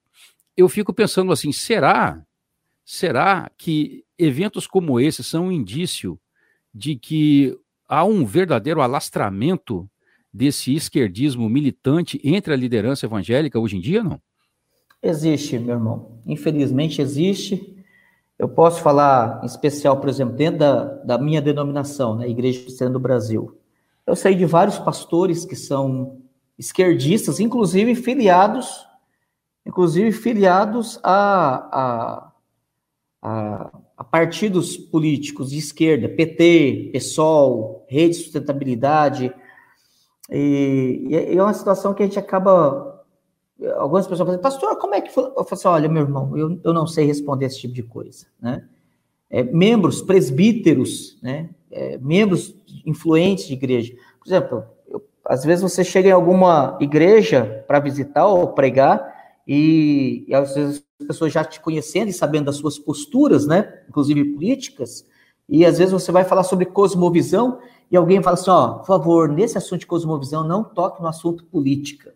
eu 0.57 0.69
fico 0.69 0.93
pensando 0.93 1.33
assim, 1.33 1.53
será 1.53 2.23
Será 2.85 3.51
que 3.57 4.05
eventos 4.19 4.67
como 4.67 5.01
esse 5.01 5.25
são 5.25 5.47
um 5.47 5.53
indício 5.53 6.19
de 6.73 6.97
que 6.97 7.59
há 7.89 8.05
um 8.05 8.25
verdadeiro 8.25 8.83
alastramento 8.83 9.89
desse 10.33 10.75
esquerdismo 10.75 11.49
militante 11.49 12.21
entre 12.25 12.53
a 12.53 12.57
liderança 12.57 13.07
evangélica 13.07 13.59
hoje 13.59 13.77
em 13.77 13.81
dia, 13.81 14.03
não? 14.03 14.21
Existe, 15.03 15.59
meu 15.59 15.77
irmão. 15.77 16.19
Infelizmente 16.27 17.01
existe. 17.01 17.77
Eu 18.39 18.49
posso 18.49 18.83
falar 18.83 19.41
em 19.43 19.47
especial, 19.47 20.01
por 20.01 20.09
exemplo, 20.09 20.35
dentro 20.35 20.59
da, 20.59 20.85
da 21.05 21.19
minha 21.19 21.41
denominação, 21.41 22.17
né, 22.17 22.29
Igreja 22.29 22.63
Cristã 22.63 22.91
do 22.91 22.99
Brasil. 22.99 23.57
Eu 24.07 24.17
sei 24.17 24.35
de 24.35 24.45
vários 24.45 24.79
pastores 24.79 25.45
que 25.45 25.55
são 25.55 26.21
esquerdistas, 26.59 27.39
inclusive 27.39 27.95
filiados, 27.95 28.87
inclusive 29.65 30.11
filiados 30.13 30.99
a, 31.03 31.69
a 31.73 32.33
a, 33.25 34.05
partidos 34.11 34.77
políticos 34.77 35.51
de 35.51 35.59
esquerda, 35.59 36.11
PT, 36.11 36.91
PSOL, 36.93 37.87
Rede 37.89 38.11
de 38.11 38.23
Sustentabilidade, 38.25 39.33
e, 40.31 41.07
e, 41.09 41.37
é 41.37 41.43
uma 41.43 41.55
situação 41.55 41.95
que 41.95 42.03
a 42.03 42.07
gente 42.07 42.19
acaba. 42.19 43.03
Algumas 43.77 44.07
pessoas 44.07 44.27
falam, 44.27 44.41
pastor, 44.41 44.77
como 44.79 44.95
é 44.95 45.01
que 45.01 45.13
foi? 45.13 45.25
Eu 45.25 45.45
falo 45.45 45.49
assim: 45.53 45.69
olha, 45.69 45.89
meu 45.89 46.03
irmão, 46.03 46.37
eu, 46.37 46.61
eu 46.63 46.73
não 46.73 46.87
sei 46.87 47.07
responder 47.07 47.47
esse 47.47 47.61
tipo 47.61 47.75
de 47.75 47.83
coisa, 47.83 48.27
né? 48.41 48.67
É, 49.31 49.43
membros, 49.43 50.03
presbíteros, 50.03 51.19
né? 51.23 51.51
É, 51.71 51.99
membros 51.99 52.55
influentes 52.85 53.47
de 53.47 53.55
igreja. 53.55 53.95
Por 54.21 54.29
exemplo, 54.29 54.65
eu, 54.87 55.03
às 55.25 55.45
vezes 55.45 55.63
você 55.63 55.83
chega 55.83 56.09
em 56.09 56.13
alguma 56.13 56.79
igreja 56.81 57.65
para 57.67 57.81
visitar 57.81 58.27
ou 58.27 58.49
pregar, 58.49 59.14
E, 59.47 60.25
e 60.27 60.35
às 60.35 60.55
vezes 60.55 60.85
as 61.01 61.07
pessoas 61.07 61.33
já 61.33 61.45
te 61.45 61.61
conhecendo 61.61 62.09
e 62.09 62.13
sabendo 62.13 62.47
das 62.47 62.57
suas 62.57 62.79
posturas, 62.79 63.47
né? 63.47 63.83
Inclusive 63.89 64.25
políticas, 64.33 65.07
e 65.49 65.65
às 65.65 65.79
vezes 65.79 65.93
você 65.93 66.11
vai 66.11 66.25
falar 66.25 66.43
sobre 66.43 66.67
cosmovisão 66.67 67.59
e 67.91 67.97
alguém 67.97 68.23
fala 68.23 68.35
assim, 68.35 68.51
ó, 68.51 68.75
por 68.79 68.87
favor, 68.87 69.29
nesse 69.29 69.59
assunto 69.59 69.81
de 69.81 69.87
cosmovisão, 69.87 70.43
não 70.43 70.65
toque 70.65 71.03
no 71.03 71.09
assunto 71.09 71.45
política. 71.45 72.15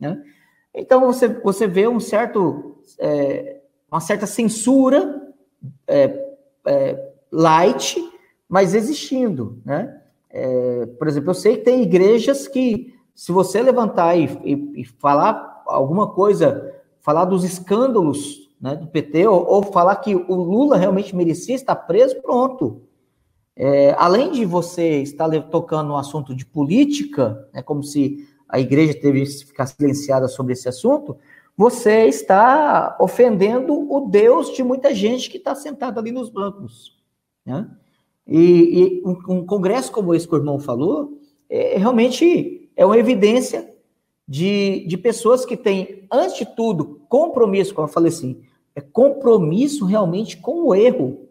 Né? 0.00 0.22
Então 0.74 1.00
você, 1.00 1.28
você 1.28 1.66
vê 1.66 1.86
um 1.86 2.00
certo, 2.00 2.78
é, 2.98 3.60
uma 3.90 4.00
certa 4.00 4.26
censura 4.26 5.32
é, 5.86 6.34
é, 6.66 7.12
light, 7.30 7.96
mas 8.48 8.74
existindo. 8.74 9.60
Né? 9.64 10.00
É, 10.30 10.86
por 10.98 11.06
exemplo, 11.06 11.30
eu 11.30 11.34
sei 11.34 11.58
que 11.58 11.64
tem 11.64 11.82
igrejas 11.82 12.48
que, 12.48 12.94
se 13.14 13.30
você 13.30 13.62
levantar 13.62 14.16
e, 14.16 14.24
e, 14.42 14.80
e 14.80 14.84
falar 14.84 15.53
alguma 15.74 16.08
coisa, 16.08 16.74
falar 17.00 17.24
dos 17.24 17.44
escândalos 17.44 18.50
né, 18.60 18.74
do 18.76 18.86
PT, 18.86 19.26
ou, 19.26 19.46
ou, 19.46 19.62
falar 19.62 19.96
que 19.96 20.14
o 20.14 20.34
Lula 20.34 20.76
realmente 20.76 21.14
merecia 21.14 21.54
estar 21.54 21.76
preso, 21.76 22.20
pronto. 22.22 22.82
É, 23.56 23.94
além 23.98 24.32
de 24.32 24.44
você 24.44 25.02
estar 25.02 25.28
tocando 25.50 25.88
no 25.88 25.96
assunto 25.96 26.34
de 26.34 26.46
política, 26.46 27.48
né, 27.52 27.62
como 27.62 27.82
se 27.82 28.26
a 28.48 28.58
igreja 28.58 28.98
devesse 29.00 29.40
que 29.40 29.46
ficar 29.48 29.66
silenciada 29.66 30.28
sobre 30.28 30.54
esse 30.54 30.68
assunto, 30.68 31.16
você 31.56 32.06
está 32.06 32.96
ofendendo 32.98 33.74
o 33.92 34.08
Deus 34.08 34.52
de 34.52 34.62
muita 34.62 34.94
gente 34.94 35.30
que 35.30 35.36
está 35.38 35.54
sentada 35.54 36.00
ali 36.00 36.10
nos 36.10 36.28
bancos. 36.30 36.96
Né? 37.44 37.68
E, 38.26 38.40
e 38.40 39.02
um, 39.04 39.34
um, 39.34 39.46
congresso 39.46 39.92
como 39.92 40.14
esse 40.14 40.26
que 40.26 40.34
o 40.34 40.38
irmão 40.38 40.58
falou, 40.58 41.20
é, 41.48 41.76
realmente 41.76 42.70
é 42.74 42.84
uma 42.84 42.98
evidência 42.98 43.73
de, 44.26 44.86
de 44.86 44.96
pessoas 44.96 45.44
que 45.44 45.56
têm, 45.56 46.06
antes 46.10 46.38
de 46.38 46.46
tudo, 46.46 47.00
compromisso, 47.08 47.74
como 47.74 47.86
eu 47.88 47.92
falei 47.92 48.10
assim, 48.10 48.42
é 48.74 48.80
compromisso 48.80 49.84
realmente 49.84 50.36
com 50.36 50.64
o 50.64 50.74
erro. 50.74 51.28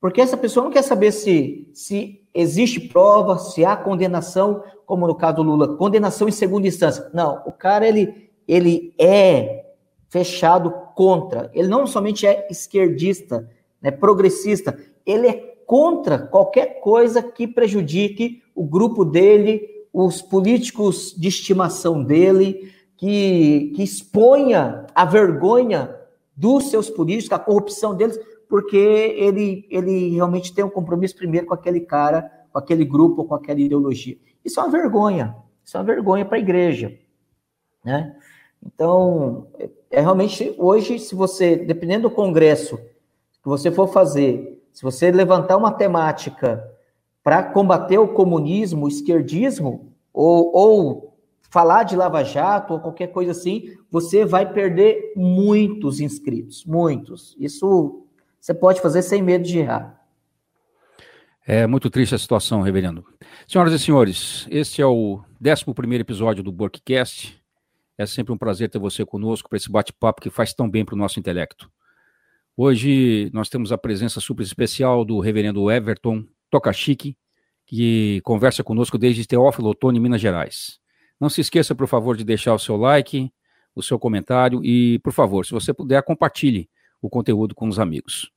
Porque 0.00 0.20
essa 0.20 0.36
pessoa 0.36 0.64
não 0.64 0.72
quer 0.72 0.82
saber 0.82 1.12
se, 1.12 1.68
se 1.74 2.22
existe 2.32 2.80
prova, 2.80 3.38
se 3.38 3.64
há 3.64 3.76
condenação, 3.76 4.62
como 4.86 5.06
no 5.06 5.14
caso 5.14 5.36
do 5.36 5.42
Lula, 5.42 5.76
condenação 5.76 6.28
em 6.28 6.32
segunda 6.32 6.66
instância. 6.66 7.10
Não, 7.12 7.42
o 7.46 7.52
cara 7.52 7.86
ele, 7.86 8.30
ele 8.46 8.94
é 8.98 9.66
fechado 10.08 10.70
contra. 10.94 11.50
Ele 11.54 11.68
não 11.68 11.86
somente 11.86 12.26
é 12.26 12.46
esquerdista, 12.50 13.48
né, 13.80 13.90
progressista, 13.90 14.78
ele 15.04 15.28
é 15.28 15.50
contra 15.66 16.18
qualquer 16.18 16.80
coisa 16.80 17.22
que 17.22 17.46
prejudique 17.46 18.42
o 18.54 18.64
grupo 18.64 19.04
dele, 19.04 19.79
os 19.92 20.22
políticos 20.22 21.14
de 21.16 21.28
estimação 21.28 22.02
dele, 22.02 22.72
que, 22.96 23.72
que 23.74 23.82
exponha 23.82 24.86
a 24.94 25.04
vergonha 25.04 25.96
dos 26.36 26.70
seus 26.70 26.88
políticos, 26.88 27.32
a 27.32 27.38
corrupção 27.38 27.94
deles, 27.94 28.18
porque 28.48 28.76
ele, 28.76 29.66
ele 29.70 30.10
realmente 30.10 30.54
tem 30.54 30.64
um 30.64 30.70
compromisso 30.70 31.16
primeiro 31.16 31.46
com 31.46 31.54
aquele 31.54 31.80
cara, 31.80 32.30
com 32.52 32.58
aquele 32.58 32.84
grupo, 32.84 33.24
com 33.24 33.34
aquela 33.34 33.60
ideologia. 33.60 34.18
Isso 34.44 34.58
é 34.58 34.62
uma 34.62 34.72
vergonha, 34.72 35.36
isso 35.64 35.76
é 35.76 35.80
uma 35.80 35.86
vergonha 35.86 36.24
para 36.24 36.36
a 36.36 36.40
igreja, 36.40 36.98
né? 37.84 38.16
Então, 38.62 39.46
é, 39.58 39.70
é 39.90 40.00
realmente, 40.00 40.54
hoje, 40.58 40.98
se 40.98 41.14
você, 41.14 41.56
dependendo 41.56 42.08
do 42.08 42.14
congresso 42.14 42.76
que 43.42 43.48
você 43.48 43.70
for 43.70 43.88
fazer, 43.88 44.62
se 44.72 44.82
você 44.82 45.10
levantar 45.10 45.56
uma 45.56 45.72
temática 45.72 46.62
para 47.22 47.42
combater 47.42 47.98
o 47.98 48.08
comunismo, 48.08 48.86
o 48.86 48.88
esquerdismo, 48.88 49.92
ou, 50.12 50.50
ou 50.54 51.18
falar 51.50 51.84
de 51.84 51.96
Lava 51.96 52.22
Jato, 52.22 52.74
ou 52.74 52.80
qualquer 52.80 53.08
coisa 53.08 53.32
assim, 53.32 53.76
você 53.90 54.24
vai 54.24 54.50
perder 54.52 55.12
muitos 55.16 56.00
inscritos, 56.00 56.64
muitos. 56.64 57.36
Isso 57.38 58.06
você 58.40 58.54
pode 58.54 58.80
fazer 58.80 59.02
sem 59.02 59.22
medo 59.22 59.44
de 59.44 59.58
errar. 59.58 60.00
É 61.46 61.66
muito 61.66 61.90
triste 61.90 62.14
a 62.14 62.18
situação, 62.18 62.60
reverendo. 62.60 63.04
Senhoras 63.46 63.72
e 63.72 63.78
senhores, 63.78 64.46
este 64.50 64.80
é 64.80 64.86
o 64.86 65.20
11 65.44 65.94
episódio 65.96 66.42
do 66.42 66.52
Burkcast. 66.52 67.42
É 67.98 68.06
sempre 68.06 68.32
um 68.32 68.38
prazer 68.38 68.70
ter 68.70 68.78
você 68.78 69.04
conosco 69.04 69.48
para 69.48 69.56
esse 69.56 69.70
bate-papo 69.70 70.22
que 70.22 70.30
faz 70.30 70.54
tão 70.54 70.70
bem 70.70 70.84
para 70.84 70.94
o 70.94 70.98
nosso 70.98 71.18
intelecto. 71.18 71.70
Hoje 72.56 73.30
nós 73.32 73.48
temos 73.48 73.72
a 73.72 73.78
presença 73.78 74.20
super 74.20 74.42
especial 74.42 75.04
do 75.04 75.18
reverendo 75.18 75.70
Everton 75.70 76.24
Tokachique, 76.50 77.16
que 77.66 78.20
conversa 78.22 78.64
conosco 78.64 78.98
desde 78.98 79.26
Teófilo 79.26 79.68
Otoni, 79.68 80.00
Minas 80.00 80.20
Gerais. 80.20 80.80
Não 81.20 81.28
se 81.28 81.40
esqueça, 81.40 81.74
por 81.74 81.86
favor, 81.86 82.16
de 82.16 82.24
deixar 82.24 82.54
o 82.54 82.58
seu 82.58 82.76
like, 82.76 83.32
o 83.74 83.82
seu 83.82 83.98
comentário 83.98 84.64
e, 84.64 84.98
por 85.00 85.12
favor, 85.12 85.46
se 85.46 85.52
você 85.52 85.72
puder, 85.72 86.02
compartilhe 86.02 86.68
o 87.00 87.08
conteúdo 87.08 87.54
com 87.54 87.68
os 87.68 87.78
amigos. 87.78 88.30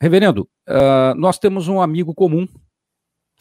Reverendo, 0.00 0.48
uh, 0.68 1.14
nós 1.16 1.38
temos 1.38 1.68
um 1.68 1.80
amigo 1.80 2.14
comum, 2.14 2.48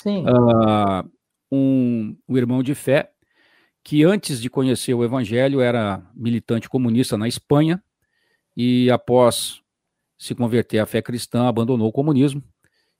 Sim. 0.02 0.24
Uh, 0.26 1.10
um, 1.52 2.18
um 2.28 2.38
irmão 2.38 2.62
de 2.62 2.76
fé, 2.76 3.10
que 3.84 4.04
antes 4.04 4.42
de 4.42 4.50
conhecer 4.50 4.94
o 4.94 5.04
Evangelho 5.04 5.62
era 5.62 6.06
militante 6.14 6.70
comunista 6.70 7.18
na 7.18 7.28
Espanha 7.28 7.84
e 8.56 8.90
após 8.92 9.62
se 10.18 10.36
converter 10.36 10.80
à 10.80 10.86
fé 10.86 11.02
cristã 11.02 11.48
abandonou 11.48 11.88
o 11.88 11.92
comunismo 11.92 12.44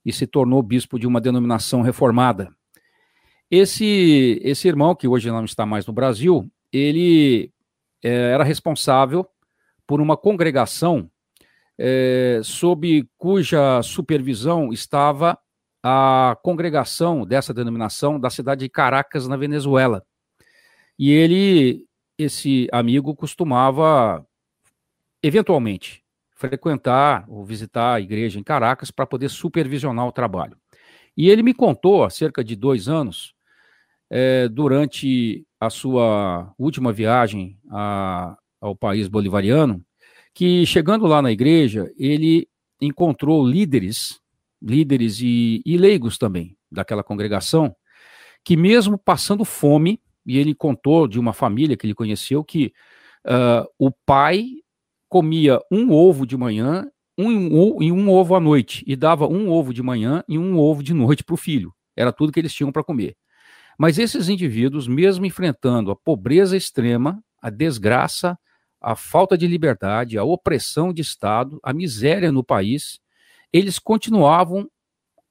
e 0.04 0.12
se 0.12 0.26
tornou 0.26 0.62
bispo 0.62 0.98
de 0.98 1.06
uma 1.06 1.20
denominação 1.20 1.82
reformada. 1.82 2.54
Esse, 3.50 4.40
esse 4.42 4.68
irmão, 4.68 4.94
que 4.94 5.08
hoje 5.08 5.30
não 5.30 5.44
está 5.44 5.64
mais 5.64 5.86
no 5.86 5.92
Brasil, 5.92 6.50
ele 6.72 7.52
é, 8.02 8.32
era 8.32 8.44
responsável 8.44 9.26
por 9.86 10.00
uma 10.00 10.16
congregação 10.16 11.10
é, 11.78 12.40
sob 12.44 13.08
cuja 13.16 13.82
supervisão 13.82 14.72
estava 14.72 15.38
a 15.82 16.36
congregação 16.42 17.26
dessa 17.26 17.52
denominação 17.52 18.18
da 18.18 18.30
cidade 18.30 18.60
de 18.60 18.68
Caracas, 18.68 19.28
na 19.28 19.36
Venezuela. 19.36 20.04
E 20.98 21.10
ele, 21.10 21.86
esse 22.16 22.68
amigo, 22.72 23.14
costumava, 23.14 24.24
eventualmente, 25.22 26.03
frequentar 26.34 27.24
ou 27.28 27.44
visitar 27.44 27.94
a 27.94 28.00
igreja 28.00 28.38
em 28.38 28.42
Caracas 28.42 28.90
para 28.90 29.06
poder 29.06 29.28
supervisionar 29.28 30.06
o 30.06 30.12
trabalho. 30.12 30.56
E 31.16 31.30
ele 31.30 31.42
me 31.42 31.54
contou, 31.54 32.04
há 32.04 32.10
cerca 32.10 32.42
de 32.42 32.56
dois 32.56 32.88
anos, 32.88 33.34
é, 34.10 34.48
durante 34.48 35.46
a 35.60 35.70
sua 35.70 36.52
última 36.58 36.92
viagem 36.92 37.58
a, 37.70 38.36
ao 38.60 38.74
país 38.74 39.08
bolivariano, 39.08 39.84
que 40.34 40.66
chegando 40.66 41.06
lá 41.06 41.22
na 41.22 41.30
igreja, 41.30 41.90
ele 41.96 42.48
encontrou 42.80 43.46
líderes, 43.46 44.20
líderes 44.60 45.20
e, 45.20 45.62
e 45.64 45.78
leigos 45.78 46.18
também 46.18 46.56
daquela 46.70 47.04
congregação, 47.04 47.74
que 48.44 48.56
mesmo 48.56 48.98
passando 48.98 49.44
fome, 49.44 50.00
e 50.26 50.38
ele 50.38 50.54
contou 50.54 51.06
de 51.06 51.20
uma 51.20 51.32
família 51.32 51.76
que 51.76 51.86
ele 51.86 51.94
conheceu 51.94 52.42
que 52.42 52.72
uh, 53.26 53.66
o 53.78 53.90
pai 53.90 54.63
comia 55.08 55.60
um 55.70 55.90
ovo 55.92 56.26
de 56.26 56.36
manhã 56.36 56.86
um, 57.16 57.28
um, 57.28 57.82
e 57.82 57.92
um 57.92 58.08
ovo 58.10 58.34
à 58.34 58.40
noite, 58.40 58.84
e 58.86 58.96
dava 58.96 59.26
um 59.26 59.48
ovo 59.48 59.72
de 59.72 59.82
manhã 59.82 60.24
e 60.28 60.38
um 60.38 60.58
ovo 60.58 60.82
de 60.82 60.92
noite 60.92 61.22
para 61.22 61.34
o 61.34 61.38
filho. 61.38 61.72
Era 61.96 62.12
tudo 62.12 62.32
que 62.32 62.40
eles 62.40 62.52
tinham 62.52 62.72
para 62.72 62.82
comer. 62.82 63.16
Mas 63.78 63.98
esses 63.98 64.28
indivíduos, 64.28 64.86
mesmo 64.86 65.26
enfrentando 65.26 65.90
a 65.90 65.96
pobreza 65.96 66.56
extrema, 66.56 67.22
a 67.40 67.50
desgraça, 67.50 68.38
a 68.80 68.94
falta 68.94 69.36
de 69.36 69.46
liberdade, 69.46 70.18
a 70.18 70.24
opressão 70.24 70.92
de 70.92 71.02
Estado, 71.02 71.58
a 71.62 71.72
miséria 71.72 72.30
no 72.30 72.44
país, 72.44 73.00
eles 73.52 73.78
continuavam 73.78 74.68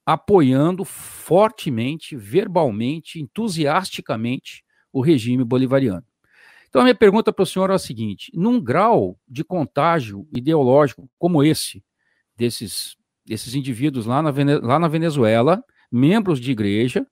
apoiando 0.06 0.84
fortemente, 0.84 2.16
verbalmente, 2.16 3.20
entusiasticamente 3.20 4.62
o 4.92 5.00
regime 5.00 5.44
bolivariano. 5.44 6.04
Então, 6.74 6.82
a 6.82 6.86
minha 6.86 6.94
pergunta 6.96 7.32
para 7.32 7.44
o 7.44 7.46
senhor 7.46 7.70
é 7.70 7.74
a 7.74 7.78
seguinte: 7.78 8.32
num 8.34 8.60
grau 8.60 9.16
de 9.28 9.44
contágio 9.44 10.26
ideológico 10.36 11.08
como 11.16 11.44
esse, 11.44 11.84
desses, 12.36 12.96
desses 13.24 13.54
indivíduos 13.54 14.06
lá 14.06 14.20
na, 14.20 14.32
lá 14.60 14.76
na 14.80 14.88
Venezuela, 14.88 15.62
membros 15.88 16.40
de 16.40 16.50
igreja, 16.50 17.06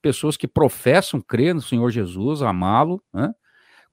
pessoas 0.00 0.36
que 0.36 0.46
professam 0.46 1.20
crer 1.20 1.52
no 1.52 1.60
Senhor 1.60 1.90
Jesus, 1.90 2.40
amá-lo, 2.40 3.02
né? 3.12 3.34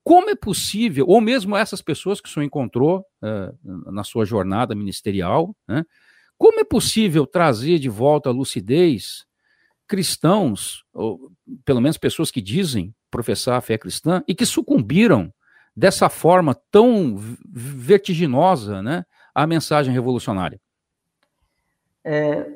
como 0.04 0.30
é 0.30 0.36
possível, 0.36 1.08
ou 1.08 1.20
mesmo 1.20 1.58
essas 1.58 1.82
pessoas 1.82 2.22
que 2.22 2.30
o 2.30 2.32
senhor 2.32 2.46
encontrou 2.46 3.04
uh, 3.24 3.92
na 3.92 4.04
sua 4.04 4.24
jornada 4.24 4.76
ministerial, 4.76 5.56
né? 5.68 5.84
como 6.38 6.60
é 6.60 6.64
possível 6.64 7.26
trazer 7.26 7.80
de 7.80 7.90
volta 7.90 8.30
a 8.30 8.32
lucidez 8.32 9.26
cristãos, 9.88 10.84
ou 10.94 11.32
pelo 11.66 11.82
menos 11.82 11.98
pessoas 11.98 12.30
que 12.30 12.40
dizem 12.40 12.94
professar 13.10 13.58
a 13.58 13.62
fé 13.62 13.78
cristã 13.78 14.24
e 14.28 14.36
que 14.36 14.46
sucumbiram 14.46 15.34
dessa 15.76 16.10
forma 16.10 16.56
tão 16.72 17.16
vertiginosa 17.48 18.82
né, 18.82 19.06
à 19.34 19.46
mensagem 19.46 19.94
revolucionária? 19.94 20.60
É, 22.04 22.50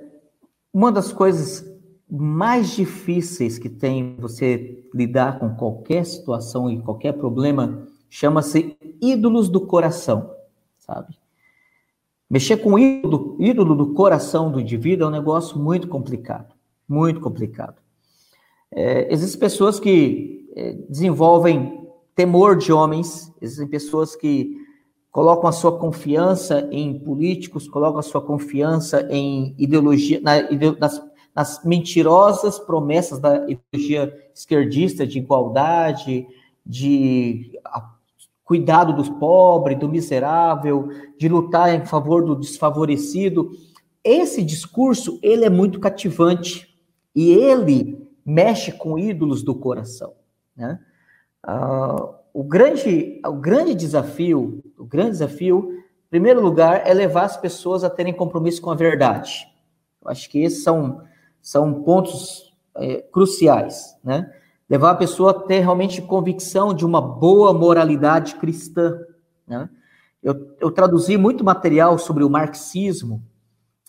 uma 0.74 0.91
das 0.91 1.12
coisas 1.12 1.70
mais 2.10 2.72
difíceis 2.72 3.58
que 3.58 3.70
tem 3.70 4.16
você 4.18 4.89
lidar 4.93 5.39
com 5.39 5.56
qualquer 5.56 6.06
situação 6.06 6.70
e 6.70 6.82
qualquer 6.82 7.14
problema 7.14 7.88
chama-se 8.10 8.78
ídolos 9.02 9.47
do 9.47 9.62
coração, 9.62 10.36
sabe? 10.78 11.18
Mexer 12.30 12.58
com 12.58 12.80
ídolo, 12.80 13.38
ídolo 13.39 13.76
do 13.76 13.93
coração 13.93 14.52
do 14.52 14.60
indivíduo 14.60 15.06
é 15.06 15.08
um 15.08 15.12
negócio 15.12 15.60
muito 15.60 15.88
complicado, 15.88 16.54
muito 16.88 17.22
complicado. 17.22 17.76
É, 18.74 19.13
existem 19.13 19.39
pessoas 19.39 19.80
que 19.80 20.49
é, 20.55 20.74
desenvolvem 20.89 21.88
temor 22.15 22.57
de 22.57 22.72
homens, 22.72 23.34
existem 23.41 23.67
pessoas 23.67 24.15
que 24.15 24.55
colocam 25.11 25.49
a 25.49 25.51
sua 25.51 25.78
confiança 25.78 26.67
em 26.72 26.97
políticos, 26.97 27.67
colocam 27.67 27.99
a 27.99 28.03
sua 28.03 28.22
confiança 28.22 29.07
em 29.09 29.53
ideologia, 29.57 30.22
na, 30.22 30.41
nas, 30.80 31.03
nas 31.36 31.63
mentirosas 31.65 32.59
promessas 32.59 33.19
da 33.19 33.45
ideologia 33.49 34.13
esquerdista 34.34 35.05
de 35.05 35.19
igualdade, 35.19 36.26
de 36.65 37.59
cuidado 38.43 38.93
dos 38.93 39.09
pobres, 39.09 39.80
do 39.80 39.89
miserável, 39.89 40.89
de 41.17 41.28
lutar 41.28 41.74
em 41.74 41.86
favor 41.86 42.24
do 42.24 42.36
desfavorecido. 42.36 43.51
Esse 44.03 44.43
discurso, 44.43 45.19
ele 45.22 45.45
é 45.45 45.49
muito 45.49 45.80
cativante 45.80 46.67
e 47.15 47.32
ele 47.32 48.01
mexe 48.26 48.72
com 48.72 48.97
ídolos 48.97 49.43
do 49.43 49.55
coração, 49.55 50.13
né? 50.55 50.80
Uh, 51.45 52.13
o 52.34 52.43
grande, 52.43 53.19
o 53.26 53.34
grande 53.34 53.76
desafio, 53.76 54.63
o 54.78 54.86
grande 54.86 55.11
desafio, 55.11 55.74
em 56.07 56.09
primeiro 56.09 56.41
lugar, 56.41 56.84
é 56.86 56.93
levar 56.93 57.24
as 57.24 57.36
pessoas 57.36 57.84
a 57.84 57.89
terem 57.89 58.13
compromisso 58.13 58.61
com 58.61 58.72
a 58.72 58.76
verdade. 58.76 59.47
Eu 60.01 60.09
acho 60.09 60.30
que 60.30 60.39
esses 60.43 60.63
são, 60.63 61.03
são 61.41 61.84
pontos 61.84 62.55
é, 62.76 63.01
cruciais, 63.11 63.97
né? 64.03 64.32
Levar 64.69 64.91
a 64.91 64.95
pessoa 64.95 65.32
a 65.32 65.34
ter 65.34 65.59
realmente 65.59 66.01
convicção 66.01 66.74
de 66.74 66.86
uma 66.86 67.01
boa 67.01 67.53
moralidade 67.53 68.36
cristã, 68.36 68.97
né? 69.45 69.69
Eu, 70.24 70.55
eu 70.59 70.72
traduzi 70.72 71.17
muito 71.17 71.43
material 71.43 71.97
sobre 71.97 72.24
o 72.24 72.30
marxismo 72.30 73.24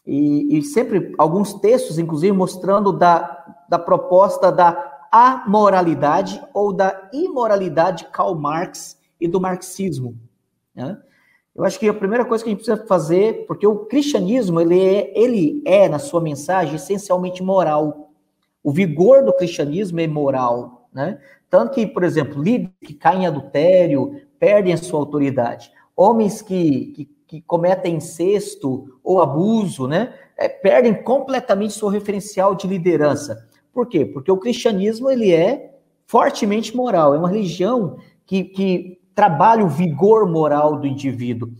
e, 0.07 0.59
e 0.59 0.62
sempre 0.62 1.14
alguns 1.16 1.55
textos, 1.55 1.98
inclusive, 1.98 2.36
mostrando 2.36 2.92
da, 2.92 3.44
da 3.68 3.78
proposta 3.78 4.50
da 4.50 4.90
amoralidade 5.11 6.42
ou 6.55 6.72
da 6.72 7.11
imoralidade 7.12 8.07
Karl 8.12 8.34
Marx 8.34 8.98
e 9.20 9.28
do 9.28 9.40
marxismo. 9.40 10.16
Né? 10.74 10.98
Eu 11.55 11.64
acho 11.64 11.78
que 11.78 11.88
a 11.88 11.94
primeira 11.94 12.24
coisa 12.24 12.42
que 12.42 12.48
a 12.48 12.53
gente 12.53 12.64
precisa 12.64 12.86
fazer, 12.86 13.46
porque 13.46 13.66
o 13.66 13.84
cristianismo 13.84 14.61
ele 14.61 14.80
é, 14.80 15.12
ele 15.14 15.62
é 15.66 15.88
na 15.88 15.98
sua 15.98 16.20
mensagem 16.20 16.76
essencialmente 16.76 17.42
moral. 17.42 18.11
O 18.62 18.72
vigor 18.72 19.22
do 19.22 19.34
cristianismo 19.34 20.00
é 20.00 20.07
moral, 20.07 20.88
né? 20.92 21.20
Tanto 21.50 21.72
que, 21.72 21.86
por 21.86 22.03
exemplo, 22.03 22.42
líderes 22.42 22.72
que 22.80 22.94
caem 22.94 23.24
em 23.24 23.26
adultério 23.26 24.22
perdem 24.38 24.72
a 24.72 24.78
sua 24.78 24.98
autoridade. 24.98 25.70
Homens 25.94 26.40
que, 26.40 26.86
que, 26.86 27.05
que 27.33 27.41
cometem 27.41 27.95
incesto 27.95 29.01
ou 29.03 29.22
abuso, 29.22 29.89
né? 29.89 30.12
É, 30.37 30.51
perdem 30.51 31.03
completamente 31.03 31.72
seu 31.72 31.89
referencial 31.89 32.55
de 32.55 32.66
liderança. 32.66 33.49
Por 33.72 33.87
quê? 33.87 34.05
Porque 34.05 34.30
o 34.30 34.37
cristianismo 34.37 35.09
ele 35.09 35.33
é 35.33 35.78
fortemente 36.05 36.76
moral, 36.76 37.14
é 37.14 37.18
uma 37.18 37.30
religião 37.30 37.97
que, 38.26 38.45
que 38.45 39.01
trabalha 39.14 39.64
o 39.64 39.68
vigor 39.68 40.30
moral 40.30 40.78
do 40.78 40.87
indivíduo. 40.87 41.51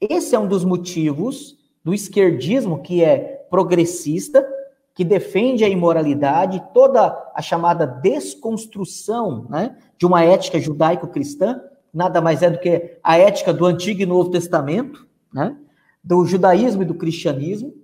Esse 0.00 0.34
é 0.34 0.38
um 0.40 0.48
dos 0.48 0.64
motivos 0.64 1.56
do 1.84 1.94
esquerdismo 1.94 2.82
que 2.82 3.04
é 3.04 3.46
progressista, 3.48 4.44
que 4.92 5.04
defende 5.04 5.64
a 5.64 5.68
imoralidade, 5.68 6.60
toda 6.74 7.30
a 7.32 7.40
chamada 7.40 7.86
desconstrução 7.86 9.46
né, 9.48 9.76
de 9.96 10.04
uma 10.04 10.24
ética 10.24 10.58
judaico-cristã, 10.58 11.60
nada 11.94 12.20
mais 12.20 12.42
é 12.42 12.50
do 12.50 12.58
que 12.58 12.98
a 13.04 13.16
ética 13.18 13.52
do 13.52 13.64
Antigo 13.64 14.02
e 14.02 14.06
Novo 14.06 14.30
Testamento, 14.30 15.11
né, 15.32 15.56
do 16.02 16.24
judaísmo 16.24 16.82
e 16.82 16.86
do 16.86 16.94
cristianismo. 16.94 17.74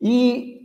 E 0.00 0.56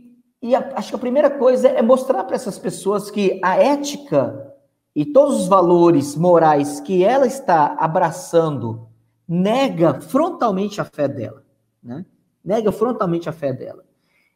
e 0.42 0.56
a, 0.56 0.72
acho 0.74 0.88
que 0.88 0.96
a 0.96 0.98
primeira 0.98 1.30
coisa 1.30 1.68
é 1.68 1.80
mostrar 1.80 2.24
para 2.24 2.34
essas 2.34 2.58
pessoas 2.58 3.10
que 3.10 3.38
a 3.44 3.56
ética 3.56 4.52
e 4.94 5.06
todos 5.06 5.42
os 5.42 5.46
valores 5.46 6.16
morais 6.16 6.80
que 6.80 7.04
ela 7.04 7.26
está 7.26 7.76
abraçando 7.78 8.88
nega 9.26 10.00
frontalmente 10.00 10.80
a 10.80 10.84
fé 10.84 11.06
dela, 11.06 11.44
né? 11.82 12.04
Nega 12.44 12.72
frontalmente 12.72 13.28
a 13.28 13.32
fé 13.32 13.52
dela. 13.52 13.84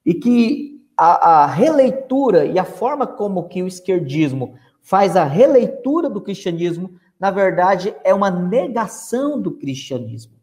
E 0.04 0.14
que 0.14 0.80
a, 0.96 1.42
a 1.42 1.46
releitura 1.46 2.46
e 2.46 2.56
a 2.56 2.64
forma 2.64 3.04
como 3.04 3.48
que 3.48 3.62
o 3.62 3.66
esquerdismo 3.66 4.54
faz 4.80 5.16
a 5.16 5.24
releitura 5.24 6.08
do 6.08 6.20
cristianismo, 6.20 6.94
na 7.18 7.32
verdade, 7.32 7.92
é 8.04 8.14
uma 8.14 8.30
negação 8.30 9.42
do 9.42 9.50
cristianismo. 9.50 10.35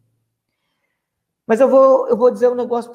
Mas 1.46 1.60
eu 1.60 1.68
vou, 1.68 2.08
eu 2.08 2.16
vou 2.16 2.30
dizer 2.30 2.48
um 2.48 2.54
negócio 2.54 2.92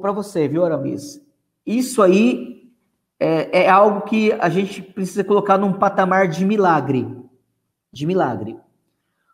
para 0.00 0.12
você, 0.12 0.48
viu, 0.48 0.64
Aramis? 0.64 1.24
Isso 1.64 2.02
aí 2.02 2.72
é, 3.18 3.64
é 3.64 3.68
algo 3.68 4.02
que 4.02 4.32
a 4.32 4.48
gente 4.48 4.82
precisa 4.82 5.22
colocar 5.22 5.56
num 5.56 5.74
patamar 5.74 6.26
de 6.26 6.44
milagre. 6.44 7.06
De 7.92 8.06
milagre. 8.06 8.56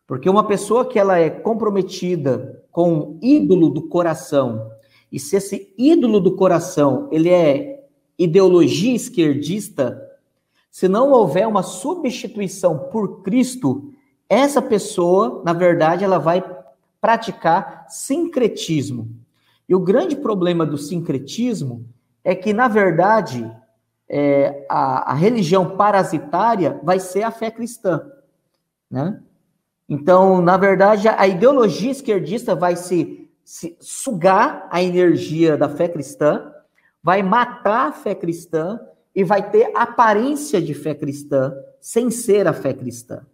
Porque 0.06 0.28
uma 0.28 0.46
pessoa 0.46 0.84
que 0.84 0.98
ela 0.98 1.18
é 1.18 1.30
comprometida 1.30 2.62
com 2.70 2.98
o 2.98 3.18
ídolo 3.22 3.70
do 3.70 3.88
coração, 3.88 4.70
e 5.10 5.18
se 5.18 5.36
esse 5.36 5.74
ídolo 5.78 6.20
do 6.20 6.36
coração 6.36 7.08
ele 7.10 7.30
é 7.30 7.86
ideologia 8.18 8.94
esquerdista, 8.94 10.02
se 10.70 10.88
não 10.88 11.10
houver 11.10 11.48
uma 11.48 11.62
substituição 11.62 12.78
por 12.90 13.22
Cristo, 13.22 13.90
essa 14.28 14.60
pessoa, 14.60 15.42
na 15.44 15.52
verdade, 15.52 16.04
ela 16.04 16.18
vai 16.18 16.42
praticar 17.06 17.86
sincretismo. 17.88 19.08
E 19.68 19.76
o 19.76 19.78
grande 19.78 20.16
problema 20.16 20.66
do 20.66 20.76
sincretismo 20.76 21.86
é 22.24 22.34
que, 22.34 22.52
na 22.52 22.66
verdade, 22.66 23.48
é, 24.08 24.66
a, 24.68 25.12
a, 25.12 25.14
religião 25.14 25.76
parasitária 25.76 26.80
vai 26.82 26.98
ser 26.98 27.22
a 27.22 27.30
fé 27.30 27.48
cristã. 27.48 28.10
Né? 28.90 29.20
Então, 29.88 30.42
na 30.42 30.56
verdade, 30.56 31.06
a 31.06 31.28
ideologia 31.28 31.92
esquerdista 31.92 32.56
vai 32.56 32.74
se, 32.74 33.30
se 33.44 33.76
sugar 33.78 34.66
a 34.68 34.82
energia 34.82 35.56
da 35.56 35.68
fé 35.68 35.86
cristã, 35.86 36.50
vai 37.00 37.22
matar 37.22 37.90
a 37.90 37.92
fé 37.92 38.16
cristã 38.16 38.80
e 39.14 39.22
vai 39.22 39.48
ter 39.48 39.70
aparência 39.76 40.60
de 40.60 40.74
fé 40.74 40.92
cristã 40.92 41.54
sem 41.80 42.10
ser 42.10 42.48
a 42.48 42.52
fé 42.52 42.74
cristã. 42.74 43.24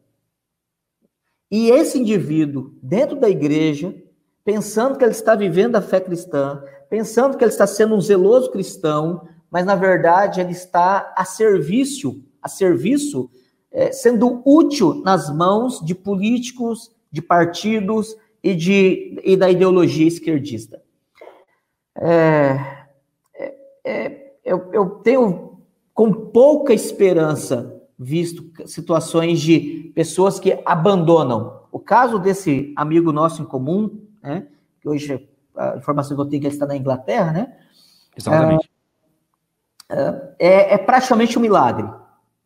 E 1.52 1.68
esse 1.68 1.98
indivíduo, 1.98 2.72
dentro 2.82 3.20
da 3.20 3.28
igreja, 3.28 3.94
pensando 4.42 4.96
que 4.96 5.04
ele 5.04 5.12
está 5.12 5.34
vivendo 5.34 5.76
a 5.76 5.82
fé 5.82 6.00
cristã, 6.00 6.64
pensando 6.88 7.36
que 7.36 7.44
ele 7.44 7.50
está 7.50 7.66
sendo 7.66 7.94
um 7.94 8.00
zeloso 8.00 8.50
cristão, 8.50 9.28
mas 9.50 9.66
na 9.66 9.74
verdade 9.74 10.40
ele 10.40 10.52
está 10.52 11.12
a 11.14 11.26
serviço, 11.26 12.24
a 12.40 12.48
serviço, 12.48 13.30
é, 13.70 13.92
sendo 13.92 14.40
útil 14.46 14.94
nas 15.04 15.28
mãos 15.28 15.84
de 15.84 15.94
políticos, 15.94 16.90
de 17.10 17.20
partidos 17.20 18.16
e, 18.42 18.54
de, 18.54 19.20
e 19.22 19.36
da 19.36 19.50
ideologia 19.50 20.08
esquerdista. 20.08 20.82
É, 21.94 22.58
é, 23.34 23.54
é, 23.84 24.32
eu, 24.42 24.70
eu 24.72 24.88
tenho 25.04 25.58
com 25.92 26.10
pouca 26.10 26.72
esperança 26.72 27.71
visto 28.02 28.50
situações 28.66 29.40
de 29.40 29.92
pessoas 29.94 30.40
que 30.40 30.60
abandonam. 30.64 31.62
O 31.70 31.78
caso 31.78 32.18
desse 32.18 32.72
amigo 32.76 33.12
nosso 33.12 33.40
em 33.40 33.44
comum, 33.44 34.00
né, 34.22 34.46
que 34.80 34.88
hoje 34.88 35.28
a 35.56 35.76
informação 35.76 36.16
que 36.16 36.20
eu 36.20 36.26
tenho 36.26 36.40
que 36.40 36.48
ele 36.48 36.54
está 36.54 36.66
na 36.66 36.76
Inglaterra, 36.76 37.32
né? 37.32 37.56
Exatamente. 38.16 38.70
É, 39.88 40.34
é, 40.38 40.74
é 40.74 40.78
praticamente 40.78 41.38
um 41.38 41.42
milagre, 41.42 41.88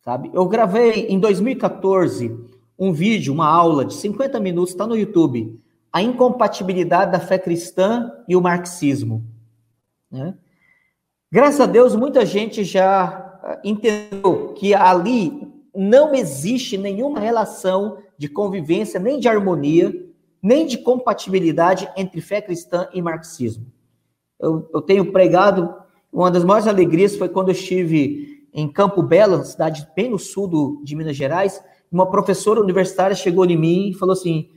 sabe? 0.04 0.30
Eu 0.34 0.46
gravei 0.46 1.06
em 1.08 1.18
2014 1.18 2.36
um 2.78 2.92
vídeo, 2.92 3.32
uma 3.32 3.48
aula 3.48 3.84
de 3.84 3.94
50 3.94 4.38
minutos, 4.40 4.70
está 4.70 4.86
no 4.86 4.96
YouTube, 4.96 5.58
a 5.92 6.02
incompatibilidade 6.02 7.12
da 7.12 7.20
fé 7.20 7.38
cristã 7.38 8.12
e 8.28 8.36
o 8.36 8.40
marxismo. 8.40 9.24
Né? 10.10 10.34
Graças 11.32 11.60
a 11.60 11.66
Deus, 11.66 11.96
muita 11.96 12.26
gente 12.26 12.64
já 12.64 13.06
ah, 13.06 13.25
entendeu 13.64 14.54
que 14.54 14.74
ali 14.74 15.46
não 15.74 16.14
existe 16.14 16.76
nenhuma 16.76 17.20
relação 17.20 17.98
de 18.16 18.28
convivência 18.28 18.98
nem 18.98 19.18
de 19.18 19.28
harmonia 19.28 20.06
nem 20.42 20.64
de 20.64 20.78
compatibilidade 20.78 21.88
entre 21.96 22.20
fé 22.20 22.40
cristã 22.40 22.88
e 22.94 23.02
marxismo. 23.02 23.66
Eu, 24.38 24.70
eu 24.72 24.80
tenho 24.80 25.10
pregado, 25.10 25.74
uma 26.12 26.30
das 26.30 26.44
maiores 26.44 26.68
alegrias 26.68 27.16
foi 27.16 27.28
quando 27.28 27.48
eu 27.48 27.52
estive 27.52 28.46
em 28.54 28.68
Campo 28.68 29.02
Belo, 29.02 29.44
cidade 29.44 29.86
bem 29.96 30.08
no 30.08 30.20
sul 30.20 30.46
do, 30.46 30.80
de 30.84 30.94
Minas 30.94 31.16
Gerais, 31.16 31.60
uma 31.90 32.08
professora 32.08 32.60
universitária 32.60 33.16
chegou 33.16 33.44
em 33.44 33.56
mim 33.56 33.88
e 33.88 33.94
falou 33.94 34.12
assim, 34.12 34.48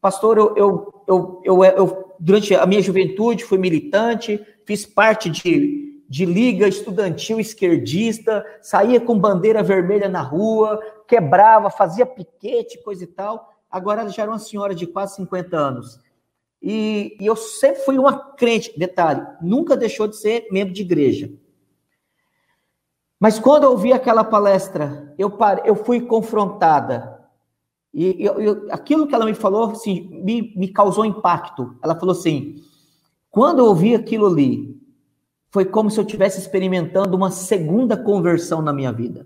pastor, 0.00 0.38
eu, 0.38 0.54
eu, 0.56 0.92
eu, 1.06 1.40
eu, 1.44 1.64
eu 1.64 2.14
durante 2.18 2.54
a 2.54 2.64
minha 2.64 2.80
juventude 2.80 3.44
fui 3.44 3.58
militante, 3.58 4.40
fiz 4.64 4.86
parte 4.86 5.28
de, 5.28 5.83
de 6.14 6.24
liga 6.24 6.68
estudantil 6.68 7.40
esquerdista, 7.40 8.46
saía 8.62 9.00
com 9.00 9.18
bandeira 9.18 9.64
vermelha 9.64 10.08
na 10.08 10.22
rua, 10.22 10.80
quebrava, 11.08 11.70
fazia 11.70 12.06
piquete, 12.06 12.80
coisa 12.84 13.02
e 13.02 13.06
tal. 13.08 13.52
Agora 13.68 14.08
já 14.08 14.22
era 14.22 14.30
uma 14.30 14.38
senhora 14.38 14.76
de 14.76 14.86
quase 14.86 15.16
50 15.16 15.56
anos. 15.56 15.98
E, 16.62 17.16
e 17.20 17.26
eu 17.26 17.34
sempre 17.34 17.82
fui 17.82 17.98
uma 17.98 18.16
crente, 18.34 18.78
detalhe, 18.78 19.26
nunca 19.42 19.76
deixou 19.76 20.06
de 20.06 20.16
ser 20.16 20.46
membro 20.52 20.72
de 20.72 20.82
igreja. 20.82 21.32
Mas 23.18 23.40
quando 23.40 23.64
eu 23.64 23.72
ouvi 23.72 23.92
aquela 23.92 24.22
palestra, 24.22 25.12
eu, 25.18 25.36
eu 25.64 25.74
fui 25.74 26.00
confrontada. 26.00 27.28
E 27.92 28.24
eu, 28.24 28.40
eu, 28.40 28.66
aquilo 28.70 29.08
que 29.08 29.16
ela 29.16 29.24
me 29.24 29.34
falou 29.34 29.72
assim, 29.72 30.08
me, 30.22 30.54
me 30.54 30.68
causou 30.68 31.04
impacto. 31.04 31.76
Ela 31.82 31.98
falou 31.98 32.12
assim: 32.12 32.62
quando 33.32 33.58
eu 33.58 33.66
ouvi 33.66 33.96
aquilo 33.96 34.28
ali, 34.28 34.83
foi 35.54 35.64
como 35.64 35.88
se 35.88 36.00
eu 36.00 36.04
estivesse 36.04 36.40
experimentando 36.40 37.16
uma 37.16 37.30
segunda 37.30 37.96
conversão 37.96 38.60
na 38.60 38.72
minha 38.72 38.90
vida. 38.90 39.24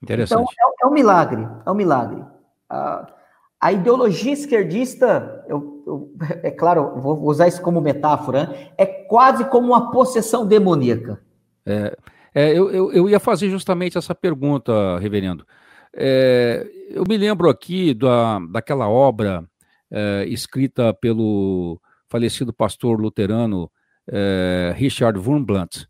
Interessante. 0.00 0.42
Então, 0.42 0.76
é, 0.80 0.84
é 0.84 0.86
um 0.86 0.92
milagre, 0.92 1.48
é 1.66 1.70
um 1.72 1.74
milagre. 1.74 2.24
A, 2.70 3.12
a 3.60 3.72
ideologia 3.72 4.32
esquerdista, 4.32 5.44
eu, 5.48 5.82
eu, 5.84 6.14
é 6.44 6.52
claro, 6.52 7.00
vou 7.00 7.20
usar 7.24 7.48
isso 7.48 7.60
como 7.60 7.80
metáfora, 7.80 8.46
né? 8.46 8.70
é 8.78 8.86
quase 8.86 9.44
como 9.46 9.66
uma 9.66 9.90
possessão 9.90 10.46
demoníaca. 10.46 11.20
É, 11.66 11.96
é, 12.32 12.50
eu, 12.56 12.70
eu, 12.70 12.92
eu, 12.92 13.10
ia 13.10 13.18
fazer 13.18 13.50
justamente 13.50 13.98
essa 13.98 14.14
pergunta, 14.14 15.00
reverendo. 15.00 15.44
É, 15.92 16.64
eu 16.90 17.02
me 17.08 17.16
lembro 17.16 17.50
aqui 17.50 17.92
da, 17.92 18.38
daquela 18.52 18.88
obra 18.88 19.44
é, 19.90 20.24
escrita 20.28 20.94
pelo 20.94 21.80
falecido 22.08 22.52
pastor 22.52 23.00
luterano 23.00 23.68
é, 24.08 24.74
Richard 24.76 25.18
Wurmblunt, 25.18 25.86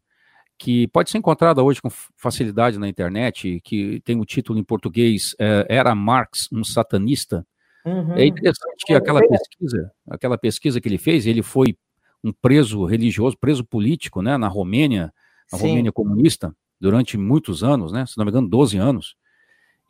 que 0.58 0.86
pode 0.88 1.10
ser 1.10 1.18
encontrada 1.18 1.62
hoje 1.62 1.82
com 1.82 1.90
facilidade 2.16 2.78
na 2.78 2.88
internet, 2.88 3.60
que 3.64 4.00
tem 4.04 4.20
o 4.20 4.24
título 4.24 4.58
em 4.58 4.64
português 4.64 5.34
é, 5.38 5.66
Era 5.68 5.94
Marx 5.94 6.48
um 6.52 6.64
satanista? 6.64 7.46
Uhum. 7.84 8.14
É 8.14 8.26
interessante 8.26 8.86
que 8.86 8.94
aquela 8.94 9.20
pesquisa, 9.20 9.92
aquela 10.08 10.38
pesquisa 10.38 10.80
que 10.80 10.88
ele 10.88 10.98
fez, 10.98 11.26
ele 11.26 11.42
foi 11.42 11.76
um 12.22 12.32
preso 12.32 12.84
religioso, 12.86 13.36
preso 13.36 13.64
político, 13.64 14.22
né, 14.22 14.38
na 14.38 14.48
Romênia, 14.48 15.12
na 15.52 15.58
Sim. 15.58 15.68
Romênia 15.68 15.92
comunista, 15.92 16.54
durante 16.80 17.18
muitos 17.18 17.62
anos, 17.62 17.92
né, 17.92 18.06
se 18.06 18.16
não 18.16 18.24
me 18.24 18.30
engano, 18.30 18.48
12 18.48 18.78
anos. 18.78 19.14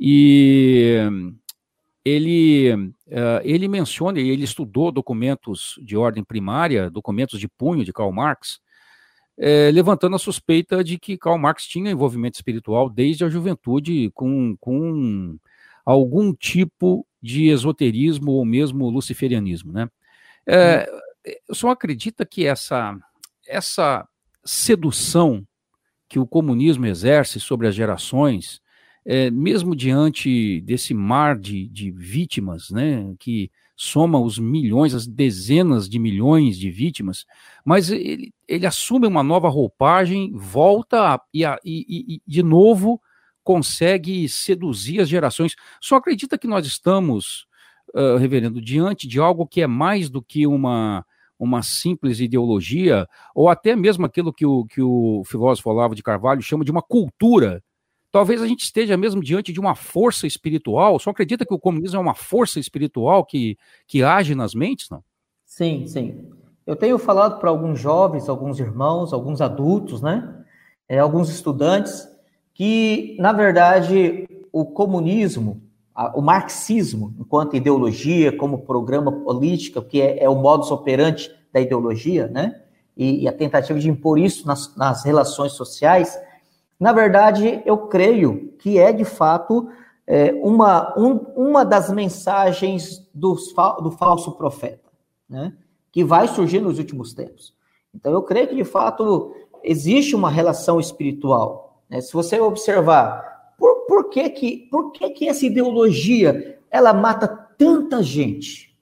E 0.01 0.99
ele, 2.05 2.74
uh, 2.74 3.40
ele 3.42 3.66
menciona, 3.66 4.20
e 4.20 4.28
ele 4.28 4.44
estudou 4.44 4.92
documentos 4.92 5.78
de 5.82 5.96
ordem 5.96 6.22
primária, 6.22 6.90
documentos 6.90 7.40
de 7.40 7.48
punho 7.48 7.84
de 7.84 7.92
Karl 7.92 8.12
Marx, 8.12 8.61
é, 9.36 9.70
levantando 9.72 10.14
a 10.14 10.18
suspeita 10.18 10.84
de 10.84 10.98
que 10.98 11.18
Karl 11.18 11.38
Marx 11.38 11.66
tinha 11.66 11.90
envolvimento 11.90 12.36
espiritual 12.36 12.88
desde 12.88 13.24
a 13.24 13.28
juventude 13.28 14.11
com, 14.14 14.57
com 14.61 15.36
algum 15.84 16.32
tipo 16.32 17.07
de 17.20 17.48
esoterismo 17.48 18.32
ou 18.32 18.44
mesmo 18.44 18.88
luciferianismo. 18.88 19.72
Né? 19.72 19.88
É, 20.46 20.88
o 21.48 21.55
senhor 21.55 21.72
acredita 21.72 22.24
que 22.24 22.46
essa, 22.46 22.96
essa 23.48 24.07
sedução 24.44 25.44
que 26.09 26.18
o 26.18 26.26
comunismo 26.26 26.86
exerce 26.86 27.40
sobre 27.40 27.66
as 27.66 27.74
gerações, 27.74 28.61
é, 29.05 29.30
mesmo 29.30 29.76
diante 29.76 30.61
desse 30.62 30.94
mar 30.94 31.38
de, 31.38 31.68
de 31.68 31.90
vítimas, 31.90 32.70
né, 32.70 33.14
que 33.18 33.50
soma 33.76 34.18
os 34.18 34.38
milhões, 34.38 34.94
as 34.94 35.07
dezenas 35.07 35.88
de 35.88 35.98
milhões 35.98 36.57
de 36.57 36.70
vítimas, 36.70 37.26
mas 37.64 37.90
ele, 37.90 38.32
ele 38.48 38.66
assume 38.66 39.07
uma 39.07 39.22
nova 39.22 39.48
roupagem, 39.48 40.32
volta 40.32 41.20
e, 41.32 41.44
e, 41.44 42.14
e, 42.14 42.22
de 42.26 42.42
novo 42.42 43.00
consegue 43.42 44.28
seduzir 44.28 45.00
as 45.00 45.09
gerações. 45.09 45.55
Só 45.80 45.96
acredita 45.96 46.38
que 46.38 46.46
nós 46.46 46.66
estamos, 46.66 47.46
uh, 47.94 48.16
reverendo, 48.16 48.61
diante 48.61 49.07
de 49.07 49.20
algo 49.20 49.46
que 49.46 49.61
é 49.61 49.66
mais 49.66 50.09
do 50.09 50.22
que 50.22 50.46
uma, 50.46 51.05
uma 51.38 51.62
simples 51.62 52.20
ideologia, 52.20 53.07
ou 53.34 53.50
até 53.50 53.76
mesmo 53.76 54.07
aquilo 54.07 54.32
que 54.32 54.46
o, 54.46 54.64
que 54.64 54.80
o 54.80 55.22
filósofo 55.26 55.68
Olavo 55.68 55.94
de 55.94 56.02
Carvalho 56.02 56.40
chama 56.40 56.64
de 56.64 56.70
uma 56.70 56.80
cultura 56.80 57.62
talvez 58.14 58.40
a 58.40 58.46
gente 58.46 58.62
esteja 58.62 58.96
mesmo 58.96 59.20
diante 59.20 59.52
de 59.52 59.58
uma 59.58 59.74
força 59.74 60.24
espiritual. 60.24 61.00
Só 61.00 61.10
acredita 61.10 61.44
que 61.44 61.52
o 61.52 61.58
comunismo 61.58 61.96
é 61.96 62.00
uma 62.00 62.14
força 62.14 62.60
espiritual 62.60 63.24
que, 63.24 63.58
que 63.88 64.04
age 64.04 64.36
nas 64.36 64.54
mentes, 64.54 64.88
não? 64.88 65.02
Sim, 65.44 65.84
sim. 65.88 66.30
Eu 66.64 66.76
tenho 66.76 66.96
falado 66.96 67.40
para 67.40 67.50
alguns 67.50 67.80
jovens, 67.80 68.28
alguns 68.28 68.60
irmãos, 68.60 69.12
alguns 69.12 69.40
adultos, 69.40 70.00
né? 70.00 70.32
É, 70.88 71.00
alguns 71.00 71.28
estudantes, 71.28 72.06
que, 72.54 73.16
na 73.18 73.32
verdade, 73.32 74.28
o 74.52 74.64
comunismo, 74.64 75.60
o 76.14 76.22
marxismo, 76.22 77.12
enquanto 77.18 77.56
ideologia, 77.56 78.30
como 78.30 78.62
programa 78.62 79.10
político, 79.10 79.82
que 79.82 80.00
é, 80.00 80.22
é 80.22 80.28
o 80.28 80.36
modus 80.36 80.70
operandi 80.70 81.32
da 81.52 81.60
ideologia, 81.60 82.28
né? 82.28 82.62
E, 82.96 83.24
e, 83.24 83.28
a 83.28 83.32
tentativa 83.32 83.76
de 83.76 83.90
impor 83.90 84.20
isso 84.20 84.46
nas, 84.46 84.76
nas 84.76 85.04
relações 85.04 85.50
sociais, 85.54 86.16
na 86.79 86.93
verdade, 86.93 87.62
eu 87.64 87.79
creio 87.89 88.53
que 88.59 88.79
é 88.79 88.93
de 88.93 89.05
fato 89.05 89.68
é, 90.07 90.33
uma, 90.43 90.99
um, 90.99 91.16
uma 91.37 91.64
das 91.64 91.91
mensagens 91.91 93.09
dos, 93.14 93.55
do 93.83 93.91
falso 93.91 94.33
profeta, 94.33 94.91
né? 95.29 95.55
que 95.91 96.05
vai 96.05 96.29
surgir 96.29 96.61
nos 96.61 96.79
últimos 96.79 97.14
tempos. 97.14 97.55
Então, 97.95 98.12
eu 98.12 98.22
creio 98.22 98.49
que 98.49 98.57
de 98.57 98.64
fato 98.64 99.35
existe 99.62 100.14
uma 100.16 100.29
relação 100.29 100.81
espiritual. 100.81 101.83
Né? 101.89 102.01
Se 102.01 102.12
você 102.12 102.39
observar, 102.41 103.55
por, 103.57 103.87
por, 103.87 104.11
que, 104.11 104.29
que, 104.31 104.57
por 104.70 104.91
que, 104.93 105.11
que 105.11 105.29
essa 105.29 105.47
ideologia 105.47 106.59
ela 106.70 106.93
mata 106.93 107.29
tanta 107.29 108.03
gente? 108.03 108.77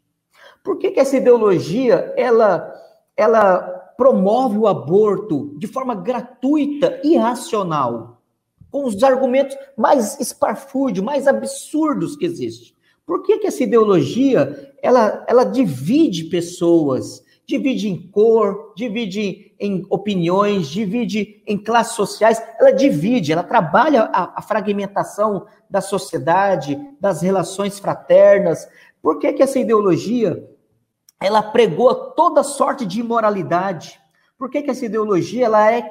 Por 0.64 0.78
que, 0.78 0.90
que 0.90 1.01
essa 1.01 1.16
ideologia 1.16 2.12
ela, 2.16 2.72
ela 3.16 3.91
promove 4.03 4.59
o 4.59 4.66
aborto 4.66 5.55
de 5.57 5.68
forma 5.68 5.94
gratuita 5.94 7.00
e 7.05 7.16
racional, 7.16 8.20
com 8.68 8.84
os 8.84 9.00
argumentos 9.05 9.57
mais 9.78 10.18
esparfúrdios, 10.18 11.05
mais 11.05 11.28
absurdos 11.28 12.16
que 12.16 12.26
existem. 12.26 12.74
Por 13.07 13.22
que, 13.22 13.38
que 13.38 13.46
essa 13.46 13.62
ideologia 13.62 14.74
ela, 14.82 15.24
ela 15.28 15.44
divide 15.44 16.24
pessoas, 16.24 17.22
divide 17.46 17.88
em 17.88 18.09
cor, 18.09 18.72
divide 18.76 19.55
em 19.61 19.86
opiniões, 19.88 20.66
divide 20.66 21.40
em 21.46 21.57
classes 21.57 21.94
sociais, 21.94 22.42
ela 22.59 22.72
divide, 22.72 23.32
ela 23.32 23.44
trabalha 23.44 24.11
a, 24.12 24.40
a 24.40 24.42
fragmentação 24.42 25.46
da 25.70 25.80
sociedade, 25.80 26.76
das 27.00 27.22
relações 27.22 27.78
fraternas. 27.78 28.66
Por 29.00 29.20
que, 29.20 29.32
que 29.32 29.44
essa 29.44 29.61
ideologia 29.61 30.44
ela 31.24 31.42
pregou 31.42 31.94
toda 31.94 32.42
sorte 32.42 32.84
de 32.84 33.00
imoralidade. 33.00 34.00
Por 34.38 34.50
que, 34.50 34.62
que 34.62 34.70
essa 34.70 34.86
ideologia 34.86 35.46
ela 35.46 35.70
é 35.70 35.90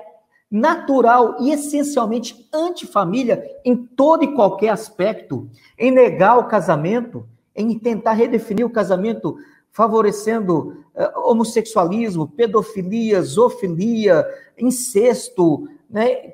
natural 0.51 1.37
e 1.39 1.51
essencialmente 1.51 2.47
antifamília 2.53 3.41
em 3.63 3.75
todo 3.75 4.25
e 4.25 4.33
qualquer 4.33 4.69
aspecto, 4.69 5.49
em 5.79 5.89
negar 5.89 6.37
o 6.37 6.47
casamento, 6.47 7.25
em 7.55 7.79
tentar 7.79 8.13
redefinir 8.13 8.65
o 8.65 8.69
casamento 8.69 9.37
favorecendo 9.71 10.83
uh, 10.93 11.29
homossexualismo, 11.29 12.27
pedofilia, 12.27 13.21
zoofilia, 13.21 14.27
incesto, 14.57 15.69
né? 15.89 16.33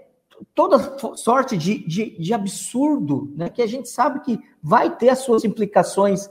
toda 0.53 0.97
sorte 1.15 1.55
de, 1.55 1.85
de, 1.87 2.17
de 2.19 2.33
absurdo, 2.33 3.31
né? 3.35 3.49
que 3.49 3.61
a 3.61 3.67
gente 3.67 3.89
sabe 3.89 4.21
que 4.21 4.39
vai 4.61 4.95
ter 4.95 5.09
as 5.09 5.19
suas 5.19 5.43
implicações 5.43 6.29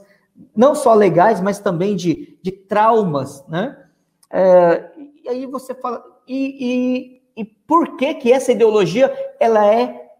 não 0.55 0.75
só 0.75 0.93
legais, 0.93 1.41
mas 1.41 1.59
também 1.59 1.95
de, 1.95 2.37
de 2.41 2.51
traumas, 2.51 3.45
né? 3.47 3.85
É, 4.29 4.91
e 5.23 5.29
aí 5.29 5.45
você 5.45 5.73
fala, 5.73 6.03
e, 6.27 7.21
e, 7.35 7.41
e 7.41 7.45
por 7.45 7.95
que 7.97 8.13
que 8.15 8.31
essa 8.31 8.51
ideologia, 8.51 9.13
ela 9.39 9.65
é 9.65 10.11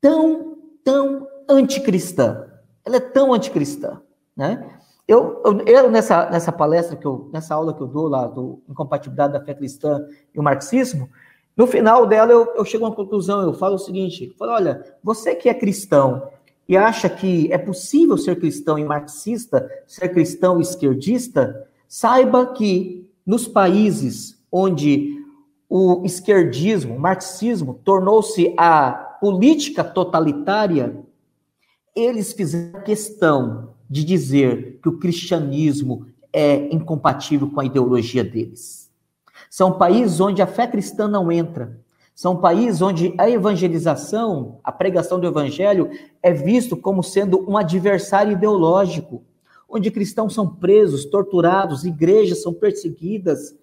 tão, 0.00 0.56
tão 0.84 1.26
anticristã? 1.48 2.48
Ela 2.84 2.96
é 2.96 3.00
tão 3.00 3.32
anticristã, 3.32 4.00
né? 4.36 4.78
Eu, 5.06 5.42
eu, 5.44 5.60
eu, 5.66 5.90
nessa, 5.90 6.30
nessa 6.30 6.50
palestra, 6.50 6.96
que 6.96 7.06
eu, 7.06 7.28
nessa 7.32 7.54
aula 7.54 7.74
que 7.74 7.82
eu 7.82 7.86
dou 7.86 8.08
lá, 8.08 8.26
do 8.26 8.62
Incompatibilidade 8.68 9.34
da 9.34 9.44
Fé 9.44 9.52
Cristã 9.52 10.06
e 10.34 10.40
o 10.40 10.42
Marxismo, 10.42 11.10
no 11.56 11.66
final 11.66 12.06
dela 12.06 12.32
eu, 12.32 12.52
eu 12.56 12.64
chego 12.64 12.84
a 12.84 12.88
uma 12.88 12.96
conclusão, 12.96 13.42
eu 13.42 13.52
falo 13.52 13.74
o 13.74 13.78
seguinte, 13.78 14.28
eu 14.30 14.36
falo, 14.36 14.52
olha, 14.52 14.96
você 15.02 15.34
que 15.34 15.48
é 15.48 15.54
cristão 15.54 16.28
e 16.68 16.76
acha 16.76 17.08
que 17.08 17.52
é 17.52 17.58
possível 17.58 18.16
ser 18.16 18.38
cristão 18.38 18.78
e 18.78 18.84
marxista, 18.84 19.70
ser 19.86 20.08
cristão 20.08 20.58
e 20.58 20.62
esquerdista, 20.62 21.68
saiba 21.86 22.46
que 22.54 23.08
nos 23.26 23.46
países 23.46 24.38
onde 24.50 25.22
o 25.68 26.02
esquerdismo, 26.04 26.94
o 26.94 27.00
marxismo, 27.00 27.80
tornou-se 27.84 28.54
a 28.56 28.92
política 29.20 29.82
totalitária, 29.82 30.96
eles 31.94 32.32
fizeram 32.32 32.80
questão 32.82 33.74
de 33.88 34.04
dizer 34.04 34.78
que 34.82 34.88
o 34.88 34.98
cristianismo 34.98 36.06
é 36.32 36.72
incompatível 36.74 37.50
com 37.50 37.60
a 37.60 37.64
ideologia 37.64 38.24
deles. 38.24 38.90
São 39.48 39.78
países 39.78 40.20
onde 40.20 40.42
a 40.42 40.46
fé 40.46 40.66
cristã 40.66 41.06
não 41.06 41.30
entra. 41.30 41.80
São 42.14 42.36
países 42.36 42.80
onde 42.80 43.12
a 43.18 43.28
evangelização, 43.28 44.60
a 44.62 44.70
pregação 44.70 45.18
do 45.18 45.26
evangelho, 45.26 45.90
é 46.22 46.32
visto 46.32 46.76
como 46.76 47.02
sendo 47.02 47.44
um 47.50 47.56
adversário 47.56 48.32
ideológico, 48.32 49.24
onde 49.68 49.90
cristãos 49.90 50.32
são 50.32 50.46
presos, 50.46 51.04
torturados, 51.04 51.84
igrejas 51.84 52.42
são 52.42 52.54
perseguidas, 52.54 53.56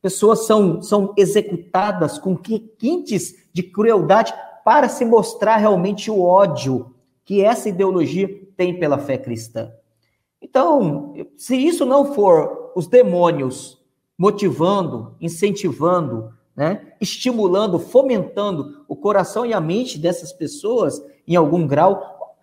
pessoas 0.00 0.46
são, 0.46 0.80
são 0.80 1.12
executadas 1.18 2.18
com 2.18 2.34
quintes 2.34 3.48
de 3.52 3.62
crueldade 3.62 4.32
para 4.64 4.88
se 4.88 5.04
mostrar 5.04 5.56
realmente 5.56 6.10
o 6.10 6.22
ódio 6.22 6.94
que 7.24 7.42
essa 7.42 7.68
ideologia 7.68 8.28
tem 8.56 8.78
pela 8.78 8.96
fé 8.96 9.18
cristã. 9.18 9.70
Então, 10.40 11.12
se 11.36 11.56
isso 11.56 11.84
não 11.84 12.14
for 12.14 12.72
os 12.74 12.86
demônios 12.86 13.78
motivando, 14.16 15.14
incentivando, 15.20 16.32
né, 16.58 16.92
estimulando, 17.00 17.78
fomentando 17.78 18.84
o 18.88 18.96
coração 18.96 19.46
e 19.46 19.54
a 19.54 19.60
mente 19.60 19.96
dessas 19.96 20.32
pessoas 20.32 21.00
em 21.24 21.36
algum 21.36 21.64
grau, 21.64 22.36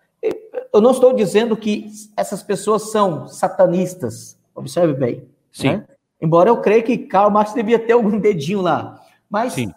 eu 0.72 0.80
não 0.80 0.92
estou 0.92 1.12
dizendo 1.12 1.54
que 1.54 1.90
essas 2.16 2.42
pessoas 2.42 2.90
são 2.90 3.28
satanistas, 3.28 4.40
observe 4.54 4.94
bem. 4.94 5.28
Sim. 5.52 5.68
Né? 5.68 5.88
Embora 6.18 6.48
eu 6.48 6.62
creia 6.62 6.82
que 6.82 6.96
Karl 6.96 7.30
Marx 7.30 7.52
devia 7.52 7.78
ter 7.78 7.92
algum 7.92 8.18
dedinho 8.18 8.62
lá. 8.62 9.04
Mas, 9.28 9.52
Sim. 9.52 9.70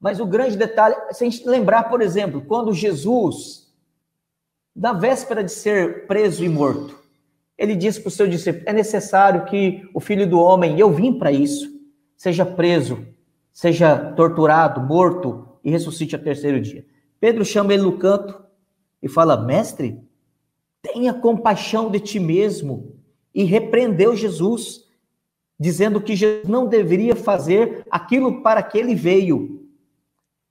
mas 0.00 0.18
o 0.18 0.26
grande 0.26 0.56
detalhe, 0.56 0.96
se 1.12 1.24
a 1.24 1.30
gente 1.30 1.48
lembrar, 1.48 1.84
por 1.84 2.02
exemplo, 2.02 2.42
quando 2.44 2.74
Jesus, 2.74 3.72
na 4.74 4.92
véspera 4.92 5.44
de 5.44 5.52
ser 5.52 6.08
preso 6.08 6.44
e 6.44 6.48
morto, 6.48 6.98
ele 7.56 7.76
disse 7.76 8.00
para 8.00 8.08
o 8.08 8.12
seu 8.12 8.26
discípulo: 8.26 8.64
é 8.66 8.72
necessário 8.72 9.44
que 9.44 9.88
o 9.94 10.00
filho 10.00 10.28
do 10.28 10.40
homem, 10.40 10.76
eu 10.76 10.90
vim 10.90 11.16
para 11.16 11.30
isso, 11.30 11.70
seja 12.16 12.44
preso, 12.44 13.06
seja 13.58 14.12
torturado, 14.12 14.80
morto 14.80 15.48
e 15.64 15.70
ressuscite 15.72 16.14
ao 16.14 16.22
terceiro 16.22 16.60
dia. 16.60 16.86
Pedro 17.18 17.44
chama 17.44 17.74
ele 17.74 17.82
no 17.82 17.98
canto 17.98 18.40
e 19.02 19.08
fala: 19.08 19.36
Mestre, 19.36 20.00
tenha 20.80 21.12
compaixão 21.12 21.90
de 21.90 21.98
ti 21.98 22.20
mesmo. 22.20 22.94
E 23.34 23.42
repreendeu 23.42 24.14
Jesus 24.14 24.84
dizendo 25.58 26.00
que 26.00 26.14
Jesus 26.14 26.46
não 26.48 26.68
deveria 26.68 27.16
fazer 27.16 27.84
aquilo 27.90 28.42
para 28.42 28.62
que 28.62 28.78
ele 28.78 28.94
veio. 28.94 29.68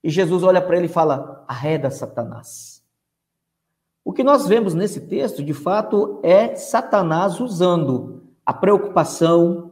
E 0.03 0.09
Jesus 0.09 0.43
olha 0.43 0.61
para 0.61 0.75
ele 0.75 0.87
e 0.87 0.89
fala: 0.89 1.45
arreda 1.47 1.89
Satanás. 1.89 2.83
O 4.03 4.11
que 4.11 4.21
nós 4.21 4.47
vemos 4.47 4.73
nesse 4.73 4.99
texto, 4.99 5.41
de 5.41 5.53
fato, 5.53 6.19
é 6.23 6.57
Satanás 6.57 7.39
usando 7.39 8.23
a 8.45 8.53
preocupação, 8.53 9.66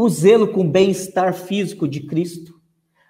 o 0.00 0.08
zelo 0.08 0.46
com 0.52 0.60
o 0.60 0.70
bem-estar 0.70 1.34
físico 1.34 1.88
de 1.88 1.98
Cristo, 2.06 2.60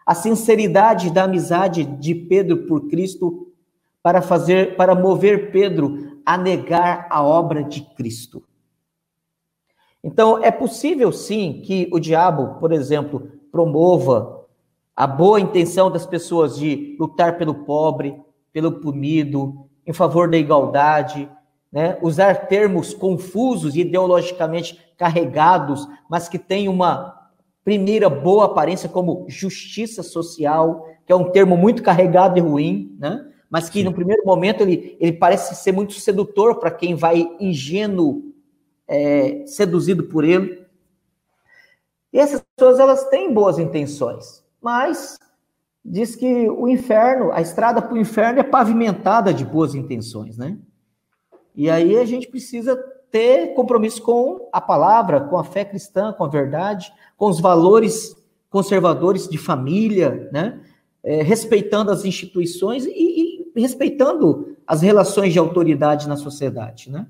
a 0.07 0.14
sinceridade 0.14 1.11
da 1.11 1.24
amizade 1.24 1.84
de 1.84 2.14
Pedro 2.14 2.66
por 2.66 2.89
Cristo 2.89 3.53
para 4.03 4.22
fazer, 4.22 4.74
para 4.74 4.95
mover 4.95 5.53
Pedro 5.53 6.18
a 6.24 6.39
negar 6.39 7.07
a 7.11 7.22
obra 7.22 7.62
de 7.62 7.82
Cristo. 7.95 8.43
Então, 10.03 10.43
é 10.43 10.51
possível 10.51 11.12
sim 11.12 11.61
que 11.62 11.91
o 11.93 12.01
diabo, 12.01 12.59
por 12.59 12.72
exemplo, 12.72 13.32
promova 13.53 14.47
a 14.97 15.07
boa 15.07 15.39
intenção 15.39 15.91
das 15.91 16.07
pessoas 16.07 16.57
de 16.57 16.97
lutar 16.99 17.36
pelo 17.36 17.66
pobre, 17.66 18.18
pelo 18.51 18.80
punido, 18.80 19.68
em 19.86 19.93
favor 19.93 20.30
da 20.30 20.39
igualdade, 20.39 21.28
né? 21.73 21.99
usar 22.03 22.47
termos 22.47 22.95
confusos 22.95 23.75
e 23.75 23.81
ideologicamente 23.81 24.79
carregados, 24.97 25.87
mas 26.09 26.29
que 26.29 26.39
têm 26.39 26.69
uma 26.69 27.14
primeira 27.64 28.09
boa 28.09 28.47
aparência 28.47 28.89
como 28.89 29.27
justiça 29.29 30.03
social, 30.03 30.87
que 31.05 31.12
é 31.12 31.16
um 31.16 31.31
termo 31.31 31.57
muito 31.57 31.83
carregado 31.83 32.39
e 32.39 32.41
ruim, 32.41 32.97
né? 32.99 33.27
mas 33.51 33.69
que 33.69 33.81
Sim. 33.81 33.85
no 33.85 33.93
primeiro 33.93 34.25
momento 34.25 34.62
ele, 34.62 34.97
ele 35.01 35.12
parece 35.12 35.55
ser 35.55 35.73
muito 35.73 35.95
sedutor 35.95 36.59
para 36.59 36.71
quem 36.71 36.95
vai 36.95 37.31
ingênuo 37.39 38.33
é, 38.87 39.45
seduzido 39.47 40.05
por 40.05 40.25
ele. 40.25 40.66
E 42.12 42.19
essas 42.19 42.43
pessoas 42.57 42.79
elas 42.79 43.05
têm 43.09 43.33
boas 43.33 43.59
intenções, 43.59 44.43
mas 44.62 45.19
diz 45.85 46.16
que 46.16 46.49
o 46.49 46.69
inferno, 46.69 47.33
a 47.33 47.41
estrada 47.41 47.81
para 47.83 47.95
o 47.95 47.99
inferno 47.99 48.41
é 48.41 48.43
pavimentada 48.43 49.33
de 49.33 49.45
boas 49.45 49.75
intenções, 49.75 50.37
né? 50.37 50.57
E 51.59 51.69
aí 51.69 51.99
a 51.99 52.05
gente 52.05 52.29
precisa 52.29 52.77
ter 53.11 53.53
compromisso 53.55 54.01
com 54.01 54.49
a 54.53 54.61
palavra, 54.61 55.23
com 55.23 55.37
a 55.37 55.43
fé 55.43 55.65
cristã, 55.65 56.13
com 56.13 56.23
a 56.23 56.29
verdade, 56.29 56.93
com 57.17 57.29
os 57.29 57.41
valores 57.41 58.17
conservadores 58.49 59.29
de 59.29 59.37
família, 59.37 60.31
né? 60.33 60.61
É, 61.03 61.21
respeitando 61.21 61.91
as 61.91 62.05
instituições 62.05 62.87
e, 62.87 62.93
e 63.57 63.61
respeitando 63.61 64.57
as 64.65 64.83
relações 64.83 65.33
de 65.33 65.39
autoridade 65.41 66.07
na 66.07 66.17
sociedade, 66.17 66.93
né? 66.93 67.09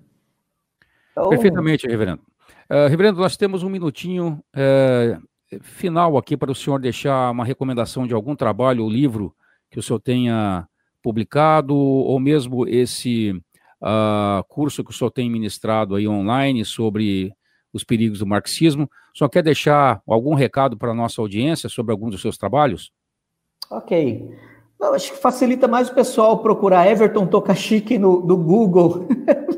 Então... 1.13 1.29
Perfeitamente, 1.29 1.87
reverendo. 1.87 2.23
Uh, 2.71 2.89
reverendo, 2.89 3.21
nós 3.21 3.37
temos 3.37 3.63
um 3.63 3.69
minutinho 3.69 4.43
uh, 4.57 5.59
final 5.61 6.17
aqui 6.17 6.39
para 6.39 6.51
o 6.51 6.55
senhor 6.55 6.81
deixar 6.81 7.31
uma 7.33 7.45
recomendação 7.45 8.07
de 8.07 8.15
algum 8.15 8.35
trabalho 8.35 8.83
ou 8.83 8.89
livro 8.89 9.35
que 9.71 9.79
o 9.79 9.83
senhor 9.83 10.01
tenha 10.01 10.67
publicado, 11.03 11.77
ou 11.77 12.19
mesmo 12.19 12.67
esse 12.67 13.39
uh, 13.83 14.45
curso 14.49 14.85
que 14.85 14.91
o 14.91 14.95
senhor 14.95 15.11
tem 15.11 15.31
ministrado 15.31 15.95
aí 15.95 16.07
online 16.07 16.65
sobre 16.65 17.33
os 17.73 17.85
perigos 17.85 18.21
do 18.21 18.27
marxismo. 18.27 18.89
Senhor 19.19 19.29
quer 19.29 19.43
deixar 19.43 20.01
algum 20.07 20.35
recado 20.35 20.77
para 20.77 20.93
a 20.93 20.95
nossa 20.95 21.21
audiência 21.21 21.69
sobre 21.69 21.91
algum 21.91 22.09
dos 22.09 22.23
seus 22.23 22.39
trabalhos? 22.39 22.93
Ok. 23.69 24.31
Acho 24.95 25.13
que 25.13 25.19
facilita 25.19 25.67
mais 25.67 25.91
o 25.91 25.95
pessoal 25.95 26.39
procurar 26.39 26.89
Everton 26.89 27.27
Tokashiki 27.27 27.99
no, 27.99 28.25
no 28.25 28.37
Google. 28.37 29.09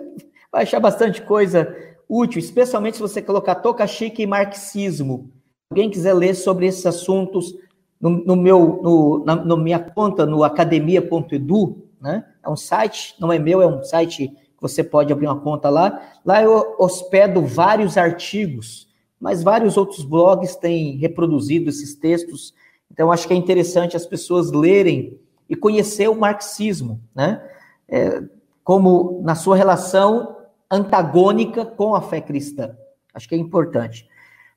vai 0.51 0.63
achar 0.63 0.81
bastante 0.81 1.21
coisa 1.21 1.77
útil, 2.09 2.39
especialmente 2.39 2.97
se 2.97 3.03
você 3.03 3.21
colocar 3.21 3.57
Toca 3.57 3.87
Chique 3.87 4.23
e 4.23 4.27
marxismo. 4.27 5.31
Alguém 5.71 5.91
quiser 5.91 6.15
ler 6.15 6.35
sobre 6.35 6.67
esses 6.67 6.87
assuntos 6.87 7.55
no, 8.01 8.11
no 8.11 8.35
meu, 8.35 8.81
no, 8.83 9.25
na 9.27 9.37
no 9.37 9.59
minha 9.59 9.79
conta 9.79 10.25
no 10.25 10.43
academia.edu, 10.43 11.87
né? 12.01 12.25
É 12.45 12.49
um 12.49 12.57
site, 12.57 13.15
não 13.21 13.33
é 13.33 13.39
meu, 13.39 13.61
é 13.61 13.67
um 13.67 13.83
site 13.83 14.29
que 14.29 14.61
você 14.61 14.83
pode 14.83 15.13
abrir 15.13 15.27
uma 15.27 15.41
conta 15.41 15.69
lá. 15.69 16.01
Lá 16.25 16.43
eu 16.43 16.77
hospedo 16.79 17.45
vários 17.45 17.97
artigos, 17.97 18.89
mas 19.19 19.43
vários 19.43 19.77
outros 19.77 20.05
blogs 20.05 20.57
têm 20.57 20.97
reproduzido 20.97 21.69
esses 21.69 21.95
textos. 21.95 22.55
Então 22.91 23.13
acho 23.13 23.27
que 23.27 23.35
é 23.35 23.37
interessante 23.37 23.97
as 23.97 24.07
pessoas 24.07 24.51
lerem 24.51 25.19
e 25.49 25.57
conhecer 25.57 26.09
o 26.09 26.15
marxismo, 26.15 27.01
né? 27.15 27.43
É, 27.89 28.23
como 28.63 29.21
na 29.25 29.35
sua 29.35 29.57
relação 29.57 30.37
antagônica 30.71 31.65
com 31.65 31.95
a 31.95 32.01
fé 32.01 32.21
cristã. 32.21 32.77
Acho 33.13 33.29
que 33.29 33.35
é 33.35 33.39
importante. 33.39 34.09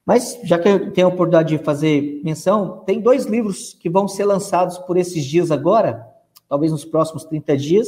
Mas, 0.06 0.40
já 0.44 0.60
que 0.60 0.68
eu 0.68 0.92
tenho 0.92 1.08
a 1.08 1.10
oportunidade 1.10 1.58
de 1.58 1.64
fazer 1.64 2.22
menção, 2.24 2.84
tem 2.86 3.00
dois 3.00 3.26
livros 3.26 3.74
que 3.74 3.90
vão 3.90 4.08
ser 4.08 4.26
lançados 4.26 4.78
por 4.78 4.98
esses 4.98 5.24
dias 5.24 5.50
agora, 5.50 6.06
talvez 6.54 6.72
nos 6.72 6.86
próximos 6.86 7.24
30 7.24 7.58
dias, 7.58 7.88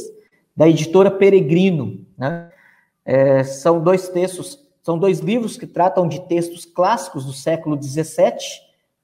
da 0.56 0.68
editora 0.68 1.08
Peregrino. 1.08 2.04
Né? 2.18 2.50
É, 3.04 3.44
são 3.44 3.80
dois 3.80 4.08
textos, 4.08 4.58
são 4.82 4.98
dois 4.98 5.20
livros 5.20 5.56
que 5.56 5.68
tratam 5.68 6.08
de 6.08 6.20
textos 6.22 6.64
clássicos 6.64 7.24
do 7.24 7.32
século 7.32 7.80
XVII, 7.80 8.34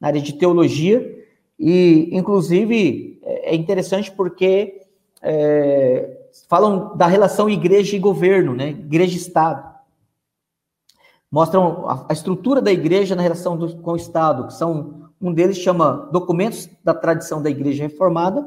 na 0.01 0.09
área 0.09 0.21
de 0.21 0.33
teologia, 0.33 1.25
e, 1.57 2.09
inclusive, 2.11 3.21
é, 3.23 3.55
interessante 3.55 4.11
porque 4.11 4.83
é, 5.23 6.11
falam 6.49 6.97
da 6.97 7.07
relação 7.07 7.49
igreja 7.49 7.95
e 7.95 8.01
governo, 8.01 8.55
né? 8.55 8.71
Igreja 8.71 9.15
e 9.15 9.17
Estado. 9.17 9.73
Mostram 11.31 11.89
a, 11.89 12.07
a 12.09 12.13
estrutura 12.13 12.61
da 12.61 12.73
igreja 12.73 13.15
na 13.15 13.23
relação 13.23 13.57
do, 13.57 13.77
com 13.77 13.93
o 13.93 13.97
Estado, 13.97 14.49
que 14.49 14.55
são 14.55 15.13
um 15.21 15.33
deles 15.33 15.57
chama 15.57 16.09
Documentos 16.11 16.69
da 16.83 16.93
Tradição 16.93 17.41
da 17.41 17.49
Igreja 17.49 17.85
Reformada, 17.85 18.45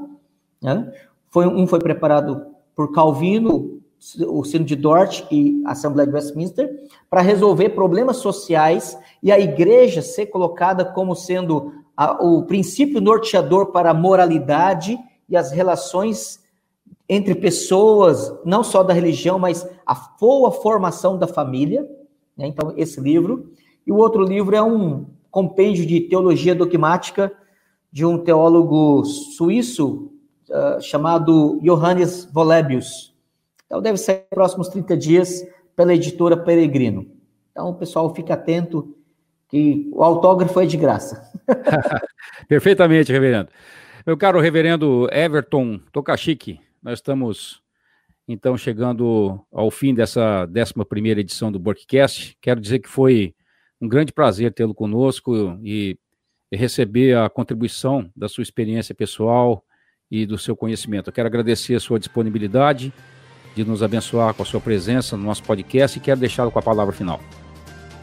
né? 0.66 0.92
Foi 1.30 1.46
um 1.46 1.68
foi 1.68 1.80
preparado 1.80 2.48
por 2.76 2.92
Calvino, 2.92 3.80
o 4.28 4.44
Sino 4.44 4.66
de 4.66 4.76
Dort 4.76 5.24
e 5.32 5.62
a 5.66 5.72
Assembleia 5.72 6.08
de 6.08 6.14
Westminster, 6.14 6.70
para 7.10 7.22
resolver 7.22 7.70
problemas 7.70 8.18
sociais 8.18 8.98
e 9.22 9.32
a 9.32 9.40
igreja 9.40 10.02
ser 10.02 10.26
colocada 10.28 10.84
como 10.84 11.16
sendo 11.16 11.72
a, 11.96 12.24
o 12.24 12.44
princípio 12.44 13.00
norteador 13.00 13.68
para 13.68 13.92
a 13.92 13.94
moralidade 13.94 14.98
e 15.30 15.38
as 15.38 15.52
relações 15.52 16.44
entre 17.08 17.36
pessoas, 17.36 18.34
não 18.44 18.64
só 18.64 18.82
da 18.82 18.94
religião, 18.94 19.38
mas 19.38 19.68
a 19.86 19.94
boa 20.20 20.52
formação 20.52 21.18
da 21.18 21.28
família. 21.28 21.88
Né? 22.36 22.48
Então, 22.48 22.74
esse 22.76 23.00
livro. 23.00 23.52
E 23.86 23.92
o 23.92 23.98
outro 23.98 24.24
livro 24.24 24.56
é 24.56 24.62
um 24.62 25.06
compêndio 25.30 25.86
de 25.86 26.02
teologia 26.02 26.56
dogmática 26.56 27.32
de 27.92 28.04
um 28.04 28.18
teólogo 28.18 29.06
suíço 29.06 30.12
uh, 30.50 30.82
chamado 30.82 31.60
Johannes 31.62 32.26
Volebius. 32.32 33.14
Então, 33.66 33.82
deve 33.82 33.98
ser 33.98 34.14
nos 34.14 34.30
próximos 34.30 34.68
30 34.70 34.98
dias 34.98 35.48
pela 35.76 35.94
editora 35.94 36.38
Peregrino. 36.38 37.08
Então, 37.52 37.74
pessoal, 37.74 38.14
fique 38.14 38.32
atento 38.32 38.96
que 39.50 39.90
o 39.94 40.04
autógrafo 40.04 40.60
é 40.60 40.66
de 40.66 40.78
graça. 40.78 41.32
Perfeitamente, 42.48 43.12
reverendo. 43.12 43.50
Meu 44.06 44.16
caro 44.16 44.40
reverendo 44.40 45.08
Everton 45.12 45.80
Tokashiki, 45.92 46.60
nós 46.82 47.00
estamos 47.00 47.62
então 48.28 48.58
chegando 48.58 49.40
ao 49.52 49.72
fim 49.72 49.94
dessa 49.94 50.48
11 50.48 51.10
edição 51.20 51.52
do 51.52 51.62
Workcast. 51.64 52.38
Quero 52.40 52.60
dizer 52.60 52.80
que 52.80 52.90
foi 52.90 53.34
um 53.82 53.88
grande 53.88 54.12
prazer 54.14 54.54
tê-lo 54.54 54.74
conosco 54.74 55.58
e 55.64 55.98
receber 56.52 57.18
a 57.18 57.30
contribuição 57.30 58.10
da 58.16 58.30
sua 58.30 58.44
experiência 58.44 58.94
pessoal 58.94 59.64
e 60.10 60.26
do 60.26 60.38
seu 60.38 60.56
conhecimento. 60.56 61.10
Eu 61.10 61.14
quero 61.14 61.28
agradecer 61.28 61.76
a 61.76 61.80
sua 61.80 62.00
disponibilidade 62.00 62.94
de 63.56 63.64
nos 63.64 63.82
abençoar 63.82 64.34
com 64.34 64.44
a 64.44 64.46
sua 64.46 64.60
presença 64.60 65.16
no 65.16 65.24
nosso 65.24 65.44
podcast 65.44 65.98
e 65.98 66.02
quero 66.02 66.20
deixá-lo 66.20 66.52
com 66.52 66.60
a 66.60 66.62
palavra 66.62 66.94
final. 66.94 67.20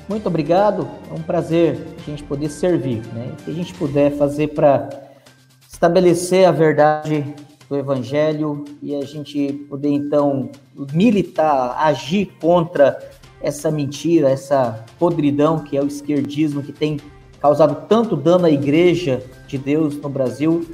Muito 0.09 0.27
obrigado, 0.27 0.89
é 1.11 1.15
um 1.15 1.23
prazer 1.23 1.79
a 1.97 2.11
gente 2.11 2.23
poder 2.25 2.49
servir, 2.49 3.03
né? 3.15 3.33
O 3.33 3.45
que 3.45 3.51
a 3.51 3.55
gente 3.55 3.73
puder 3.75 4.13
fazer 4.13 4.49
para 4.49 4.89
estabelecer 5.71 6.47
a 6.47 6.51
verdade 6.51 7.25
do 7.69 7.77
Evangelho 7.77 8.65
e 8.83 8.95
a 8.95 9.05
gente 9.05 9.53
poder 9.69 9.91
então 9.91 10.51
militar, 10.93 11.77
agir 11.79 12.27
contra 12.41 12.99
essa 13.41 13.71
mentira, 13.71 14.31
essa 14.31 14.85
podridão 14.99 15.61
que 15.61 15.77
é 15.77 15.83
o 15.83 15.87
esquerdismo 15.87 16.63
que 16.63 16.73
tem 16.73 17.01
causado 17.41 17.87
tanto 17.89 18.17
dano 18.17 18.47
à 18.47 18.51
igreja 18.51 19.23
de 19.49 19.59
Deus 19.59 19.97
no 19.97 20.09
Brasil, 20.09 20.69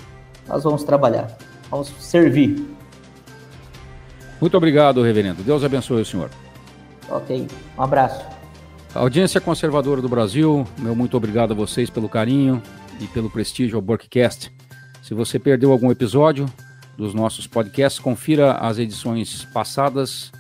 nós 0.49 0.65
vamos 0.65 0.83
trabalhar, 0.85 1.37
vamos 1.71 1.89
servir. 1.99 2.67
Muito 4.41 4.57
obrigado, 4.57 5.03
reverendo. 5.03 5.43
Deus 5.43 5.63
abençoe 5.65 6.03
o 6.03 6.05
senhor. 6.05 6.31
Ok, 7.11 7.47
um 7.77 7.83
abraço. 7.83 8.25
A 8.95 9.01
audiência 9.01 9.41
conservadora 9.41 10.01
do 10.01 10.09
Brasil, 10.09 10.67
meu 10.79 10.95
muito 10.95 11.17
obrigado 11.17 11.53
a 11.53 11.55
vocês 11.55 11.91
pelo 11.91 12.09
carinho 12.09 12.63
e 13.01 13.07
pelo 13.07 13.31
prestígio 13.31 13.77
ao 13.77 13.83
Burkcast. 13.83 14.53
Se 15.03 15.15
você 15.15 15.39
perdeu 15.39 15.73
algum 15.73 15.91
episódio 15.91 16.47
dos 16.97 17.15
nossos 17.15 17.47
podcasts, 17.47 18.01
confira 18.01 18.53
as 18.55 18.79
edições 18.79 19.45
passadas 19.53 20.33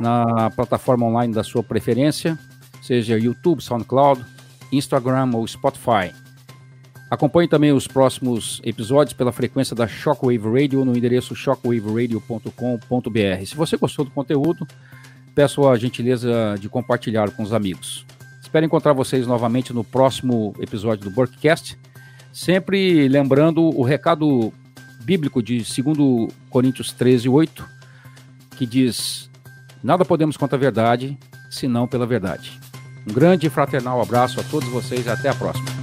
na 0.00 0.50
plataforma 0.50 1.06
online 1.06 1.32
da 1.32 1.44
sua 1.44 1.62
preferência, 1.62 2.38
seja 2.82 3.18
YouTube, 3.18 3.62
SoundCloud, 3.62 4.24
Instagram 4.72 5.30
ou 5.34 5.46
Spotify. 5.46 6.12
Acompanhe 7.10 7.48
também 7.48 7.72
os 7.72 7.88
próximos 7.88 8.62
episódios 8.64 9.14
pela 9.14 9.32
frequência 9.32 9.74
da 9.74 9.88
Shockwave 9.88 10.48
Radio 10.48 10.84
no 10.84 10.96
endereço 10.96 11.34
shockwaveradio.com.br. 11.34 13.44
Se 13.44 13.56
você 13.56 13.76
gostou 13.76 14.04
do 14.04 14.12
conteúdo, 14.12 14.64
peço 15.34 15.68
a 15.68 15.76
gentileza 15.76 16.56
de 16.60 16.68
compartilhar 16.68 17.32
com 17.32 17.42
os 17.42 17.52
amigos. 17.52 18.06
Espero 18.40 18.64
encontrar 18.64 18.92
vocês 18.92 19.26
novamente 19.26 19.72
no 19.72 19.82
próximo 19.82 20.54
episódio 20.60 21.04
do 21.04 21.10
Burkcast, 21.10 21.76
sempre 22.32 23.08
lembrando 23.08 23.60
o 23.60 23.82
recado 23.82 24.52
bíblico 25.02 25.42
de 25.42 25.58
2 25.58 26.32
Coríntios 26.48 26.92
13, 26.92 27.28
8, 27.28 27.68
que 28.56 28.64
diz: 28.64 29.28
Nada 29.82 30.04
podemos 30.04 30.36
contra 30.36 30.56
a 30.56 30.60
verdade, 30.60 31.18
senão 31.50 31.88
pela 31.88 32.06
verdade. 32.06 32.60
Um 33.08 33.12
grande 33.12 33.48
e 33.48 33.50
fraternal 33.50 34.00
abraço 34.00 34.38
a 34.38 34.44
todos 34.44 34.68
vocês 34.68 35.06
e 35.06 35.10
até 35.10 35.28
a 35.28 35.34
próxima. 35.34 35.79